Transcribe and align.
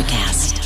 Electricast. 0.00 0.56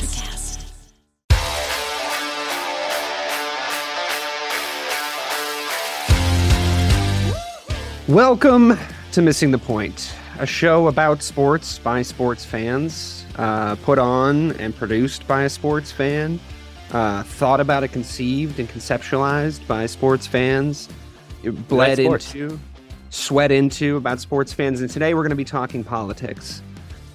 Welcome 8.07 8.79
to 9.13 9.23
Missing 9.23 9.51
the 9.51 9.59
Point, 9.59 10.15
a 10.39 10.47
show 10.47 10.87
about 10.87 11.23
sports 11.23 11.79
by 11.81 12.03
sports 12.03 12.45
fans, 12.45 13.25
uh, 13.37 13.75
put 13.77 13.99
on 13.99 14.53
and 14.53 14.77
produced 14.77 15.27
by 15.27 15.43
a 15.45 15.49
sports 15.49 15.91
fan, 15.91 16.39
uh, 16.93 17.25
thought 17.25 17.59
about 17.61 17.83
and 17.83 17.93
conceived 17.93 18.61
and 18.61 18.69
conceptualized 18.69 19.67
by 19.67 19.87
sports 19.87 20.29
fans, 20.29 20.89
bled 21.69 21.99
into, 21.99 22.59
sweat 23.11 23.51
into 23.51 23.97
about 23.97 24.21
sports 24.21 24.53
fans. 24.53 24.81
And 24.81 24.89
today 24.89 25.13
we're 25.15 25.23
going 25.23 25.31
to 25.31 25.37
be 25.37 25.45
talking 25.45 25.83
politics. 25.83 26.63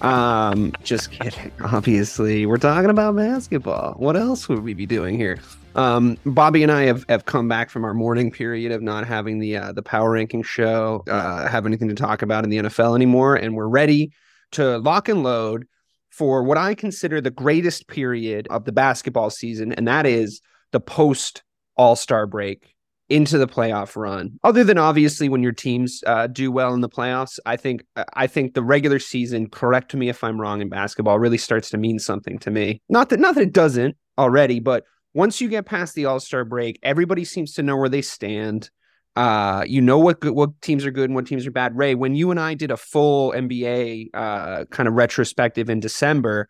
Um, 0.02 0.72
just 0.82 1.10
kidding. 1.10 1.52
Obviously, 1.64 2.46
we're 2.46 2.56
talking 2.56 2.90
about 2.90 3.16
basketball. 3.16 3.94
What 3.94 4.16
else 4.16 4.48
would 4.48 4.62
we 4.62 4.74
be 4.74 4.86
doing 4.86 5.16
here? 5.16 5.38
Um, 5.74 6.18
Bobby 6.26 6.62
and 6.62 6.72
I 6.72 6.82
have, 6.82 7.04
have 7.08 7.26
come 7.26 7.48
back 7.48 7.70
from 7.70 7.84
our 7.84 7.94
morning 7.94 8.30
period 8.30 8.72
of 8.72 8.82
not 8.82 9.06
having 9.06 9.38
the 9.38 9.56
uh, 9.56 9.72
the 9.72 9.82
power 9.82 10.10
ranking 10.10 10.42
show, 10.42 11.04
uh, 11.08 11.48
have 11.48 11.66
anything 11.66 11.88
to 11.88 11.94
talk 11.94 12.22
about 12.22 12.44
in 12.44 12.50
the 12.50 12.58
NFL 12.58 12.96
anymore, 12.96 13.36
and 13.36 13.54
we're 13.54 13.68
ready 13.68 14.12
to 14.52 14.78
lock 14.78 15.08
and 15.08 15.22
load 15.22 15.66
for 16.10 16.42
what 16.42 16.58
I 16.58 16.74
consider 16.74 17.20
the 17.20 17.30
greatest 17.30 17.86
period 17.86 18.48
of 18.50 18.64
the 18.64 18.72
basketball 18.72 19.30
season, 19.30 19.72
and 19.72 19.86
that 19.86 20.06
is 20.06 20.40
the 20.72 20.80
post 20.80 21.42
All 21.76 21.94
Star 21.94 22.26
break 22.26 22.74
into 23.10 23.36
the 23.36 23.48
playoff 23.48 23.96
run. 23.96 24.38
Other 24.44 24.64
than 24.64 24.78
obviously 24.78 25.28
when 25.28 25.42
your 25.42 25.52
teams 25.52 26.02
uh, 26.06 26.28
do 26.28 26.50
well 26.50 26.72
in 26.72 26.80
the 26.80 26.88
playoffs, 26.88 27.38
I 27.44 27.56
think 27.56 27.84
I 28.14 28.26
think 28.28 28.54
the 28.54 28.62
regular 28.62 29.00
season. 29.00 29.50
Correct 29.50 29.94
me 29.94 30.08
if 30.08 30.24
I'm 30.24 30.40
wrong 30.40 30.62
in 30.62 30.68
basketball. 30.68 31.18
Really 31.18 31.38
starts 31.38 31.70
to 31.70 31.78
mean 31.78 31.98
something 31.98 32.38
to 32.38 32.50
me. 32.50 32.80
Not 32.88 33.10
that 33.10 33.20
not 33.20 33.34
that 33.34 33.42
it 33.42 33.52
doesn't 33.52 33.96
already, 34.16 34.60
but 34.60 34.84
once 35.12 35.40
you 35.40 35.48
get 35.48 35.66
past 35.66 35.94
the 35.94 36.06
All 36.06 36.20
Star 36.20 36.44
break, 36.44 36.78
everybody 36.82 37.24
seems 37.24 37.52
to 37.54 37.62
know 37.62 37.76
where 37.76 37.88
they 37.88 38.02
stand. 38.02 38.70
Uh, 39.16 39.64
you 39.66 39.80
know 39.80 39.98
what 39.98 40.24
what 40.32 40.50
teams 40.62 40.86
are 40.86 40.92
good 40.92 41.10
and 41.10 41.16
what 41.16 41.26
teams 41.26 41.46
are 41.46 41.50
bad. 41.50 41.76
Ray, 41.76 41.96
when 41.96 42.14
you 42.14 42.30
and 42.30 42.38
I 42.38 42.54
did 42.54 42.70
a 42.70 42.76
full 42.76 43.32
NBA 43.32 44.10
uh, 44.14 44.64
kind 44.66 44.88
of 44.88 44.94
retrospective 44.94 45.68
in 45.68 45.80
December, 45.80 46.48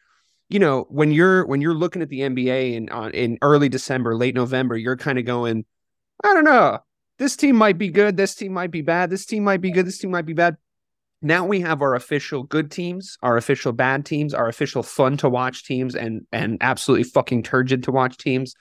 you 0.51 0.59
know 0.59 0.85
when 0.91 1.11
you're 1.11 1.47
when 1.47 1.63
you're 1.63 1.75
looking 1.75 2.03
at 2.03 2.11
the 2.11 2.21
NBA 2.21 2.75
in 2.75 2.91
uh, 2.91 3.11
in 3.15 3.39
early 3.41 3.71
December, 3.71 4.15
late 4.15 4.35
November, 4.35 4.77
you're 4.77 4.99
kind 4.99 5.19
of 5.19 5.25
going, 5.25 5.65
I 6.25 6.35
don't 6.35 6.45
know, 6.45 6.79
this 7.19 7.37
team 7.37 7.57
might 7.57 7.79
be 7.79 7.89
good, 7.89 8.17
this 8.17 8.35
team 8.35 8.53
might 8.53 8.71
be 8.71 8.83
bad, 8.83 9.11
this 9.11 9.27
team 9.27 9.45
might 9.45 9.61
be 9.61 9.71
good, 9.71 9.87
this 9.87 9.99
team 9.99 10.11
might 10.11 10.27
be 10.27 10.33
bad. 10.33 10.57
Now 11.23 11.45
we 11.45 11.61
have 11.61 11.83
our 11.83 11.95
official 11.95 12.43
good 12.45 12.71
teams, 12.71 13.19
our 13.23 13.37
official 13.37 13.73
bad 13.73 14.07
teams, 14.07 14.33
our 14.33 14.49
official 14.49 14.83
fun 14.83 15.17
to 15.19 15.29
watch 15.29 15.65
teams, 15.65 15.95
and 15.95 16.27
and 16.33 16.57
absolutely 16.63 17.05
fucking 17.05 17.43
turgid 17.43 17.83
to 17.85 17.93
watch 17.93 18.17
teams. 18.17 18.55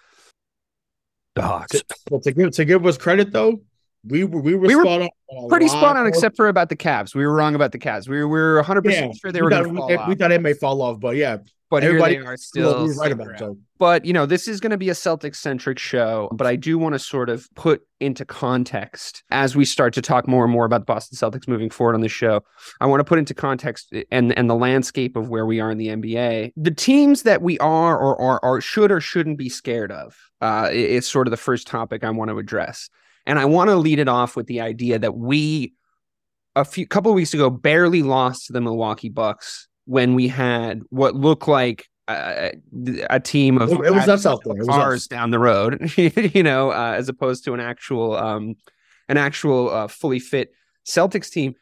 Dogs. 1.36 1.84
But 2.10 2.24
to 2.24 2.32
give 2.34 2.52
to 2.52 2.66
give 2.66 2.86
us 2.86 2.98
credit 2.98 3.32
though, 3.32 3.62
we 4.06 4.26
were 4.26 4.42
we 4.42 4.56
were, 4.56 4.68
We 4.68 4.76
were 4.76 4.84
spot 4.84 5.10
Pretty 5.48 5.68
spot 5.70 5.96
on, 5.96 6.08
except 6.08 6.36
for 6.36 6.48
about 6.50 6.68
the 6.70 6.76
Cavs. 6.76 7.16
We 7.16 7.26
were 7.26 7.34
wrong 7.34 7.56
about 7.56 7.72
the 7.72 7.80
Cavs. 7.80 8.10
We 8.10 8.18
were, 8.18 8.28
we 8.28 8.40
were 8.40 8.56
100 8.56 8.84
Yeah, 8.86 8.92
percent 8.92 9.18
sure 9.18 9.32
they 9.32 9.40
we 9.40 9.44
were 9.44 9.50
going 9.52 9.70
to 9.70 9.76
fall 9.76 9.88
we, 9.88 9.96
off. 9.96 10.08
we 10.10 10.16
thought 10.16 10.32
it 10.32 10.42
may 10.42 10.54
fall 10.54 10.82
off, 10.82 11.00
but 11.00 11.16
yeah, 11.16 11.38
but 11.70 11.84
here 11.84 11.92
everybody- 11.92 12.18
they 12.18 12.26
are 12.26 12.32
we 12.32 12.38
still. 12.38 12.88
were 12.88 12.94
right 12.96 13.12
about 13.12 13.28
it. 13.32 13.40
So 13.40 13.58
But 13.80 14.03
you 14.03 14.11
know, 14.11 14.25
this 14.25 14.47
is 14.47 14.59
going 14.59 14.72
to 14.72 14.77
be 14.77 14.89
a 14.89 14.94
Celtics 14.94 15.38
centric 15.38 15.80
show. 15.80 16.30
But 16.33 16.45
I 16.45 16.58
do 16.58 16.77
want 16.77 16.94
to 16.94 16.99
sort 16.99 17.30
of 17.30 17.47
put 17.55 17.81
into 18.02 18.25
context 18.25 19.23
as 19.31 19.55
we 19.55 19.66
start 19.66 19.94
to 19.94 20.02
talk 20.02 20.27
more 20.27 20.44
and 20.44 20.52
more 20.52 20.66
about 20.66 20.81
the 20.81 20.85
Boston 20.85 21.17
Celtics 21.17 21.47
moving 21.47 21.69
forward 21.69 21.95
on 21.95 22.02
the 22.02 22.09
show. 22.09 22.44
I 22.81 22.85
want 22.85 23.00
to 23.00 23.05
put 23.05 23.17
into 23.17 23.33
context 23.33 23.94
and 24.11 24.38
and 24.38 24.50
the 24.50 24.55
landscape 24.55 25.16
of 25.16 25.30
where 25.30 25.45
we 25.45 25.61
are 25.61 25.72
in 25.72 25.77
the 25.77 25.88
NBA. 25.88 26.52
The 26.57 26.72
teams 26.72 27.23
that 27.23 27.41
we 27.41 27.57
are 27.59 27.97
or 27.97 28.44
or 28.44 28.61
should 28.61 28.91
or 28.91 29.00
shouldn't 29.00 29.38
be 29.38 29.50
scared 29.50 29.91
of. 29.91 30.16
Uh, 30.41 30.69
it's 30.72 31.07
sort 31.07 31.27
of 31.27 31.31
the 31.31 31.38
first 31.38 31.66
topic 31.66 32.03
I 32.03 32.09
want 32.09 32.29
to 32.29 32.38
address, 32.38 32.89
and 33.25 33.39
I 33.39 33.45
want 33.45 33.69
to 33.69 33.78
lead 33.78 34.00
it 34.00 34.09
off 34.09 34.35
with 34.35 34.47
the 34.47 34.62
idea 34.62 35.00
that 35.00 35.16
we 35.16 35.73
a 36.56 36.66
few 36.66 36.85
couple 36.85 37.12
of 37.12 37.16
weeks 37.16 37.34
ago 37.34 37.50
barely 37.50 38.03
lost 38.03 38.47
to 38.47 38.53
the 38.53 38.62
Milwaukee 38.62 39.09
Bucks 39.09 39.68
when 39.85 40.16
we 40.16 40.28
had 40.28 40.81
what 40.89 41.16
looked 41.16 41.47
like 41.47 41.88
uh, 42.09 42.50
a 43.09 43.20
team 43.20 43.58
of 43.59 43.72
It- 43.72 43.80
was 43.94 44.08
us 44.09 44.25
out 44.25 44.42
there. 44.44 44.56
It 44.56 44.59
was 44.59 44.68
cars 44.68 45.02
us. 45.03 45.08
down 45.08 45.31
the 45.31 45.40
road, 45.40 45.92
you 45.97 46.44
know, 46.44 46.72
uh, 46.72 46.94
as 46.97 47.09
opposed 47.09 47.44
to 47.46 47.53
an 47.53 47.59
actual 47.59 48.16
um, 48.18 48.56
an 49.08 49.18
actual 49.18 49.70
uh, 49.70 49.88
fully 49.88 50.19
fit 50.19 50.52
Celtics 50.86 51.30
team. 51.31 51.56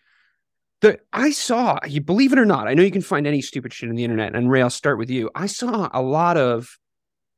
The 0.82 1.00
I 1.12 1.32
saw, 1.32 1.80
you 1.88 2.02
believe 2.02 2.34
it 2.34 2.40
or 2.40 2.46
not, 2.46 2.68
I 2.68 2.74
know 2.76 2.84
you 2.84 2.92
can 2.92 3.02
find 3.02 3.26
any 3.26 3.42
stupid 3.42 3.74
shit 3.74 3.90
on 3.90 3.96
the 3.96 4.04
internet. 4.04 4.36
And 4.36 4.50
Ray, 4.52 4.62
I'll 4.62 4.70
start 4.70 4.98
with 5.00 5.10
you. 5.10 5.30
I 5.34 5.48
saw 5.48 5.90
a 5.94 6.02
lot 6.02 6.38
of 6.38 6.78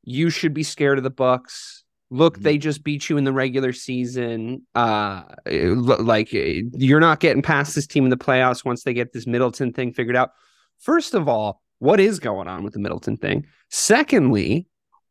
you 0.04 0.30
should 0.30 0.52
be 0.54 0.62
scared 0.62 0.98
of 0.98 1.04
the 1.04 1.10
Bucks. 1.10 1.84
Look, 2.10 2.34
Mm-hmm. 2.34 2.42
they 2.42 2.58
just 2.58 2.82
beat 2.84 3.08
you 3.08 3.16
in 3.16 3.24
the 3.24 3.32
regular 3.32 3.72
season. 3.72 4.66
Uh, 4.74 5.22
like 5.46 6.34
eh, 6.34 6.62
you're 6.74 7.00
not 7.00 7.20
getting 7.20 7.40
past 7.42 7.74
this 7.74 7.86
team 7.86 8.04
in 8.04 8.10
the 8.10 8.16
playoffs 8.16 8.64
once 8.64 8.82
they 8.82 8.92
get 8.92 9.12
this 9.12 9.26
Middleton 9.26 9.72
thing 9.72 9.92
figured 9.92 10.16
out. 10.16 10.30
First 10.80 11.14
of 11.14 11.28
all, 11.28 11.62
what 11.80 12.00
is 12.00 12.20
going 12.20 12.48
on 12.48 12.62
with 12.62 12.72
the 12.72 12.78
Middleton 12.78 13.16
thing? 13.16 13.46
Secondly, 13.68 14.66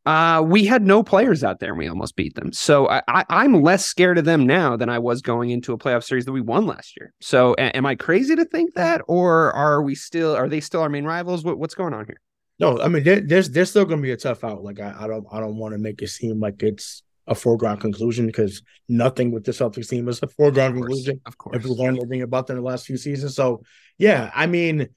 uh, 0.05 0.41
we 0.45 0.65
had 0.65 0.83
no 0.83 1.03
players 1.03 1.43
out 1.43 1.59
there 1.59 1.69
and 1.69 1.77
we 1.77 1.87
almost 1.87 2.15
beat 2.15 2.33
them. 2.35 2.53
So 2.53 2.89
I, 2.89 3.01
I, 3.07 3.25
I'm 3.29 3.61
less 3.61 3.85
scared 3.85 4.17
of 4.17 4.25
them 4.25 4.47
now 4.47 4.77
than 4.77 4.89
I 4.89 4.97
was 4.97 5.21
going 5.21 5.49
into 5.49 5.73
a 5.73 5.77
playoff 5.77 6.03
series 6.03 6.25
that 6.25 6.31
we 6.31 6.41
won 6.41 6.65
last 6.65 6.95
year. 6.97 7.13
So 7.19 7.53
a- 7.57 7.75
am 7.75 7.85
I 7.85 7.95
crazy 7.95 8.35
to 8.35 8.45
think 8.45 8.73
that, 8.75 9.01
or 9.07 9.51
are 9.51 9.83
we 9.83 9.93
still? 9.93 10.35
Are 10.35 10.47
they 10.47 10.61
still 10.61 10.81
our 10.81 10.89
main 10.89 11.03
rivals? 11.03 11.43
What, 11.43 11.59
what's 11.59 11.75
going 11.75 11.93
on 11.93 12.05
here? 12.05 12.21
no, 12.59 12.79
I 12.79 12.89
mean 12.89 13.03
there, 13.03 13.21
there's 13.21 13.49
there's 13.49 13.69
still 13.69 13.85
gonna 13.85 14.01
be 14.01 14.11
a 14.11 14.17
tough 14.17 14.43
out. 14.43 14.63
Like 14.63 14.79
I, 14.79 14.93
I 14.99 15.07
don't 15.07 15.25
I 15.31 15.39
don't 15.39 15.55
want 15.55 15.73
to 15.73 15.77
make 15.77 16.01
it 16.01 16.09
seem 16.09 16.39
like 16.39 16.61
it's 16.61 17.03
a 17.25 17.35
foregone 17.35 17.77
conclusion 17.77 18.25
because 18.25 18.61
nothing 18.87 19.31
with 19.31 19.45
the 19.45 19.51
Celtics 19.51 19.89
team 19.89 20.07
is 20.09 20.21
a 20.21 20.27
foregone 20.27 20.73
conclusion. 20.73 21.21
of 21.25 21.37
course, 21.37 21.55
if 21.57 21.63
we 21.63 21.71
learned 21.71 21.99
anything 21.99 22.21
about 22.21 22.47
them 22.47 22.57
in 22.57 22.63
the 22.63 22.67
last 22.67 22.85
few 22.85 22.97
seasons. 22.97 23.35
So 23.35 23.63
yeah, 23.97 24.29
I 24.35 24.47
mean, 24.47 24.89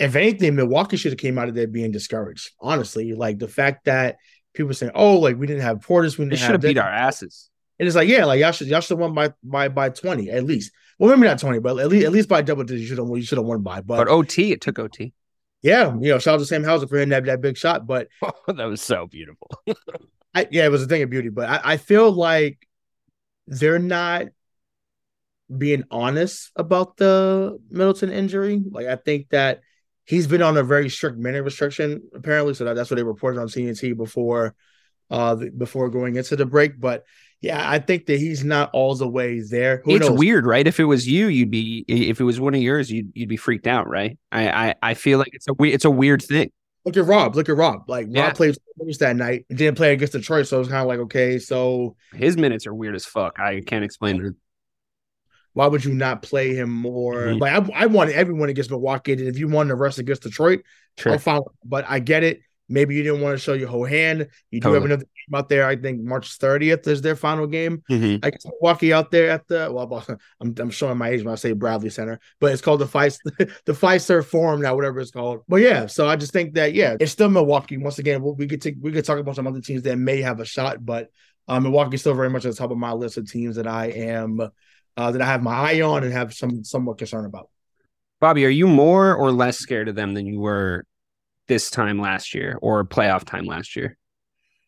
if 0.00 0.16
anything, 0.16 0.56
Milwaukee 0.56 0.96
should 0.96 1.12
have 1.12 1.18
came 1.18 1.38
out 1.38 1.48
of 1.48 1.54
there 1.54 1.66
being 1.66 1.92
discouraged. 1.92 2.50
Honestly, 2.58 3.12
like 3.12 3.38
the 3.38 3.48
fact 3.48 3.84
that 3.84 4.16
people 4.54 4.72
saying, 4.74 4.92
"Oh, 4.94 5.18
like 5.18 5.36
we 5.36 5.46
didn't 5.46 5.62
have 5.62 5.78
Portis, 5.78 6.18
we 6.18 6.24
didn't 6.24 6.38
should 6.38 6.50
have 6.50 6.60
this." 6.60 6.70
beat 6.70 6.78
our 6.78 6.88
asses. 6.88 7.50
And 7.78 7.86
it's 7.86 7.96
like, 7.96 8.08
yeah, 8.08 8.24
like 8.24 8.40
y'all 8.40 8.52
should 8.52 8.66
y'all 8.66 8.80
should 8.80 8.98
have 8.98 8.98
won 8.98 9.14
by 9.14 9.32
by 9.44 9.68
by 9.68 9.90
twenty 9.90 10.30
at 10.30 10.44
least. 10.44 10.72
Well, 10.98 11.14
maybe 11.14 11.28
not 11.28 11.38
twenty, 11.38 11.60
but 11.60 11.78
at 11.78 11.88
least 11.88 12.06
at 12.06 12.12
least 12.12 12.28
by 12.28 12.42
double 12.42 12.64
digits, 12.64 12.82
you 12.82 12.88
should 12.88 12.98
have 12.98 13.08
you 13.08 13.22
should 13.22 13.38
have 13.38 13.46
won 13.46 13.62
by. 13.62 13.82
But, 13.82 13.98
But 13.98 14.08
OT, 14.08 14.52
it 14.52 14.60
took 14.60 14.78
OT. 14.78 15.12
yeah, 15.62 15.94
you 16.00 16.10
know, 16.10 16.18
shout 16.18 16.34
out 16.34 16.38
to 16.38 16.46
Sam 16.46 16.64
Hauser 16.64 16.86
for 16.86 16.96
hitting 16.96 17.10
that, 17.10 17.24
that 17.26 17.40
big 17.40 17.56
shot. 17.56 17.86
But 17.86 18.08
oh, 18.22 18.32
that 18.48 18.64
was 18.64 18.80
so 18.80 19.06
beautiful. 19.06 19.48
I, 20.34 20.46
yeah, 20.50 20.64
it 20.64 20.70
was 20.70 20.82
a 20.82 20.86
thing 20.86 21.02
of 21.02 21.10
beauty, 21.10 21.28
but 21.28 21.48
I, 21.48 21.72
I 21.72 21.76
feel 21.76 22.10
like 22.10 22.66
they're 23.46 23.78
not 23.78 24.28
being 25.56 25.84
honest 25.90 26.52
about 26.54 26.96
the 26.96 27.58
Middleton 27.70 28.10
injury. 28.10 28.62
Like 28.70 28.86
I 28.86 28.96
think 28.96 29.30
that 29.30 29.62
he's 30.10 30.26
been 30.26 30.42
on 30.42 30.56
a 30.56 30.62
very 30.62 30.88
strict 30.90 31.16
minute 31.18 31.42
restriction 31.44 32.02
apparently, 32.14 32.54
so 32.54 32.64
that, 32.64 32.74
that's 32.74 32.90
what 32.90 32.96
they 32.96 33.02
reported 33.02 33.40
on 33.40 33.46
CNT 33.48 33.96
before 33.96 34.54
uh 35.10 35.34
the, 35.36 35.50
before 35.50 35.88
going 35.90 36.16
into 36.16 36.36
the 36.36 36.46
break. 36.46 36.78
But 36.80 37.04
yeah, 37.40 37.62
I 37.68 37.78
think 37.78 38.06
that 38.06 38.18
he's 38.18 38.44
not 38.44 38.70
all 38.72 38.94
the 38.94 39.08
way 39.08 39.40
there. 39.40 39.82
Who 39.84 39.96
it's 39.96 40.08
knows? 40.08 40.18
weird, 40.18 40.44
right? 40.44 40.66
If 40.66 40.78
it 40.78 40.84
was 40.84 41.08
you, 41.08 41.28
you'd 41.28 41.50
be. 41.50 41.84
If 41.88 42.20
it 42.20 42.24
was 42.24 42.38
one 42.38 42.54
of 42.54 42.60
yours, 42.60 42.90
you'd 42.90 43.12
you'd 43.14 43.28
be 43.30 43.38
freaked 43.38 43.66
out, 43.66 43.88
right? 43.88 44.18
I 44.30 44.50
I, 44.50 44.74
I 44.82 44.94
feel 44.94 45.18
like 45.18 45.30
it's 45.32 45.48
a 45.48 45.54
we- 45.54 45.72
it's 45.72 45.84
a 45.86 45.90
weird 45.90 46.22
thing. 46.22 46.50
Look 46.84 46.96
at 46.96 47.04
Rob. 47.04 47.36
Look 47.36 47.48
at 47.48 47.56
Rob. 47.56 47.88
Like 47.88 48.06
Yeah. 48.10 48.26
Rob 48.26 48.34
played 48.34 48.56
that 48.98 49.16
night 49.16 49.44
didn't 49.48 49.76
play 49.76 49.92
against 49.92 50.14
Detroit, 50.14 50.46
so 50.48 50.60
it's 50.60 50.68
kind 50.68 50.80
of 50.82 50.88
like 50.88 50.98
okay, 51.00 51.38
so 51.38 51.96
His 52.12 52.36
minutes 52.36 52.66
are 52.66 52.74
weird 52.74 52.94
as 52.94 53.04
fuck. 53.04 53.38
I 53.38 53.60
can't 53.60 53.84
explain 53.84 54.24
it. 54.24 54.34
Why 55.52 55.66
would 55.66 55.84
you 55.84 55.92
not 55.94 56.22
play 56.22 56.54
him 56.54 56.70
more? 56.70 57.14
Mhm. 57.14 57.40
Like 57.40 57.52
I, 57.52 57.82
I 57.82 57.86
wanted 57.86 58.14
everyone 58.14 58.48
against 58.48 58.70
Milwaukee, 58.70 59.12
and 59.12 59.20
if 59.22 59.38
you 59.38 59.48
want 59.48 59.68
the 59.68 59.74
rest 59.76 59.98
against 59.98 60.22
Detroit, 60.22 60.60
Sure. 60.98 61.12
I'm 61.12 61.18
fine. 61.18 61.40
But 61.64 61.84
I 61.88 61.98
get 62.00 62.22
it. 62.24 62.40
Maybe 62.68 62.94
you 62.94 63.02
didn't 63.02 63.20
want 63.20 63.36
to 63.36 63.42
show 63.42 63.52
your 63.54 63.68
whole 63.68 63.84
hand. 63.84 64.28
You 64.50 64.60
do 64.60 64.64
Totally. 64.64 64.74
have 64.74 64.84
another 64.84 65.02
game 65.04 65.34
out 65.34 65.48
there. 65.48 65.66
I 65.66 65.74
think 65.74 66.02
March 66.02 66.38
30th 66.38 66.86
is 66.86 67.02
their 67.02 67.16
final 67.16 67.48
game. 67.48 67.82
Mhm. 67.90 68.24
I 68.24 68.30
guess 68.30 68.44
Milwaukee 68.44 68.92
out 68.92 69.10
there 69.10 69.30
at 69.30 69.48
the 69.48 69.70
well, 69.72 70.04
I'm, 70.40 70.54
I'm 70.56 70.70
showing 70.70 70.96
my 70.98 71.08
age 71.08 71.24
when 71.24 71.32
I 71.32 71.36
say 71.36 71.50
Bradley 71.52 71.90
Center, 71.90 72.20
but 72.38 72.52
it's 72.52 72.62
called 72.62 72.80
the 72.80 72.86
Fice 72.86 73.18
the 73.38 73.72
Fiserv 73.72 74.24
Forum 74.26 74.60
now, 74.60 74.76
whatever 74.76 75.00
it's 75.00 75.10
called. 75.10 75.40
But 75.48 75.62
yeah, 75.62 75.86
so 75.86 76.06
I 76.08 76.14
just 76.14 76.32
think 76.32 76.54
that 76.54 76.72
yeah, 76.74 76.96
it's 77.00 77.10
still 77.10 77.28
Milwaukee. 77.28 77.76
Once 77.76 77.98
again, 77.98 78.22
we 78.22 78.32
we 78.32 78.46
could 78.46 78.62
take, 78.62 78.76
we 78.80 78.92
could 78.92 79.04
talk 79.04 79.18
about 79.18 79.34
some 79.34 79.48
other 79.48 79.60
teams 79.60 79.82
that 79.82 79.96
may 79.96 80.20
have 80.20 80.38
a 80.38 80.44
shot, 80.44 80.84
but 80.84 81.08
um, 81.48 81.64
Milwaukee's 81.64 82.02
still 82.02 82.14
very 82.14 82.30
much 82.30 82.44
at 82.44 82.52
the 82.52 82.56
top 82.56 82.70
of 82.70 82.78
my 82.78 82.92
list 82.92 83.16
of 83.16 83.28
teams 83.28 83.56
that 83.56 83.66
I 83.66 83.86
am 83.86 84.40
uh, 85.00 85.10
that 85.10 85.22
I 85.22 85.24
have 85.24 85.42
my 85.42 85.54
eye 85.54 85.80
on 85.80 86.04
and 86.04 86.12
have 86.12 86.34
some 86.34 86.62
somewhat 86.62 86.98
concern 86.98 87.24
about. 87.24 87.48
Bobby, 88.20 88.44
are 88.44 88.50
you 88.50 88.66
more 88.66 89.14
or 89.14 89.32
less 89.32 89.58
scared 89.58 89.88
of 89.88 89.94
them 89.94 90.12
than 90.12 90.26
you 90.26 90.40
were 90.40 90.84
this 91.48 91.70
time 91.70 91.98
last 91.98 92.34
year 92.34 92.58
or 92.60 92.84
playoff 92.84 93.24
time 93.24 93.46
last 93.46 93.76
year? 93.76 93.96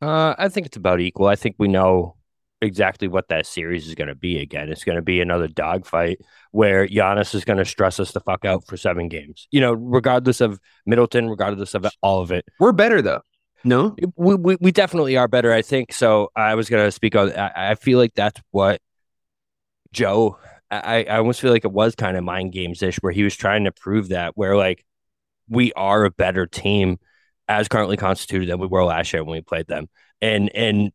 Uh, 0.01 0.35
I 0.39 0.49
think 0.49 0.67
it's 0.67 0.79
about 0.79 1.01
equal. 1.01 1.27
I 1.27 1.37
think 1.37 1.57
we 1.59 1.69
know 1.69 2.17
exactly 2.63 3.09
what 3.09 3.29
that 3.29 3.45
series 3.45 3.87
is 3.87 3.95
going 3.95 4.09
to 4.09 4.15
be 4.15 4.39
again. 4.39 4.71
It's 4.71 4.85
going 4.85 4.97
to 4.97 5.03
be 5.03 5.21
another 5.21 5.49
dogfight 5.49 6.19
where 6.51 6.89
Giannis 6.89 7.35
is 7.35 7.45
going 7.45 7.59
to 7.59 7.67
stress 7.67 8.01
us 8.01 8.13
the 8.13 8.21
fuck 8.21 8.47
out 8.47 8.67
for 8.67 8.79
seven 8.79 9.09
games. 9.09 9.49
You 9.51 9.61
know, 9.61 9.75
regardless 9.75 10.41
of 10.41 10.59
Middleton, 10.87 11.29
regardless 11.29 11.75
of 11.75 11.87
all 12.01 12.23
of 12.23 12.33
it. 12.33 12.47
We're 12.59 12.73
better 12.73 13.03
though. 13.03 13.21
No, 13.65 13.95
we 14.17 14.35
we, 14.35 14.57
we 14.61 14.73
definitely 14.73 15.19
are 15.19 15.29
better. 15.29 15.53
I 15.53 15.61
think 15.61 15.93
so. 15.93 16.31
I 16.35 16.55
was 16.55 16.71
going 16.71 16.85
to 16.85 16.91
speak 16.91 17.15
on. 17.15 17.33
I, 17.33 17.73
I 17.73 17.75
feel 17.75 17.99
like 17.99 18.15
that's 18.15 18.41
what 18.51 18.81
Joe. 19.93 20.39
I 20.71 21.05
I 21.05 21.19
almost 21.19 21.41
feel 21.41 21.53
like 21.53 21.65
it 21.65 21.73
was 21.73 21.95
kind 21.95 22.17
of 22.17 22.25
mind 22.25 22.53
games 22.53 22.83
ish, 22.83 22.97
where 22.99 23.13
he 23.13 23.23
was 23.23 23.37
trying 23.37 23.65
to 23.65 23.73
prove 23.73 24.09
that 24.09 24.37
where 24.37 24.57
like 24.57 24.85
we 25.49 25.73
are 25.75 26.05
a 26.05 26.11
better 26.11 26.47
team 26.47 26.99
as 27.49 27.69
currently 27.69 27.97
constituted 27.97 28.49
than 28.49 28.59
we 28.59 28.67
were 28.67 28.85
last 28.85 29.13
year 29.13 29.23
when 29.25 29.37
we 29.37 29.43
played 29.43 29.67
them. 29.67 29.89
And 30.21 30.51
and 30.55 30.93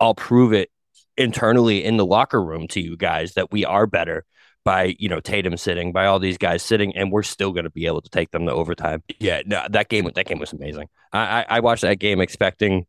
I'll 0.00 0.14
prove 0.14 0.52
it 0.52 0.70
internally 1.16 1.84
in 1.84 1.96
the 1.96 2.06
locker 2.06 2.42
room 2.42 2.68
to 2.68 2.80
you 2.80 2.96
guys 2.96 3.34
that 3.34 3.50
we 3.50 3.64
are 3.64 3.86
better 3.86 4.24
by 4.64 4.96
you 4.98 5.08
know 5.08 5.20
Tatum 5.20 5.56
sitting, 5.56 5.92
by 5.92 6.06
all 6.06 6.18
these 6.18 6.38
guys 6.38 6.62
sitting, 6.62 6.94
and 6.96 7.10
we're 7.10 7.22
still 7.22 7.52
going 7.52 7.64
to 7.64 7.70
be 7.70 7.86
able 7.86 8.02
to 8.02 8.10
take 8.10 8.30
them 8.32 8.46
to 8.46 8.52
overtime. 8.52 9.02
Yeah, 9.18 9.42
no, 9.46 9.64
that 9.70 9.88
game 9.88 10.10
that 10.14 10.26
game 10.26 10.38
was 10.38 10.52
amazing. 10.52 10.88
I, 11.12 11.18
I, 11.18 11.46
I 11.48 11.60
watched 11.60 11.82
that 11.82 11.98
game 11.98 12.20
expecting, 12.20 12.86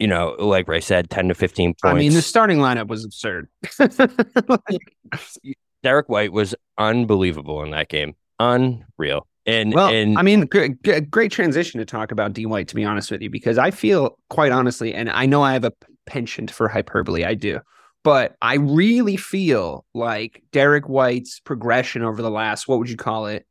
you 0.00 0.08
know, 0.08 0.34
like 0.38 0.66
Ray 0.66 0.80
said, 0.80 1.10
ten 1.10 1.28
to 1.28 1.34
fifteen 1.34 1.74
points. 1.74 1.94
I 1.94 1.98
mean, 1.98 2.14
the 2.14 2.22
starting 2.22 2.58
lineup 2.58 2.88
was 2.88 3.04
absurd. 3.04 3.48
Derrick 5.82 6.08
White 6.08 6.32
was 6.32 6.54
unbelievable 6.78 7.62
in 7.62 7.70
that 7.70 7.88
game, 7.88 8.14
unreal. 8.38 9.26
And 9.46 9.74
well, 9.74 9.88
and 9.88 10.18
I 10.18 10.22
mean, 10.22 10.48
g- 10.52 10.74
g- 10.82 11.00
great 11.00 11.30
transition 11.32 11.78
to 11.78 11.84
talk 11.84 12.12
about 12.12 12.32
D 12.32 12.46
White. 12.46 12.68
To 12.68 12.74
be 12.74 12.84
honest 12.84 13.10
with 13.10 13.20
you, 13.20 13.30
because 13.30 13.58
I 13.58 13.70
feel 13.70 14.18
quite 14.30 14.52
honestly, 14.52 14.94
and 14.94 15.10
I 15.10 15.26
know 15.26 15.42
I 15.42 15.52
have 15.52 15.64
a 15.64 15.72
penchant 16.06 16.50
for 16.50 16.68
hyperbole. 16.68 17.24
I 17.24 17.34
do, 17.34 17.60
but 18.02 18.36
I 18.40 18.56
really 18.56 19.16
feel 19.16 19.84
like 19.94 20.42
Derrick 20.50 20.88
White's 20.88 21.40
progression 21.40 22.02
over 22.02 22.22
the 22.22 22.30
last 22.30 22.68
what 22.68 22.78
would 22.78 22.90
you 22.90 22.96
call 22.96 23.26
it? 23.26 23.46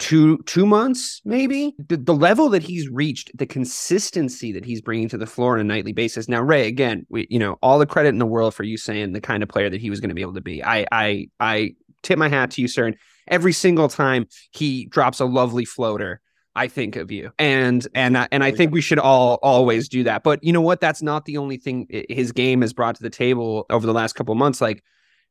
Two 0.00 0.38
two 0.46 0.64
months, 0.64 1.20
maybe 1.24 1.74
the, 1.88 1.96
the 1.96 2.14
level 2.14 2.48
that 2.48 2.62
he's 2.62 2.88
reached, 2.88 3.30
the 3.36 3.46
consistency 3.46 4.50
that 4.50 4.64
he's 4.64 4.80
bringing 4.80 5.08
to 5.10 5.18
the 5.18 5.26
floor 5.26 5.54
on 5.54 5.60
a 5.60 5.64
nightly 5.64 5.92
basis. 5.92 6.26
Now, 6.26 6.40
Ray, 6.40 6.66
again, 6.66 7.06
we, 7.10 7.26
you 7.30 7.38
know, 7.38 7.58
all 7.62 7.78
the 7.78 7.86
credit 7.86 8.08
in 8.08 8.18
the 8.18 8.26
world 8.26 8.54
for 8.54 8.64
you 8.64 8.78
saying 8.78 9.12
the 9.12 9.20
kind 9.20 9.42
of 9.42 9.48
player 9.50 9.68
that 9.68 9.80
he 9.80 9.90
was 9.90 10.00
going 10.00 10.08
to 10.08 10.14
be 10.14 10.22
able 10.22 10.34
to 10.34 10.40
be. 10.40 10.64
I 10.64 10.86
I 10.90 11.28
I 11.38 11.74
tip 12.02 12.18
my 12.18 12.28
hat 12.28 12.52
to 12.52 12.62
you, 12.62 12.66
sir. 12.66 12.86
And 12.86 12.96
every 13.28 13.52
single 13.52 13.88
time 13.88 14.26
he 14.52 14.86
drops 14.86 15.20
a 15.20 15.26
lovely 15.26 15.66
floater, 15.66 16.20
I 16.54 16.68
think 16.68 16.96
of 16.96 17.10
you. 17.12 17.30
And 17.38 17.86
and 17.94 18.16
and 18.32 18.42
I 18.42 18.50
oh, 18.50 18.56
think 18.56 18.72
we 18.72 18.80
should 18.80 18.98
all 18.98 19.38
always 19.42 19.88
do 19.88 20.04
that. 20.04 20.22
But 20.22 20.42
you 20.42 20.52
know 20.52 20.60
what? 20.60 20.80
That's 20.80 21.02
not 21.02 21.24
the 21.24 21.36
only 21.36 21.58
thing 21.58 21.86
his 22.08 22.32
game 22.32 22.62
has 22.62 22.72
brought 22.72 22.96
to 22.96 23.02
the 23.02 23.10
table 23.10 23.66
over 23.70 23.86
the 23.86 23.92
last 23.92 24.14
couple 24.14 24.32
of 24.32 24.38
months. 24.38 24.60
Like 24.60 24.82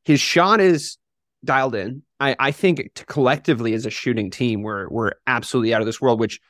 his 0.04 0.20
shot 0.20 0.60
is 0.60 0.96
dialed 1.44 1.74
in. 1.74 2.02
I, 2.20 2.36
I 2.38 2.50
think 2.52 3.04
collectively 3.06 3.72
as 3.74 3.86
a 3.86 3.90
shooting 3.90 4.30
team, 4.30 4.62
we're 4.62 4.88
we're 4.88 5.12
absolutely 5.26 5.74
out 5.74 5.80
of 5.80 5.86
this 5.86 6.00
world, 6.00 6.20
which 6.20 6.40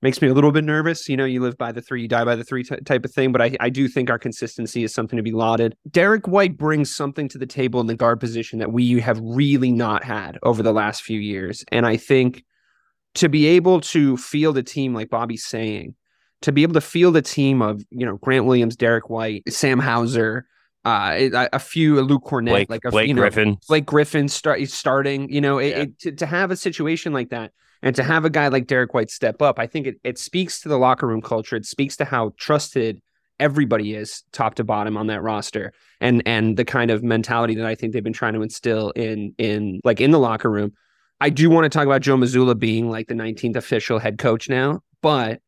makes 0.00 0.22
me 0.22 0.28
a 0.28 0.34
little 0.34 0.52
bit 0.52 0.64
nervous. 0.64 1.08
You 1.08 1.16
know, 1.16 1.24
you 1.24 1.40
live 1.40 1.58
by 1.58 1.72
the 1.72 1.82
three, 1.82 2.02
you 2.02 2.08
die 2.08 2.24
by 2.24 2.36
the 2.36 2.44
three 2.44 2.62
t- 2.62 2.76
type 2.84 3.04
of 3.04 3.12
thing. 3.12 3.32
But 3.32 3.42
I, 3.42 3.56
I 3.60 3.68
do 3.68 3.88
think 3.88 4.10
our 4.10 4.18
consistency 4.18 4.84
is 4.84 4.94
something 4.94 5.16
to 5.16 5.22
be 5.22 5.32
lauded. 5.32 5.76
Derrick 5.90 6.26
White 6.26 6.56
brings 6.56 6.94
something 6.94 7.28
to 7.28 7.38
the 7.38 7.46
table 7.46 7.80
in 7.80 7.86
the 7.86 7.96
guard 7.96 8.20
position 8.20 8.58
that 8.60 8.72
we 8.72 9.00
have 9.00 9.20
really 9.22 9.72
not 9.72 10.04
had 10.04 10.38
over 10.42 10.62
the 10.62 10.72
last 10.72 11.02
few 11.02 11.20
years. 11.20 11.64
And 11.72 11.84
I 11.84 11.96
think 11.96 12.44
to 13.14 13.28
be 13.28 13.46
able 13.46 13.80
to 13.80 14.16
field 14.16 14.56
a 14.58 14.62
team 14.62 14.94
like 14.94 15.10
Bobby's 15.10 15.44
saying, 15.44 15.94
to 16.42 16.52
be 16.52 16.62
able 16.62 16.74
to 16.74 16.80
field 16.80 17.16
a 17.16 17.22
team 17.22 17.60
of, 17.60 17.82
you 17.90 18.06
know, 18.06 18.16
Grant 18.16 18.44
Williams, 18.44 18.76
Derrick 18.76 19.10
White, 19.10 19.42
Sam 19.52 19.80
Hauser, 19.80 20.46
uh, 20.88 21.48
a 21.52 21.58
few 21.58 22.00
Luke 22.02 22.24
Kornet, 22.24 22.50
Blake, 22.50 22.70
like 22.70 22.84
a, 22.84 22.90
Blake 22.90 23.08
you 23.08 23.14
know, 23.14 23.22
Griffin, 23.22 23.58
Blake 23.68 23.86
Griffin 23.86 24.28
start 24.28 24.60
starting. 24.68 25.30
You 25.30 25.40
know, 25.40 25.58
it, 25.58 25.68
yeah. 25.68 25.82
it, 25.82 25.98
to, 26.00 26.12
to 26.12 26.26
have 26.26 26.50
a 26.50 26.56
situation 26.56 27.12
like 27.12 27.30
that 27.30 27.52
and 27.82 27.94
to 27.96 28.02
have 28.02 28.24
a 28.24 28.30
guy 28.30 28.48
like 28.48 28.66
Derrick 28.66 28.94
White 28.94 29.10
step 29.10 29.40
up, 29.42 29.58
I 29.58 29.66
think 29.66 29.86
it, 29.86 30.00
it 30.04 30.18
speaks 30.18 30.60
to 30.62 30.68
the 30.68 30.78
locker 30.78 31.06
room 31.06 31.22
culture. 31.22 31.56
It 31.56 31.66
speaks 31.66 31.96
to 31.96 32.04
how 32.04 32.32
trusted 32.36 33.00
everybody 33.40 33.94
is 33.94 34.22
top 34.32 34.56
to 34.56 34.64
bottom 34.64 34.96
on 34.96 35.06
that 35.06 35.22
roster 35.22 35.72
and 36.00 36.22
and 36.26 36.56
the 36.56 36.64
kind 36.64 36.90
of 36.90 37.02
mentality 37.02 37.54
that 37.54 37.66
I 37.66 37.74
think 37.74 37.92
they've 37.92 38.02
been 38.02 38.12
trying 38.12 38.34
to 38.34 38.42
instill 38.42 38.90
in 38.90 39.34
in 39.38 39.80
like 39.84 40.00
in 40.00 40.10
the 40.10 40.18
locker 40.18 40.50
room. 40.50 40.72
I 41.20 41.30
do 41.30 41.50
want 41.50 41.64
to 41.64 41.68
talk 41.68 41.86
about 41.86 42.02
Joe 42.02 42.16
Mazzulla 42.16 42.56
being 42.56 42.90
like 42.90 43.08
the 43.08 43.14
19th 43.14 43.56
official 43.56 43.98
head 43.98 44.18
coach 44.18 44.48
now, 44.48 44.82
but 45.02 45.40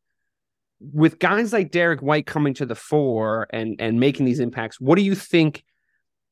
with 0.93 1.19
guys 1.19 1.53
like 1.53 1.71
Derrick 1.71 2.01
White 2.01 2.25
coming 2.25 2.53
to 2.55 2.65
the 2.65 2.75
fore 2.75 3.47
and 3.51 3.75
and 3.79 3.99
making 3.99 4.25
these 4.25 4.39
impacts, 4.39 4.79
what 4.79 4.95
do 4.95 5.03
you 5.03 5.15
think 5.15 5.63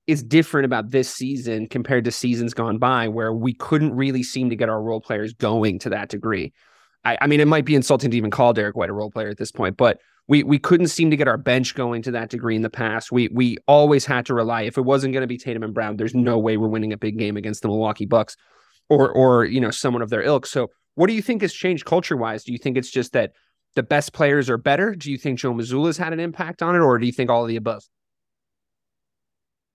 is 0.10 0.24
different 0.24 0.66
about 0.66 0.90
this 0.90 1.07
season 1.07 1.68
compared 1.68 2.04
to 2.04 2.12
seasons 2.12 2.56
gone 2.56 2.80
by 2.80 3.07
where 3.07 3.31
we 3.31 3.54
couldn't 3.54 3.94
really 3.94 4.24
seem 4.24 4.50
to 4.50 4.56
get 4.56 4.68
our 4.68 4.81
role 4.81 5.00
players 5.00 5.34
going 5.34 5.78
to 5.78 5.90
that 5.92 6.10
degree. 6.10 6.51
I, 7.06 7.16
I, 7.22 7.28
mean, 7.28 7.40
it 7.40 7.48
might 7.48 7.63
be 7.63 7.75
insulting 7.75 8.10
to 8.10 8.18
even 8.18 8.31
call 8.31 8.51
Derrick 8.51 8.75
White 8.75 8.90
a 8.90 8.94
role 8.94 9.12
player 9.12 9.30
at 9.30 9.38
this 9.38 9.51
point, 9.51 9.78
but 9.78 10.00
we 10.28 10.44
we 10.44 10.57
couldn't 10.57 10.88
seem 10.88 11.12
to 11.12 11.16
get 11.16 11.28
our 11.28 11.38
bench 11.38 11.75
going 11.75 12.01
to 12.01 12.12
that 12.12 12.30
degree 12.30 12.56
in 12.56 12.63
the 12.63 12.72
past. 12.72 13.12
We 13.12 13.28
we 13.30 13.57
always 13.68 14.04
had 14.04 14.25
to 14.28 14.34
rely. 14.34 14.63
If 14.63 14.80
it 14.80 14.81
wasn't 14.81 15.13
going 15.13 15.22
to 15.22 15.28
be 15.28 15.38
Tatum 15.38 15.62
and 15.62 15.75
Brown, 15.75 15.98
there's 15.98 16.16
no 16.16 16.40
way 16.40 16.57
we're 16.57 16.68
winning 16.68 16.92
a 16.92 16.98
big 16.98 17.19
game 17.19 17.38
against 17.38 17.62
the 17.62 17.68
Milwaukee 17.68 18.06
Bucks 18.06 18.36
or 18.90 19.12
or 19.12 19.46
you 19.46 19.62
know 19.62 19.72
someone 19.72 20.01
of 20.01 20.10
their 20.10 20.24
ilk. 20.24 20.48
So, 20.48 20.69
what 20.96 21.07
do 21.07 21.13
you 21.13 21.22
think 21.22 21.44
has 21.44 21.54
changed 21.54 21.86
culture 21.86 22.18
wise? 22.18 22.44
Do 22.44 22.51
you 22.51 22.57
think 22.57 22.78
it's 22.78 22.92
just 22.92 23.13
that 23.13 23.34
the 23.79 23.83
best 23.83 24.11
players 24.11 24.49
are 24.49 24.57
better? 24.57 24.93
Do 24.93 25.09
you 25.09 25.17
think 25.17 25.39
Joe 25.39 25.53
Mazzulla's 25.53 25.97
had 25.97 26.11
an 26.11 26.19
impact 26.19 26.61
on 26.61 26.75
it, 26.75 26.79
or 26.79 26.97
do 26.97 27.05
you 27.05 27.13
think 27.13 27.29
all 27.29 27.43
of 27.43 27.47
the 27.47 27.55
above? 27.55 27.81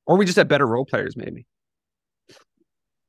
Or 0.05 0.19
we 0.19 0.27
just 0.27 0.37
have 0.37 0.47
better 0.47 0.67
role 0.67 0.85
players, 0.85 1.17
maybe. 1.17 1.47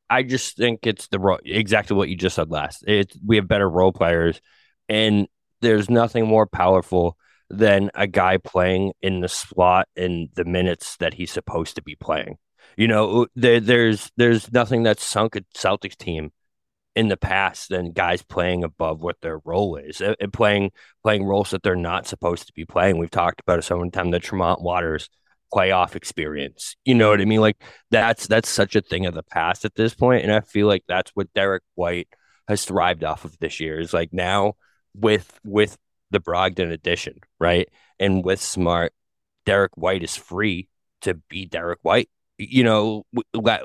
I 0.09 0.24
just 0.24 0.56
think 0.56 0.88
it's 0.88 1.09
the 1.09 1.19
role, 1.19 1.39
exactly 1.44 1.97
what 1.97 2.07
you 2.07 2.15
just 2.15 2.38
said 2.38 2.50
last. 2.50 2.86
It's 2.88 3.13
we 3.25 3.36
have 3.36 3.45
better 3.45 3.69
role 3.69 3.92
players, 3.92 4.39
and 4.88 5.27
there's 5.59 5.89
nothing 5.89 6.27
more 6.27 6.47
powerful 6.47 7.18
than 7.50 7.92
a 7.94 8.07
guy 8.07 8.38
playing 8.38 8.94
in 9.01 9.19
the 9.19 9.27
slot 9.27 9.89
in 9.97 10.30
the 10.36 10.45
minutes 10.45 10.95
that 10.97 11.13
he's 11.13 11.31
supposed 11.31 11.75
to 11.75 11.81
be 11.81 11.95
playing. 11.95 12.38
You 12.77 12.88
know, 12.88 13.27
there, 13.36 13.59
there's 13.59 14.13
there's 14.15 14.50
nothing 14.50 14.83
that's 14.83 15.03
sunk 15.03 15.36
a 15.36 15.42
Celtics 15.57 15.97
team 15.97 16.31
in 16.95 17.09
the 17.09 17.18
past 17.18 17.69
than 17.69 17.92
guys 17.92 18.21
playing 18.21 18.63
above 18.63 19.01
what 19.01 19.19
their 19.21 19.39
role 19.44 19.75
is 19.75 20.01
and 20.01 20.31
playing 20.31 20.71
playing 21.03 21.25
roles 21.25 21.51
that 21.51 21.62
they're 21.62 21.75
not 21.75 22.07
supposed 22.07 22.47
to 22.47 22.53
be 22.53 22.65
playing. 22.65 22.97
We've 22.97 23.12
talked 23.12 23.42
about 23.42 23.59
it 23.59 23.63
so 23.63 23.77
many 23.77 23.92
times. 23.92 24.12
The 24.12 24.19
Tremont 24.19 24.62
Waters 24.62 25.09
playoff 25.53 25.95
experience. 25.95 26.75
You 26.86 26.95
know 26.95 27.09
what 27.09 27.21
I 27.21 27.25
mean? 27.25 27.42
Like 27.42 27.62
that's 27.92 28.27
that's 28.27 28.50
such 28.50 28.75
a 28.75 28.81
thing 28.81 29.06
of 29.06 29.13
the 29.13 29.24
past 29.24 29.65
at 29.65 29.75
this 29.75 29.94
point, 29.94 30.24
and 30.24 30.31
I 30.31 30.42
feel 30.42 30.68
like 30.68 30.83
that's 30.88 31.12
what 31.12 31.33
Derrick 31.33 31.63
White 31.75 32.07
has 32.47 32.65
thrived 32.65 33.03
off 33.03 33.25
of 33.25 33.38
this 33.39 33.59
year. 33.59 33.80
Is 33.80 33.94
like 33.94 34.13
now 34.13 34.53
with 34.95 35.39
with 35.44 35.77
the 36.11 36.19
Brogdon 36.19 36.71
addition, 36.71 37.19
right, 37.40 37.68
and 37.99 38.23
with 38.23 38.42
Smart, 38.42 38.94
Derrick 39.45 39.75
White 39.75 40.04
is 40.04 40.16
free 40.16 40.69
to 41.02 41.16
be 41.30 41.45
Derrick 41.45 41.80
White. 41.81 42.09
You 42.37 42.63
know, 42.63 43.06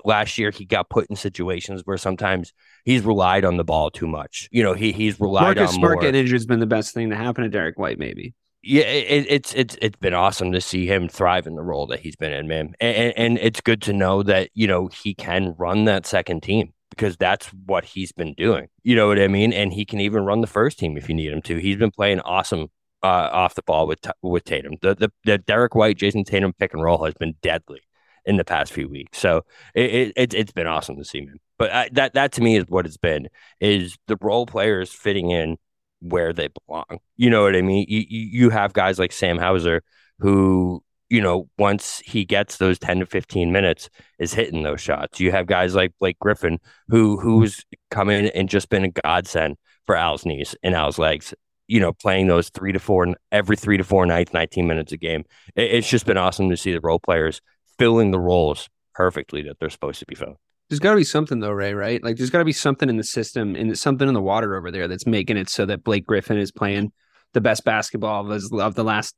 last 0.04 0.38
year 0.38 0.50
he 0.50 0.64
got 0.64 0.90
put 0.90 1.06
in 1.10 1.16
situations 1.16 1.82
where 1.84 1.96
sometimes 1.96 2.52
he's 2.84 3.02
relied 3.02 3.44
on 3.44 3.56
the 3.56 3.64
ball 3.64 3.90
too 3.90 4.06
much. 4.06 4.48
You 4.52 4.62
know, 4.62 4.74
he 4.74 4.92
he's 4.92 5.18
relied 5.18 5.58
on 5.58 5.64
Marcus 5.64 5.68
on 5.70 5.74
Smart 5.74 5.94
more. 5.94 6.02
getting 6.02 6.20
injured 6.20 6.36
has 6.36 6.46
been 6.46 6.60
the 6.60 6.66
best 6.66 6.94
thing 6.94 7.10
to 7.10 7.16
happen 7.16 7.44
to 7.44 7.50
Derrick 7.50 7.78
White, 7.78 7.98
maybe 7.98 8.34
yeah, 8.62 8.82
it, 8.82 9.26
it's 9.28 9.54
it's 9.54 9.76
it's 9.80 9.96
been 9.96 10.14
awesome 10.14 10.52
to 10.52 10.60
see 10.60 10.86
him 10.86 11.08
thrive 11.08 11.46
in 11.46 11.54
the 11.54 11.62
role 11.62 11.86
that 11.86 12.00
he's 12.00 12.16
been 12.16 12.32
in, 12.32 12.46
man. 12.46 12.74
And, 12.80 13.14
and 13.16 13.38
it's 13.38 13.60
good 13.60 13.80
to 13.82 13.92
know 13.92 14.22
that 14.22 14.50
you 14.54 14.66
know 14.66 14.88
he 14.88 15.14
can 15.14 15.54
run 15.58 15.86
that 15.86 16.06
second 16.06 16.42
team 16.42 16.74
because 16.90 17.16
that's 17.16 17.46
what 17.46 17.84
he's 17.84 18.12
been 18.12 18.34
doing. 18.34 18.68
You 18.82 18.96
know 18.96 19.08
what 19.08 19.18
I 19.18 19.28
mean? 19.28 19.52
And 19.52 19.72
he 19.72 19.84
can 19.84 20.00
even 20.00 20.24
run 20.24 20.42
the 20.42 20.46
first 20.46 20.78
team 20.78 20.96
if 20.98 21.08
you 21.08 21.14
need 21.14 21.32
him 21.32 21.42
to. 21.42 21.56
He's 21.56 21.76
been 21.76 21.90
playing 21.90 22.20
awesome 22.20 22.68
uh, 23.02 23.30
off 23.32 23.54
the 23.54 23.62
ball 23.62 23.86
with 23.86 24.00
with 24.22 24.44
Tatum. 24.44 24.74
The, 24.82 24.94
the 24.94 25.12
the 25.24 25.38
Derrick 25.38 25.74
White 25.74 25.96
Jayson 25.96 26.24
Tatum 26.24 26.52
pick 26.52 26.74
and 26.74 26.82
roll 26.82 27.04
has 27.04 27.14
been 27.14 27.36
deadly 27.40 27.80
in 28.24 28.36
the 28.36 28.44
past 28.44 28.72
few 28.72 28.88
weeks. 28.88 29.18
So 29.18 29.44
it, 29.74 30.12
it 30.16 30.34
it's 30.34 30.52
been 30.52 30.66
awesome 30.66 30.96
to 30.96 31.04
see, 31.04 31.22
man. 31.22 31.36
But 31.58 31.72
I, 31.72 31.88
that 31.92 32.14
that 32.14 32.32
to 32.32 32.40
me 32.40 32.56
is 32.56 32.64
what 32.68 32.86
it's 32.86 32.96
been 32.96 33.28
is 33.60 33.98
the 34.06 34.16
role 34.20 34.46
players 34.46 34.92
fitting 34.92 35.30
in 35.30 35.58
where 36.00 36.32
they 36.32 36.48
belong. 36.48 37.00
You 37.16 37.30
know 37.30 37.42
what 37.42 37.54
I 37.54 37.62
mean? 37.62 37.86
You, 37.88 38.04
you 38.08 38.50
have 38.50 38.72
guys 38.72 38.98
like 38.98 39.12
Sam 39.12 39.38
Hauser 39.38 39.82
who, 40.18 40.82
you 41.08 41.20
know, 41.20 41.48
once 41.58 42.00
he 42.04 42.24
gets 42.24 42.56
those 42.56 42.78
10 42.78 43.00
to 43.00 43.06
15 43.06 43.52
minutes 43.52 43.90
is 44.18 44.34
hitting 44.34 44.62
those 44.62 44.80
shots. 44.80 45.20
You 45.20 45.32
have 45.32 45.46
guys 45.46 45.74
like 45.74 45.92
Blake 46.00 46.18
Griffin 46.18 46.58
who 46.88 47.18
who's 47.18 47.64
come 47.90 48.10
in 48.10 48.26
and 48.26 48.48
just 48.48 48.68
been 48.68 48.84
a 48.84 48.90
godsend 48.90 49.56
for 49.86 49.96
Al's 49.96 50.24
knees 50.24 50.54
and 50.62 50.74
Al's 50.74 50.98
legs. 50.98 51.34
You 51.68 51.78
know, 51.78 51.92
playing 51.92 52.26
those 52.26 52.48
three 52.48 52.72
to 52.72 52.80
four 52.80 53.14
every 53.30 53.56
three 53.56 53.76
to 53.76 53.84
four 53.84 54.04
nights, 54.04 54.32
19 54.32 54.66
minutes 54.66 54.92
a 54.92 54.96
game. 54.96 55.24
It, 55.54 55.74
it's 55.74 55.88
just 55.88 56.06
been 56.06 56.16
awesome 56.16 56.50
to 56.50 56.56
see 56.56 56.72
the 56.72 56.80
role 56.80 56.98
players 56.98 57.40
filling 57.80 58.10
the 58.10 58.20
roles 58.20 58.68
perfectly 58.94 59.42
that 59.42 59.58
they're 59.58 59.70
supposed 59.70 59.98
to 60.00 60.06
be 60.06 60.14
filling. 60.14 60.36
There's 60.68 60.80
got 60.80 60.90
to 60.90 60.96
be 60.96 61.04
something 61.04 61.40
though, 61.40 61.50
Ray. 61.50 61.72
Right? 61.72 62.04
Like, 62.04 62.16
there's 62.16 62.30
got 62.30 62.40
to 62.40 62.44
be 62.44 62.52
something 62.52 62.90
in 62.90 62.96
the 62.96 63.04
system 63.04 63.56
and 63.56 63.76
something 63.78 64.06
in 64.06 64.14
the 64.14 64.20
water 64.20 64.54
over 64.56 64.70
there 64.70 64.86
that's 64.86 65.06
making 65.06 65.38
it 65.38 65.48
so 65.48 65.64
that 65.66 65.82
Blake 65.82 66.06
Griffin 66.06 66.36
is 66.36 66.52
playing 66.52 66.92
the 67.32 67.40
best 67.40 67.64
basketball 67.64 68.26
of, 68.26 68.28
his, 68.28 68.52
of 68.52 68.74
the 68.74 68.84
last 68.84 69.14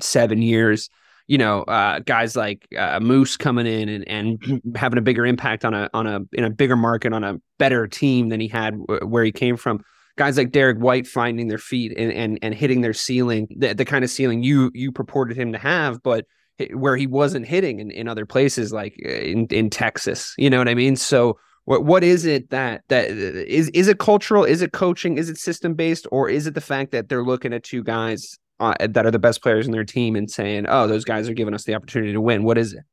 seven 0.00 0.42
years. 0.42 0.90
you 1.28 1.38
know, 1.38 1.62
uh, 1.62 2.00
guys 2.00 2.36
like 2.36 2.66
uh, 2.76 3.00
Moose 3.00 3.36
coming 3.36 3.66
in 3.66 3.88
and, 3.88 4.08
and 4.08 4.62
having 4.76 4.98
a 4.98 5.02
bigger 5.02 5.24
impact 5.24 5.64
on 5.64 5.74
a 5.74 5.88
on 5.94 6.06
a 6.06 6.20
in 6.32 6.44
a 6.44 6.50
bigger 6.50 6.76
market 6.76 7.12
on 7.12 7.24
a 7.24 7.38
better 7.58 7.86
team 7.86 8.28
than 8.28 8.40
he 8.40 8.48
had 8.48 8.78
w- 8.78 9.06
where 9.06 9.24
he 9.24 9.32
came 9.32 9.56
from. 9.56 9.82
Guys 10.16 10.36
like 10.36 10.52
Derrick 10.52 10.78
White 10.78 11.06
finding 11.06 11.48
their 11.48 11.58
feet 11.58 11.94
and 11.96 12.12
and, 12.12 12.38
and 12.42 12.54
hitting 12.54 12.80
their 12.80 12.92
ceiling, 12.92 13.48
the, 13.56 13.74
the 13.74 13.84
kind 13.84 14.04
of 14.04 14.10
ceiling 14.10 14.42
you 14.42 14.70
you 14.74 14.92
purported 14.92 15.36
him 15.36 15.52
to 15.52 15.58
have, 15.58 16.02
but 16.02 16.26
where 16.72 16.96
he 16.96 17.06
wasn't 17.06 17.46
hitting 17.46 17.80
in, 17.80 17.90
in 17.90 18.08
other 18.08 18.26
places 18.26 18.72
like 18.72 18.94
uh, 19.04 19.08
in, 19.08 19.46
in 19.46 19.70
Texas. 19.70 20.34
You 20.38 20.50
know 20.50 20.58
what 20.58 20.68
I 20.68 20.74
mean? 20.74 20.96
So 20.96 21.38
what 21.64 21.84
what 21.84 22.02
is 22.02 22.24
it 22.24 22.50
that 22.50 22.82
that 22.88 23.06
is 23.10 23.68
is 23.70 23.88
it 23.88 23.98
cultural? 23.98 24.44
Is 24.44 24.62
it 24.62 24.72
coaching? 24.72 25.18
Is 25.18 25.28
it 25.28 25.38
system 25.38 25.74
based, 25.74 26.06
or 26.10 26.28
is 26.28 26.46
it 26.46 26.54
the 26.54 26.60
fact 26.60 26.92
that 26.92 27.08
they're 27.08 27.24
looking 27.24 27.52
at 27.52 27.62
two 27.62 27.84
guys 27.84 28.38
uh, 28.58 28.74
that 28.80 29.06
are 29.06 29.10
the 29.10 29.18
best 29.18 29.42
players 29.42 29.66
in 29.66 29.72
their 29.72 29.84
team 29.84 30.16
and 30.16 30.30
saying, 30.30 30.66
"Oh, 30.68 30.86
those 30.86 31.04
guys 31.04 31.28
are 31.28 31.34
giving 31.34 31.54
us 31.54 31.64
the 31.64 31.74
opportunity 31.74 32.12
to 32.12 32.20
win"? 32.20 32.42
What 32.42 32.58
is 32.58 32.72
it? 32.72 32.84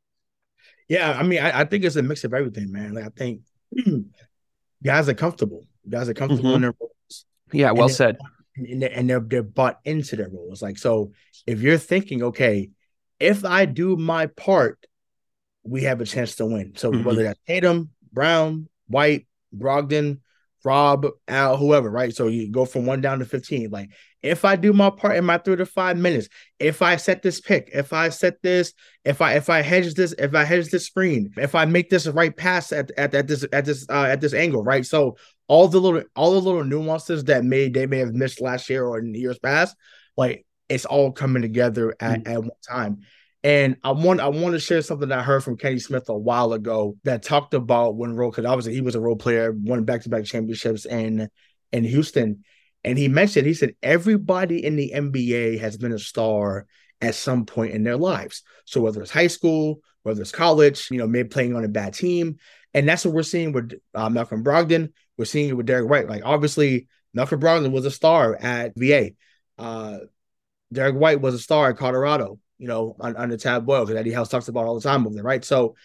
Yeah, 0.88 1.12
I 1.12 1.24
mean, 1.24 1.40
I, 1.40 1.62
I 1.62 1.66
think 1.66 1.84
it's 1.84 1.96
a 1.96 2.04
mix 2.04 2.24
of 2.24 2.34
everything, 2.34 2.72
man. 2.72 2.94
Like 2.94 3.06
I 3.06 3.10
think 3.10 3.42
guys 4.84 5.10
are 5.10 5.14
comfortable. 5.14 5.66
Guys 5.88 6.10
are 6.10 6.14
comfortable 6.14 6.50
mm-hmm. 6.50 6.56
in 6.56 6.62
their 6.62 6.76
roles. 6.80 7.26
Yeah, 7.52 7.72
well 7.72 7.90
said. 7.90 8.18
And 8.56 8.82
they're, 8.82 8.92
and 8.94 9.10
they're 9.10 9.20
they're 9.20 9.44
bought 9.44 9.80
into 9.84 10.16
their 10.16 10.30
roles. 10.30 10.62
Like 10.62 10.78
so, 10.78 11.12
if 11.48 11.62
you're 11.62 11.78
thinking, 11.78 12.24
okay, 12.24 12.70
if 13.20 13.46
I 13.46 13.66
do 13.66 13.96
my 13.96 14.28
part, 14.28 14.86
we 15.64 15.84
have 15.84 16.02
a 16.02 16.06
chance 16.06 16.36
to 16.36 16.46
win. 16.46 16.74
So 16.76 16.92
mm-hmm. 16.92 17.04
whether 17.04 17.24
that's 17.24 17.40
Tatum, 17.48 17.90
Brown, 18.12 18.68
White, 18.88 19.28
Brogdon, 19.56 20.20
Rob, 20.64 21.08
Al, 21.28 21.58
whoever, 21.58 21.90
right? 21.90 22.14
So 22.14 22.28
you 22.28 22.52
go 22.52 22.66
from 22.66 22.86
one 22.86 23.02
down 23.02 23.20
to 23.20 23.26
15. 23.26 23.70
Like, 23.70 23.92
if 24.22 24.44
I 24.44 24.58
do 24.58 24.74
my 24.74 24.90
part 24.90 25.16
in 25.16 25.24
my 25.24 25.38
three 25.38 25.56
to 25.56 25.66
five 25.66 25.98
minutes, 25.98 26.28
if 26.60 26.82
I 26.82 26.98
set 26.98 27.22
this 27.22 27.40
pick, 27.40 27.70
if 27.74 27.94
I 27.94 28.10
set 28.10 28.42
this, 28.42 28.74
if 29.06 29.22
I 29.22 29.36
if 29.36 29.50
I 29.50 29.62
hedge 29.62 29.94
this, 29.94 30.14
if 30.18 30.36
I 30.36 30.44
hedge 30.44 30.70
this 30.70 30.86
screen, 30.86 31.32
if 31.38 31.56
I 31.56 31.64
make 31.66 31.90
this 31.90 32.08
right 32.08 32.36
pass 32.36 32.74
at, 32.74 32.92
at, 32.98 33.14
at 33.16 33.28
this 33.28 33.46
at 33.54 33.64
this 33.64 33.86
uh, 33.90 34.04
at 34.04 34.20
this 34.20 34.34
angle, 34.34 34.64
right? 34.64 34.86
So 34.86 35.16
all 35.48 35.70
the 35.70 35.80
little 35.80 36.04
all 36.16 36.34
the 36.34 36.42
little 36.42 36.66
nuances 36.66 37.24
that 37.26 37.46
may 37.46 37.70
they 37.70 37.86
may 37.86 38.00
have 38.00 38.14
missed 38.14 38.42
last 38.42 38.70
year 38.70 38.86
or 38.86 39.00
in 39.00 39.14
years 39.14 39.40
past, 39.40 39.78
like 40.18 40.46
it's 40.70 40.86
all 40.86 41.12
coming 41.12 41.42
together 41.42 41.96
at, 42.00 42.24
mm-hmm. 42.24 42.32
at 42.32 42.40
one 42.42 42.50
time. 42.68 43.00
And 43.44 43.78
I 43.84 43.92
want 43.92 44.20
I 44.20 44.28
want 44.28 44.54
to 44.54 44.60
share 44.60 44.82
something 44.82 45.10
that 45.10 45.20
I 45.20 45.24
heard 45.24 45.44
from 45.44 45.58
Kenny 45.58 45.80
Smith 45.80 46.10
a 46.10 46.18
while 46.18 46.52
ago 46.52 46.98
that 47.06 47.24
talked 47.24 47.54
about 47.54 47.96
when 47.96 48.16
role 48.16 48.32
because 48.32 48.46
obviously 48.46 48.74
he 48.74 48.82
was 48.82 48.96
a 48.96 49.00
role 49.00 49.16
player, 49.16 49.54
won 49.54 49.86
back 49.86 50.02
to 50.04 50.10
back 50.10 50.26
championships 50.26 50.86
in 50.86 51.30
in 51.72 51.84
Houston. 51.86 52.44
And 52.84 52.98
he 52.98 53.08
mentioned, 53.08 53.46
he 53.46 53.54
said, 53.54 53.76
everybody 53.84 54.64
in 54.64 54.76
the 54.76 54.92
NBA 54.96 55.60
has 55.60 55.78
been 55.78 55.92
a 55.92 56.00
star 56.00 56.66
at 57.02 57.16
some 57.16 57.46
point 57.46 57.74
in 57.74 57.84
their 57.84 57.98
lives. 57.98 58.44
So 58.66 58.82
whether 58.82 59.02
it's 59.02 59.12
high 59.12 59.28
school, 59.28 59.82
whether 60.04 60.22
it's 60.22 60.32
college, 60.32 60.90
you 60.92 60.98
know, 60.98 61.08
maybe 61.08 61.30
playing 61.30 61.56
on 61.56 61.66
a 61.66 61.70
bad 61.70 61.94
team. 61.94 62.38
And 62.74 62.88
that's 62.88 63.06
what 63.06 63.14
we're 63.14 63.24
seeing 63.24 63.52
with 63.52 63.74
uh, 63.96 64.10
Malcolm 64.10 64.44
Brogdon. 64.44 64.92
We're 65.18 65.26
seeing 65.26 65.50
it 65.50 65.58
with 65.58 65.66
Derrick 65.66 65.90
White. 65.90 66.08
Like 66.08 66.24
obviously, 66.24 66.88
Malcolm 67.14 67.40
Brogdon 67.40 67.72
was 67.72 67.86
a 67.86 67.92
star 67.92 68.36
at 68.36 68.74
VA. 68.76 69.12
Uh, 69.58 70.00
Derrick 70.72 70.96
White 70.96 71.22
was 71.22 71.34
a 71.34 71.40
star 71.40 71.70
at 71.70 71.78
Colorado 71.78 72.40
you 72.60 72.68
know, 72.68 72.96
on, 73.00 73.16
under 73.16 73.38
Tad 73.38 73.66
Boyle, 73.66 73.86
because 73.86 74.00
Eddie 74.00 74.12
House 74.12 74.30
talks 74.30 74.50
about 74.50 74.68
all 74.68 74.76
the 74.76 74.82
time 74.82 75.06
over 75.08 75.16
there, 75.16 75.24
right? 75.24 75.44
So 75.44 75.76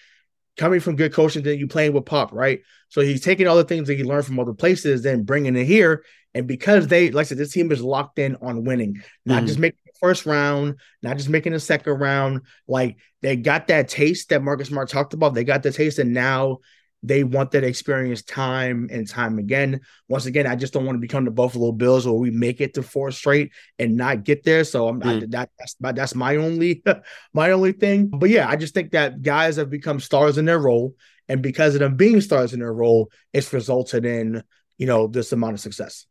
coming 0.57 0.81
from 0.81 0.97
good 0.97 1.14
coaching, 1.14 1.43
then 1.43 1.59
you 1.59 1.69
playing 1.69 1.93
with 1.93 2.05
Pop, 2.05 2.33
right? 2.33 2.61
So 2.88 3.00
he's 3.00 3.23
taking 3.23 3.47
all 3.47 3.57
the 3.57 3.64
things 3.64 3.87
that 3.87 3.97
he 3.97 4.05
learned 4.05 4.26
from 4.26 4.38
other 4.38 4.53
places, 4.53 5.03
then 5.03 5.23
bringing 5.23 5.57
it 5.57 5.64
here. 5.64 6.05
And 6.35 6.47
because 6.49 6.88
they, 6.88 7.11
like 7.11 7.26
I 7.26 7.29
said, 7.29 7.38
this 7.38 7.53
team 7.53 7.71
is 7.71 7.81
locked 7.81 8.19
in 8.19 8.37
on 8.43 8.64
winning, 8.64 9.03
not 9.25 9.38
mm-hmm. 9.38 9.47
just 9.47 9.59
making 9.59 9.79
the 9.87 9.93
first 10.00 10.26
round, 10.26 10.81
not 11.00 11.17
just 11.17 11.29
making 11.29 11.53
the 11.53 11.61
second 11.61 11.95
round. 11.95 12.43
Like 12.67 12.99
they 13.23 13.37
got 13.37 13.69
that 13.69 13.88
taste 13.88 14.31
that 14.31 14.43
Marcus 14.43 14.69
Smart 14.69 14.88
talked 14.88 15.14
about. 15.14 15.35
They 15.35 15.45
got 15.45 15.62
the 15.62 15.71
taste, 15.71 16.00
and 16.00 16.12
now 16.12 16.59
they 17.05 17.23
want 17.23 17.51
that 17.51 17.65
experience 17.65 18.23
time 18.23 18.89
and 18.91 19.07
time 19.07 19.39
again. 19.39 19.83
Once 20.09 20.25
again, 20.25 20.47
I 20.47 20.57
just 20.57 20.73
don't 20.73 20.87
want 20.87 20.97
to 20.97 21.01
become 21.01 21.27
the 21.27 21.31
Buffalo 21.31 21.71
Bills 21.71 22.07
where 22.07 22.15
we 22.15 22.31
make 22.31 22.63
it 22.63 22.75
to 22.75 22.83
four 22.83 23.11
straight 23.11 23.53
and 23.79 23.95
not 23.97 24.25
get 24.25 24.43
there. 24.43 24.65
So 24.65 24.89
I'm 24.89 25.03
mm. 25.03 25.23
I, 25.23 25.27
that, 25.27 25.51
that's 25.59 25.77
my 25.81 25.93
that's 25.93 26.15
my 26.15 26.37
only 26.37 26.83
my 27.35 27.51
only 27.51 27.73
thing. 27.73 28.07
But 28.09 28.31
yeah, 28.31 28.49
I 28.49 28.57
just 28.57 28.73
think 28.73 28.93
that 28.93 29.21
guys 29.21 29.57
have 29.57 29.69
become 29.69 30.01
stars 30.01 30.39
in 30.39 30.47
their 30.47 30.59
role, 30.59 30.95
and 31.29 31.43
because 31.43 31.75
of 31.75 31.81
them 31.81 31.97
being 31.97 32.23
stars 32.23 32.55
in 32.55 32.61
their 32.61 32.73
role, 32.73 33.11
it's 33.35 33.53
resulted 33.53 34.07
in 34.07 34.43
you 34.79 34.87
know 34.87 35.07
this 35.07 35.31
amount 35.33 35.55
of 35.55 35.61
success. 35.61 36.07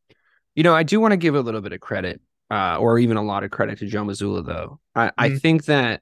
You 0.54 0.62
know, 0.62 0.76
I 0.76 0.84
do 0.84 1.00
want 1.00 1.14
to 1.14 1.18
give 1.18 1.34
a 1.34 1.42
little 1.42 1.62
bit 1.62 1.74
of 1.74 1.80
credit, 1.80 2.22
uh, 2.52 2.78
or 2.78 3.00
even 3.00 3.18
a 3.18 3.24
lot 3.24 3.44
of 3.44 3.50
credit 3.50 3.80
to 3.80 3.88
Joe 3.88 4.04
Mazzulla, 4.04 4.46
though. 4.46 4.80
I, 4.94 5.08
mm-hmm. 5.08 5.14
I 5.18 5.38
think 5.40 5.66
that 5.66 6.02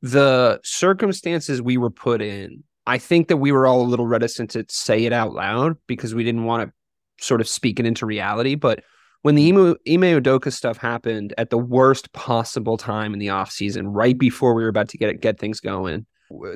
the 0.00 0.60
circumstances 0.64 1.60
we 1.60 1.76
were 1.76 1.90
put 1.90 2.22
in 2.22 2.64
I 2.86 2.98
think 2.98 3.28
that 3.28 3.38
we 3.38 3.52
were 3.52 3.66
all 3.66 3.80
a 3.80 3.88
little 3.88 4.06
reticent 4.06 4.50
to 4.50 4.64
say 4.68 5.04
it 5.04 5.12
out 5.12 5.32
loud 5.32 5.76
because 5.86 6.14
we 6.14 6.24
didn't 6.24 6.44
want 6.44 6.68
to 6.68 7.24
sort 7.24 7.40
of 7.40 7.48
speak 7.48 7.80
it 7.80 7.86
into 7.86 8.06
reality. 8.06 8.54
But 8.54 8.84
when 9.22 9.34
the 9.34 9.48
Ime, 9.48 9.76
Udoka 9.84 10.52
stuff 10.52 10.76
happened 10.76 11.34
at 11.36 11.50
the 11.50 11.58
worst 11.58 12.12
possible 12.12 12.76
time 12.76 13.12
in 13.12 13.18
the 13.18 13.26
offseason, 13.26 13.86
right 13.86 14.16
before 14.16 14.54
we 14.54 14.62
were 14.62 14.68
about 14.68 14.88
to 14.90 14.98
get 14.98 15.20
get 15.20 15.38
things 15.40 15.58
going, 15.58 16.06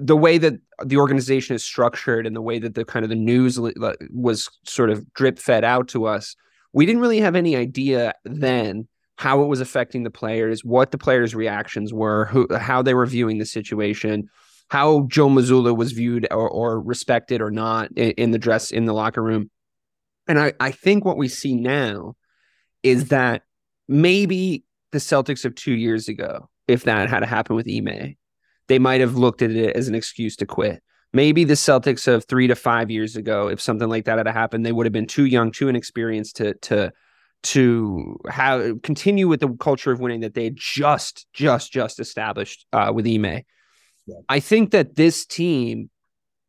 the 0.01 0.17
way 0.17 0.39
that 0.39 0.55
the 0.85 0.97
organization 0.97 1.57
is 1.57 1.65
structured 1.65 2.27
and 2.27 2.37
the 2.37 2.43
way 2.43 2.59
that 2.59 2.75
the 2.75 2.85
kind 2.85 3.05
of 3.05 3.09
the 3.09 3.17
news 3.17 3.59
was 4.13 4.49
sort 4.65 4.91
of 4.91 5.13
drip 5.15 5.39
fed 5.39 5.65
out 5.65 5.89
to 5.89 6.07
us, 6.07 6.37
we 6.73 6.87
didn't 6.87 7.03
really 7.03 7.21
have 7.21 7.35
any 7.35 7.57
idea 7.57 8.15
then 8.25 8.87
how 9.17 9.43
it 9.43 9.47
was 9.47 9.61
affecting 9.61 10.03
the 10.03 10.11
players, 10.11 10.65
what 10.65 10.93
the 10.93 10.99
players' 10.99 11.35
reactions 11.35 11.93
were, 11.93 12.27
who, 12.27 12.47
how 12.57 12.81
they 12.81 12.95
were 12.95 13.05
viewing 13.05 13.39
the 13.39 13.45
situation 13.45 14.29
how 14.71 15.03
Joe 15.09 15.29
Mazzulla 15.29 15.77
was 15.77 15.93
viewed 15.93 16.29
or, 16.31 16.49
or 16.49 16.81
respected 16.81 17.41
or 17.41 17.51
not 17.51 17.91
in, 17.97 18.13
in, 18.13 18.31
the 18.31 18.39
dress 18.39 18.71
in 18.71 18.85
the 18.85 18.93
locker 18.93 19.23
room. 19.23 19.51
And 20.29 20.39
I, 20.39 20.53
I 20.61 20.71
think 20.71 21.05
what 21.05 21.17
we 21.17 21.29
see 21.29 21.57
now 21.57 22.15
is 22.85 23.09
that 23.09 23.43
maybe 23.89 24.65
the 24.93 24.99
Celtics 24.99 25.45
of 25.45 25.57
two 25.57 25.73
years 25.73 26.09
ago, 26.09 26.49
if 26.69 26.85
that 26.85 27.11
had 27.11 27.25
happened 27.25 27.57
with 27.57 27.69
Ime, 27.69 28.17
they 28.69 28.79
might 28.79 29.01
have 29.01 29.17
looked 29.17 29.43
at 29.43 29.51
it 29.51 29.75
as 29.75 29.89
an 29.89 29.97
excuse 29.97 30.37
to 30.37 30.47
quit. 30.47 30.83
Maybe 31.13 31.43
the 31.43 31.55
Celtics 31.55 32.07
of 32.07 32.25
three 32.27 32.47
to 32.47 32.55
five 32.55 32.93
years 32.93 33.17
ago, 33.17 33.49
if 33.49 33.61
something 33.61 33.89
like 33.89 34.05
that 34.05 34.19
had 34.19 34.29
happened, 34.29 34.65
they 34.65 34.71
would 34.71 34.87
have 34.87 34.93
been 34.93 35.09
too 35.09 35.27
young, 35.27 35.51
too 35.51 35.69
inexperienced 35.69 36.37
to 36.37 36.55
to 36.55 36.93
to 37.43 38.21
have 38.29 38.83
continue 38.83 39.27
with 39.27 39.41
the 39.41 39.49
culture 39.59 39.91
of 39.91 39.99
winning 39.99 40.21
that 40.21 40.35
they 40.35 40.53
just 40.55 41.27
just 41.33 41.73
just 41.73 41.99
established 41.99 42.67
uh, 42.73 42.93
with 42.95 43.09
Ime. 43.09 43.43
I 44.29 44.41
think 44.41 44.71
that 44.73 44.97
this 44.97 45.27
team, 45.27 45.91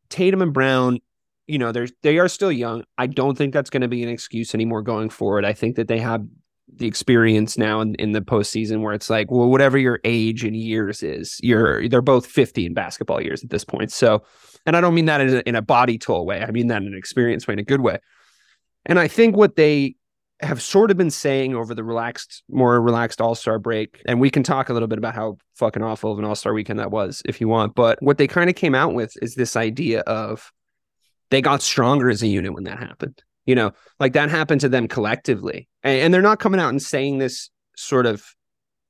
Tatum 0.08 0.42
and 0.42 0.52
Brown, 0.52 0.98
you 1.46 1.58
know, 1.58 1.72
they're 1.72 1.88
they 2.02 2.18
are 2.18 2.28
still 2.28 2.52
young. 2.52 2.84
I 2.98 3.06
don't 3.06 3.36
think 3.36 3.52
that's 3.52 3.70
going 3.70 3.82
to 3.82 3.88
be 3.88 4.02
an 4.02 4.08
excuse 4.08 4.54
anymore 4.54 4.82
going 4.82 5.10
forward. 5.10 5.44
I 5.44 5.52
think 5.52 5.76
that 5.76 5.88
they 5.88 5.98
have 5.98 6.24
the 6.74 6.86
experience 6.86 7.58
now 7.58 7.80
in, 7.80 7.94
in 7.96 8.12
the 8.12 8.20
postseason 8.20 8.80
where 8.80 8.94
it's 8.94 9.10
like, 9.10 9.30
well, 9.30 9.48
whatever 9.48 9.76
your 9.76 10.00
age 10.04 10.44
and 10.44 10.56
years 10.56 11.02
is, 11.02 11.38
you're 11.42 11.88
they're 11.88 12.00
both 12.00 12.26
50 12.26 12.66
in 12.66 12.74
basketball 12.74 13.20
years 13.20 13.42
at 13.44 13.50
this 13.50 13.64
point. 13.64 13.92
So, 13.92 14.24
and 14.64 14.76
I 14.76 14.80
don't 14.80 14.94
mean 14.94 15.06
that 15.06 15.20
in 15.20 15.36
a, 15.36 15.40
in 15.40 15.54
a 15.54 15.62
body 15.62 15.98
tool 15.98 16.24
way. 16.24 16.42
I 16.42 16.50
mean 16.50 16.68
that 16.68 16.82
in 16.82 16.88
an 16.88 16.96
experience 16.96 17.46
way, 17.46 17.54
in 17.54 17.58
a 17.58 17.64
good 17.64 17.80
way. 17.80 17.98
And 18.86 18.98
I 18.98 19.08
think 19.08 19.36
what 19.36 19.56
they 19.56 19.96
have 20.42 20.60
sort 20.60 20.90
of 20.90 20.96
been 20.96 21.10
saying 21.10 21.54
over 21.54 21.74
the 21.74 21.84
relaxed, 21.84 22.42
more 22.50 22.80
relaxed 22.80 23.20
All 23.20 23.34
Star 23.34 23.58
break, 23.58 24.02
and 24.06 24.20
we 24.20 24.30
can 24.30 24.42
talk 24.42 24.68
a 24.68 24.72
little 24.72 24.88
bit 24.88 24.98
about 24.98 25.14
how 25.14 25.38
fucking 25.54 25.82
awful 25.82 26.12
of 26.12 26.18
an 26.18 26.24
All 26.24 26.34
Star 26.34 26.52
weekend 26.52 26.78
that 26.78 26.90
was 26.90 27.22
if 27.24 27.40
you 27.40 27.48
want. 27.48 27.74
But 27.74 28.02
what 28.02 28.18
they 28.18 28.26
kind 28.26 28.50
of 28.50 28.56
came 28.56 28.74
out 28.74 28.94
with 28.94 29.14
is 29.22 29.34
this 29.34 29.56
idea 29.56 30.00
of 30.00 30.52
they 31.30 31.40
got 31.40 31.62
stronger 31.62 32.10
as 32.10 32.22
a 32.22 32.26
unit 32.26 32.54
when 32.54 32.64
that 32.64 32.78
happened. 32.78 33.22
You 33.46 33.54
know, 33.54 33.72
like 33.98 34.12
that 34.12 34.30
happened 34.30 34.60
to 34.62 34.68
them 34.68 34.88
collectively, 34.88 35.68
and, 35.82 36.00
and 36.00 36.14
they're 36.14 36.22
not 36.22 36.40
coming 36.40 36.60
out 36.60 36.70
and 36.70 36.82
saying 36.82 37.18
this 37.18 37.50
sort 37.76 38.06
of 38.06 38.24